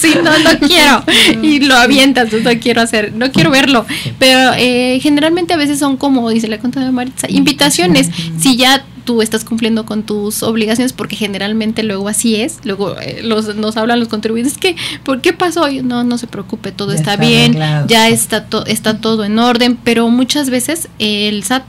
sí 0.00 0.08
no 0.24 0.38
no 0.38 0.66
quiero. 0.66 1.04
Y 1.42 1.60
lo 1.60 1.76
avientas, 1.76 2.32
no 2.32 2.50
quiero 2.62 2.80
hacer, 2.80 3.12
no 3.12 3.30
quiero 3.30 3.50
verlo, 3.50 3.84
pero 4.18 4.54
eh, 4.56 5.00
generalmente 5.02 5.52
a 5.52 5.58
veces 5.58 5.78
son 5.78 5.98
como 5.98 6.30
dice 6.30 6.48
la 6.48 6.56
contadora 6.56 6.86
de 6.86 6.92
Maritza, 6.92 7.26
invitaciones. 7.28 8.08
Si 8.38 8.56
ya 8.56 8.86
tú 9.04 9.22
estás 9.22 9.44
cumpliendo 9.44 9.86
con 9.86 10.02
tus 10.02 10.42
obligaciones, 10.42 10.92
porque 10.92 11.16
generalmente 11.16 11.82
luego 11.82 12.08
así 12.08 12.36
es, 12.36 12.58
luego 12.64 12.98
eh, 13.00 13.20
los, 13.22 13.56
nos 13.56 13.76
hablan 13.76 14.00
los 14.00 14.08
contribuyentes, 14.08 14.58
que, 14.58 14.76
¿por 15.04 15.20
qué 15.20 15.32
pasó? 15.32 15.68
No, 15.82 16.04
no 16.04 16.18
se 16.18 16.26
preocupe, 16.26 16.72
todo 16.72 16.92
está, 16.92 17.16
bien, 17.16 17.58
ya 17.86 18.08
está, 18.08 18.46
está 18.66 19.00
todo 19.00 19.24
en 19.24 19.38
orden, 19.38 19.78
pero 19.82 20.08
muchas 20.08 20.50
veces 20.50 20.88
el 20.98 21.42
SAT 21.42 21.64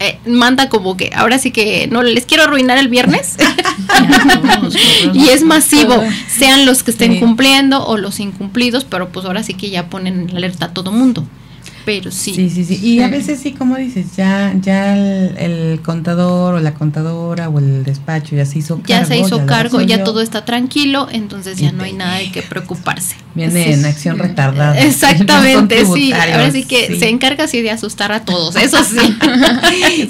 eh, 0.00 0.18
manda 0.26 0.68
como 0.68 0.96
que 0.96 1.12
ahora 1.14 1.38
sí 1.38 1.52
que 1.52 1.86
no 1.86 2.02
les 2.02 2.26
quiero 2.26 2.42
arruinar 2.42 2.76
el 2.76 2.88
viernes 2.88 3.36
y 5.14 5.28
es 5.28 5.44
masivo, 5.44 6.02
sean 6.28 6.66
los 6.66 6.82
que 6.82 6.90
estén 6.90 7.20
cumpliendo 7.20 7.86
o 7.86 7.96
los 7.96 8.18
incumplidos, 8.18 8.84
pero 8.84 9.10
pues 9.10 9.26
ahora 9.26 9.44
sí 9.44 9.54
que 9.54 9.70
ya 9.70 9.88
ponen 9.88 10.28
en 10.28 10.36
alerta 10.36 10.66
a 10.66 10.74
todo 10.74 10.90
mundo 10.90 11.24
pero 11.84 12.10
sí. 12.10 12.34
Sí, 12.34 12.50
sí, 12.50 12.64
sí. 12.64 12.78
Y 12.82 13.00
a 13.00 13.08
veces 13.08 13.40
sí, 13.40 13.52
como 13.52 13.76
dices, 13.76 14.16
ya, 14.16 14.54
ya 14.60 14.96
el, 14.96 15.80
contador 15.82 16.54
o 16.54 16.60
la 16.60 16.74
contadora 16.74 17.48
o 17.48 17.58
el 17.58 17.84
despacho 17.84 18.36
ya 18.36 18.46
se 18.46 18.58
hizo 18.58 18.76
cargo. 18.76 18.88
Ya 18.88 19.04
se 19.04 19.18
hizo 19.18 19.46
cargo, 19.46 19.80
ya 19.80 20.04
todo 20.04 20.20
está 20.20 20.44
tranquilo, 20.44 21.08
entonces 21.10 21.58
ya 21.58 21.72
no 21.72 21.84
hay 21.84 21.92
nada 21.92 22.18
de 22.18 22.30
que 22.30 22.42
preocuparse. 22.42 23.16
Viene 23.34 23.72
en 23.72 23.84
acción 23.84 24.18
retardada. 24.20 24.78
Exactamente, 24.80 25.84
sí. 25.86 26.12
Ahora 26.12 26.50
sí 26.50 26.64
que 26.64 26.98
se 26.98 27.08
encarga 27.08 27.44
así 27.44 27.62
de 27.62 27.70
asustar 27.70 28.12
a 28.12 28.24
todos, 28.24 28.56
eso 28.56 28.78
sí. 28.84 29.16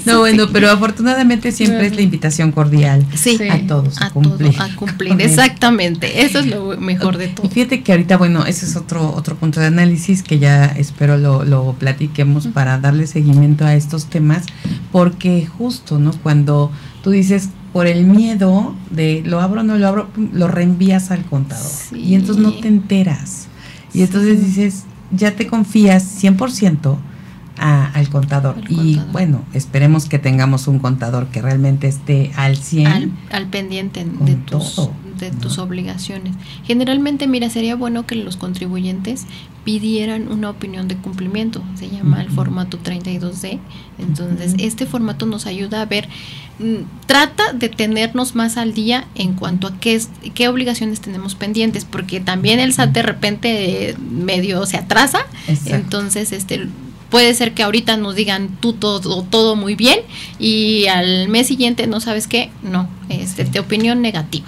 no, 0.05 0.19
bueno, 0.19 0.47
pero 0.51 0.69
afortunadamente 0.69 1.51
siempre 1.51 1.87
es 1.87 1.95
la 1.95 2.01
invitación 2.01 2.51
cordial 2.51 3.05
sí. 3.15 3.37
a 3.49 3.65
todos 3.67 4.01
a, 4.01 4.09
cumplir. 4.09 4.53
a 4.59 4.75
cumplir, 4.75 5.21
exactamente. 5.21 6.23
Eso 6.23 6.39
es 6.39 6.47
lo 6.47 6.77
mejor 6.77 7.17
de 7.17 7.27
todo. 7.27 7.47
Y 7.47 7.49
fíjate 7.49 7.81
que 7.81 7.91
ahorita, 7.91 8.17
bueno, 8.17 8.45
ese 8.45 8.65
es 8.65 8.75
otro, 8.75 9.13
otro 9.15 9.35
punto 9.35 9.59
de 9.59 9.67
análisis 9.67 10.23
que 10.23 10.39
ya 10.39 10.65
espero 10.65 11.17
lo, 11.17 11.43
lo 11.43 11.62
platiquemos 11.71 12.47
para 12.47 12.77
darle 12.79 13.07
seguimiento 13.07 13.65
a 13.65 13.75
estos 13.75 14.07
temas, 14.07 14.45
porque 14.91 15.45
justo, 15.45 15.99
¿no? 15.99 16.11
Cuando 16.11 16.71
tú 17.01 17.11
dices 17.11 17.49
por 17.71 17.87
el 17.87 18.05
miedo 18.05 18.75
de 18.91 19.23
lo 19.25 19.39
abro 19.39 19.61
o 19.61 19.63
no 19.63 19.77
lo 19.77 19.87
abro, 19.87 20.09
lo 20.31 20.47
reenvías 20.47 21.09
al 21.09 21.25
contador. 21.25 21.71
Y 21.95 22.15
entonces 22.15 22.43
no 22.43 22.53
te 22.53 22.67
enteras. 22.67 23.47
Y 23.93 24.01
entonces 24.01 24.45
dices, 24.45 24.83
ya 25.11 25.35
te 25.35 25.47
confías 25.47 26.23
100% 26.23 26.97
al 27.57 28.09
contador. 28.09 28.55
y 28.67 28.99
bueno, 29.11 29.43
esperemos 29.53 30.09
que 30.09 30.19
tengamos 30.19 30.67
un 30.67 30.79
contador 30.79 31.27
que 31.27 31.41
realmente 31.41 31.87
esté 31.87 32.31
al 32.35 32.57
100. 32.57 33.13
Al, 33.31 33.47
pendiente 33.47 34.05
de 34.05 34.35
tus, 34.35 34.89
de 35.23 35.37
tus 35.37 35.57
obligaciones. 35.57 36.33
Generalmente, 36.65 37.27
mira, 37.27 37.49
sería 37.49 37.75
bueno 37.75 38.05
que 38.05 38.15
los 38.15 38.37
contribuyentes 38.37 39.25
pidieran 39.63 40.31
una 40.31 40.49
opinión 40.49 40.87
de 40.87 40.95
cumplimiento. 40.97 41.63
Se 41.75 41.89
llama 41.89 42.21
el 42.21 42.29
formato 42.29 42.77
32D. 42.77 43.59
Entonces, 43.97 44.55
este 44.59 44.85
formato 44.85 45.25
nos 45.25 45.45
ayuda 45.45 45.81
a 45.81 45.85
ver, 45.85 46.09
mm, 46.59 47.05
trata 47.05 47.53
de 47.53 47.69
tenernos 47.69 48.35
más 48.35 48.57
al 48.57 48.73
día 48.73 49.07
en 49.15 49.33
cuanto 49.33 49.67
a 49.67 49.79
qué, 49.79 49.95
es, 49.95 50.09
qué 50.33 50.47
obligaciones 50.47 51.01
tenemos 51.01 51.35
pendientes, 51.35 51.85
porque 51.85 52.19
también 52.19 52.59
el 52.59 52.73
SAT 52.73 52.91
de 52.91 53.01
repente 53.03 53.95
medio 53.99 54.65
se 54.65 54.77
atrasa. 54.77 55.19
Entonces, 55.65 56.31
este 56.31 56.67
puede 57.13 57.35
ser 57.35 57.53
que 57.53 57.61
ahorita 57.61 57.95
nos 57.95 58.15
digan 58.15 58.57
tú 58.59 58.73
todo, 58.73 59.21
todo 59.21 59.55
muy 59.55 59.75
bien 59.75 59.99
y 60.39 60.87
al 60.87 61.29
mes 61.29 61.45
siguiente 61.45 61.85
no 61.85 61.99
sabes 61.99 62.27
qué, 62.27 62.49
no, 62.63 62.89
este, 63.07 63.43
de 63.43 63.59
opinión 63.59 64.01
negativa. 64.01 64.47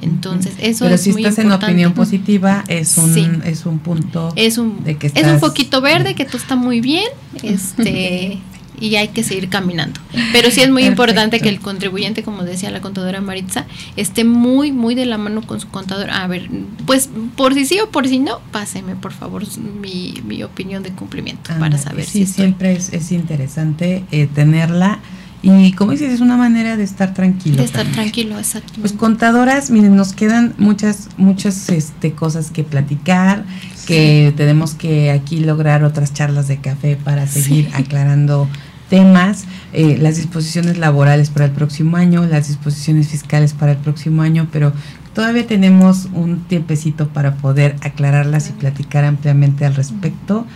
Entonces, 0.00 0.54
eso 0.58 0.84
Pero 0.84 0.98
si 0.98 1.10
estás 1.10 1.38
en 1.38 1.52
opinión 1.52 1.94
positiva, 1.94 2.64
es 2.68 2.96
un, 2.98 3.42
es 3.44 3.64
un 3.64 3.78
punto 3.78 4.32
es 4.36 4.58
un, 4.58 4.84
de 4.84 4.96
que 4.96 5.06
Es 5.14 5.26
un 5.26 5.40
poquito 5.40 5.80
verde, 5.80 6.14
que 6.14 6.24
tú 6.24 6.36
está 6.36 6.56
muy 6.56 6.80
bien, 6.80 7.06
este 7.42 8.38
y 8.80 8.96
hay 8.96 9.08
que 9.08 9.22
seguir 9.22 9.48
caminando. 9.48 10.00
Pero 10.32 10.50
sí 10.50 10.60
es 10.60 10.70
muy 10.70 10.84
importante 10.84 11.40
que 11.40 11.48
el 11.48 11.60
contribuyente, 11.60 12.22
como 12.22 12.42
decía 12.44 12.70
la 12.70 12.80
contadora 12.80 13.20
Maritza, 13.20 13.66
esté 13.96 14.24
muy, 14.24 14.72
muy 14.72 14.94
de 14.94 15.06
la 15.06 15.18
mano 15.18 15.42
con 15.42 15.60
su 15.60 15.68
contador. 15.68 16.10
A 16.10 16.26
ver, 16.26 16.48
pues 16.86 17.08
por 17.36 17.54
si 17.54 17.64
sí 17.64 17.80
o 17.80 17.90
por 17.90 18.08
si 18.08 18.18
no, 18.18 18.40
páseme 18.52 18.96
por 18.96 19.12
favor 19.12 19.44
mi, 19.80 20.14
mi 20.26 20.42
opinión 20.42 20.82
de 20.82 20.90
cumplimiento 20.90 21.52
para 21.58 21.78
saber 21.78 22.04
si 22.04 22.26
siempre 22.26 22.72
es, 22.72 22.92
es 22.92 23.12
interesante 23.12 24.04
eh, 24.10 24.26
tenerla 24.26 24.98
y 25.44 25.72
como 25.72 25.92
dices, 25.92 26.10
es 26.10 26.20
una 26.22 26.38
manera 26.38 26.78
de 26.78 26.84
estar 26.84 27.12
tranquilo. 27.12 27.58
De 27.58 27.64
estar 27.64 27.86
tranquilo, 27.86 28.38
exacto. 28.38 28.72
Pues 28.80 28.94
contadoras, 28.94 29.70
miren, 29.70 29.94
nos 29.94 30.14
quedan 30.14 30.54
muchas, 30.56 31.10
muchas 31.18 31.68
este, 31.68 32.12
cosas 32.12 32.50
que 32.50 32.64
platicar, 32.64 33.44
que 33.86 34.32
tenemos 34.38 34.72
que 34.72 35.10
aquí 35.10 35.40
lograr 35.40 35.84
otras 35.84 36.14
charlas 36.14 36.48
de 36.48 36.62
café 36.62 36.96
para 36.96 37.26
seguir 37.26 37.68
aclarando 37.74 38.48
temas, 38.88 39.44
eh, 39.74 39.98
las 40.00 40.16
disposiciones 40.16 40.78
laborales 40.78 41.28
para 41.28 41.44
el 41.44 41.50
próximo 41.50 41.98
año, 41.98 42.24
las 42.24 42.48
disposiciones 42.48 43.08
fiscales 43.08 43.52
para 43.52 43.72
el 43.72 43.78
próximo 43.78 44.22
año, 44.22 44.48
pero 44.50 44.72
todavía 45.12 45.46
tenemos 45.46 46.08
un 46.14 46.44
tiempecito 46.44 47.08
para 47.08 47.34
poder 47.34 47.76
aclararlas 47.82 48.48
y 48.48 48.52
platicar 48.52 49.04
ampliamente 49.04 49.66
al 49.66 49.74
respecto. 49.74 50.46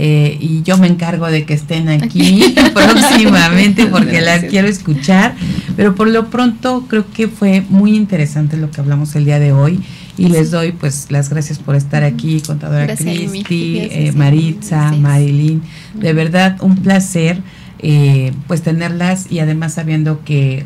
Eh, 0.00 0.38
y 0.40 0.62
yo 0.62 0.78
me 0.78 0.86
encargo 0.86 1.26
de 1.26 1.44
que 1.44 1.54
estén 1.54 1.88
aquí 1.88 2.54
próximamente 2.72 3.86
porque 3.86 4.20
las 4.20 4.44
quiero 4.44 4.68
escuchar, 4.68 5.34
pero 5.74 5.96
por 5.96 6.06
lo 6.06 6.30
pronto 6.30 6.86
creo 6.86 7.10
que 7.10 7.26
fue 7.26 7.64
muy 7.68 7.96
interesante 7.96 8.56
lo 8.56 8.70
que 8.70 8.80
hablamos 8.80 9.16
el 9.16 9.24
día 9.24 9.40
de 9.40 9.50
hoy 9.50 9.80
y 10.16 10.28
les 10.28 10.52
doy 10.52 10.70
pues 10.70 11.10
las 11.10 11.30
gracias 11.30 11.58
por 11.58 11.74
estar 11.74 12.04
aquí, 12.04 12.40
contadora 12.46 12.94
Cristi, 12.94 13.78
eh, 13.90 14.12
Maritza, 14.14 14.92
Marilyn, 14.92 15.62
de 15.94 16.12
verdad 16.12 16.58
un 16.60 16.76
placer 16.76 17.42
eh, 17.80 18.32
pues 18.46 18.62
tenerlas 18.62 19.32
y 19.32 19.40
además 19.40 19.74
sabiendo 19.74 20.22
que 20.24 20.64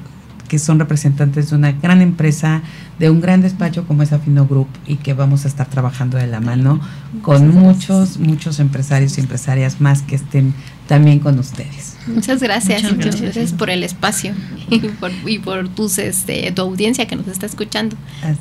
que 0.53 0.59
son 0.59 0.79
representantes 0.79 1.49
de 1.49 1.57
una 1.57 1.73
gran 1.73 2.03
empresa, 2.03 2.61
de 2.99 3.09
un 3.09 3.23
gran 3.23 3.41
despacho 3.41 3.87
como 3.87 4.03
es 4.03 4.13
Afino 4.13 4.47
Group 4.47 4.69
y 4.87 4.97
que 4.97 5.15
vamos 5.15 5.47
a 5.47 5.49
estar 5.49 5.67
trabajando 5.67 6.19
de 6.19 6.27
la 6.27 6.41
mano 6.41 6.79
con 7.23 7.49
muchos, 7.49 8.19
muchos 8.19 8.61
empresarios 8.61 9.17
y 9.17 9.23
empresarias 9.23 9.81
más 9.81 10.03
que 10.03 10.15
estén 10.15 10.53
también 10.89 11.21
con 11.21 11.39
ustedes. 11.39 11.97
Muchas 12.07 12.43
gracias, 12.43 12.83
muchas, 12.83 13.19
gracias. 13.19 13.53
por 13.55 13.71
el 13.71 13.83
espacio 13.83 14.35
y 14.69 14.81
por, 14.81 15.11
y 15.25 15.39
por 15.39 15.71
tus, 15.71 15.97
este, 15.97 16.53
tu 16.53 16.61
audiencia 16.61 17.07
que 17.07 17.17
nos 17.17 17.29
está 17.29 17.47
escuchando. 17.47 17.97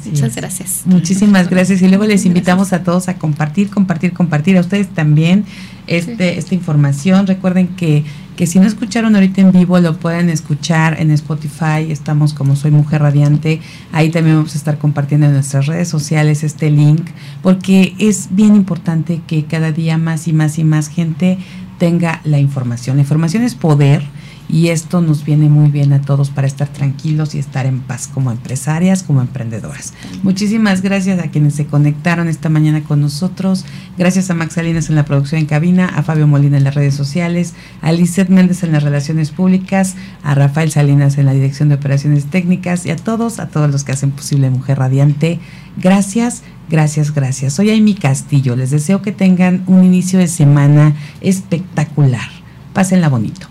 muchas 0.06 0.36
gracias. 0.36 0.82
Muchísimas 0.84 1.50
gracias 1.50 1.82
y 1.82 1.88
luego 1.88 2.04
les 2.04 2.26
invitamos 2.26 2.74
a 2.74 2.84
todos 2.84 3.08
a 3.08 3.14
compartir, 3.18 3.70
compartir, 3.70 4.12
compartir 4.12 4.58
a 4.58 4.60
ustedes 4.60 4.90
también 4.90 5.46
este, 5.88 6.38
esta 6.38 6.56
información. 6.56 7.26
Recuerden 7.26 7.70
que 7.70 8.04
que 8.36 8.48
si 8.48 8.60
no 8.60 8.68
escucharon 8.68 9.16
ahorita 9.16 9.42
en 9.42 9.52
vivo 9.52 9.80
lo 9.80 9.98
pueden 9.98 10.30
escuchar 10.30 11.00
en 11.00 11.12
Spotify, 11.12 11.90
estamos 11.90 12.34
como 12.34 12.56
Soy 12.56 12.72
Mujer 12.72 13.02
Radiante, 13.02 13.62
ahí 13.92 14.10
también 14.10 14.38
vamos 14.38 14.56
a 14.56 14.58
estar 14.58 14.78
compartiendo 14.78 15.28
en 15.28 15.34
nuestras 15.34 15.68
redes 15.68 15.88
sociales 15.88 16.44
este 16.44 16.70
link, 16.70 17.08
porque 17.42 17.96
es 18.00 18.30
bien 18.32 18.56
importante 18.56 19.22
que 19.28 19.46
cada 19.46 19.72
día 19.72 19.98
más 19.98 20.28
y 20.28 20.34
más 20.34 20.58
y 20.58 20.64
más 20.64 20.88
gente 20.88 21.38
tenga 21.78 22.22
la 22.24 22.40
información. 22.40 22.98
La 22.98 23.02
información 23.02 23.44
es 23.44 23.56
poder 23.56 24.04
y 24.50 24.68
esto 24.68 25.02
nos 25.02 25.24
viene 25.24 25.50
muy 25.50 25.70
bien 25.70 25.94
a 25.94 26.02
todos 26.02 26.30
para 26.30 26.48
estar 26.48 26.68
tranquilos 26.68 27.36
y 27.36 27.40
estar 27.40 27.66
en 27.66 27.80
paz 27.80 28.08
como 28.08 28.32
empresarias, 28.32 29.04
como 29.04 29.22
emprendedoras. 29.22 29.94
Muchísimas 30.24 30.82
gracias 30.82 31.20
a 31.20 31.30
quienes 31.30 31.56
se 31.56 31.66
conectaron 31.66 32.28
esta 32.28 32.50
mañana 32.50 32.84
con 32.84 33.02
nosotros. 33.02 33.66
Gracias 33.98 34.30
a 34.30 34.34
Max 34.34 34.56
Salinas 34.56 34.90
en 34.90 34.96
la 34.96 35.06
producción 35.06 35.40
en 35.40 35.48
cabina, 35.48 35.88
a 35.88 36.04
Fabio 36.04 36.28
Molina 36.28 36.58
en 36.58 36.64
las 36.64 36.76
redes 36.76 36.96
sociales, 36.96 37.54
a 37.82 37.92
Lizeth 37.92 38.30
Méndez 38.30 38.64
en 38.64 38.72
las 38.72 38.84
relaciones 38.84 39.32
públicas, 39.32 39.96
a 40.24 40.36
Rafael 40.36 40.72
Salinas 40.72 41.18
en 41.18 41.26
la 41.26 41.34
dirección 41.34 41.70
de 41.70 41.76
operaciones 41.76 42.26
técnicas 42.26 42.86
y 42.86 42.92
a 42.92 42.96
todos, 42.96 43.40
a 43.40 43.48
todos 43.48 43.72
los 43.72 43.84
que 43.84 43.94
hacen 43.94 44.12
posible 44.12 44.50
Mujer 44.50 44.80
Radiante. 44.80 45.40
Gracias. 45.78 46.44
Gracias, 46.70 47.14
gracias. 47.14 47.54
Soy 47.54 47.70
Amy 47.72 47.96
Castillo. 47.96 48.56
Les 48.56 48.72
deseo 48.72 49.02
que 49.02 49.12
tengan 49.12 49.64
un 49.68 49.84
inicio 49.84 50.20
de 50.20 50.28
semana 50.28 50.96
espectacular. 51.20 52.30
Pásenla 52.74 53.10
bonito. 53.10 53.51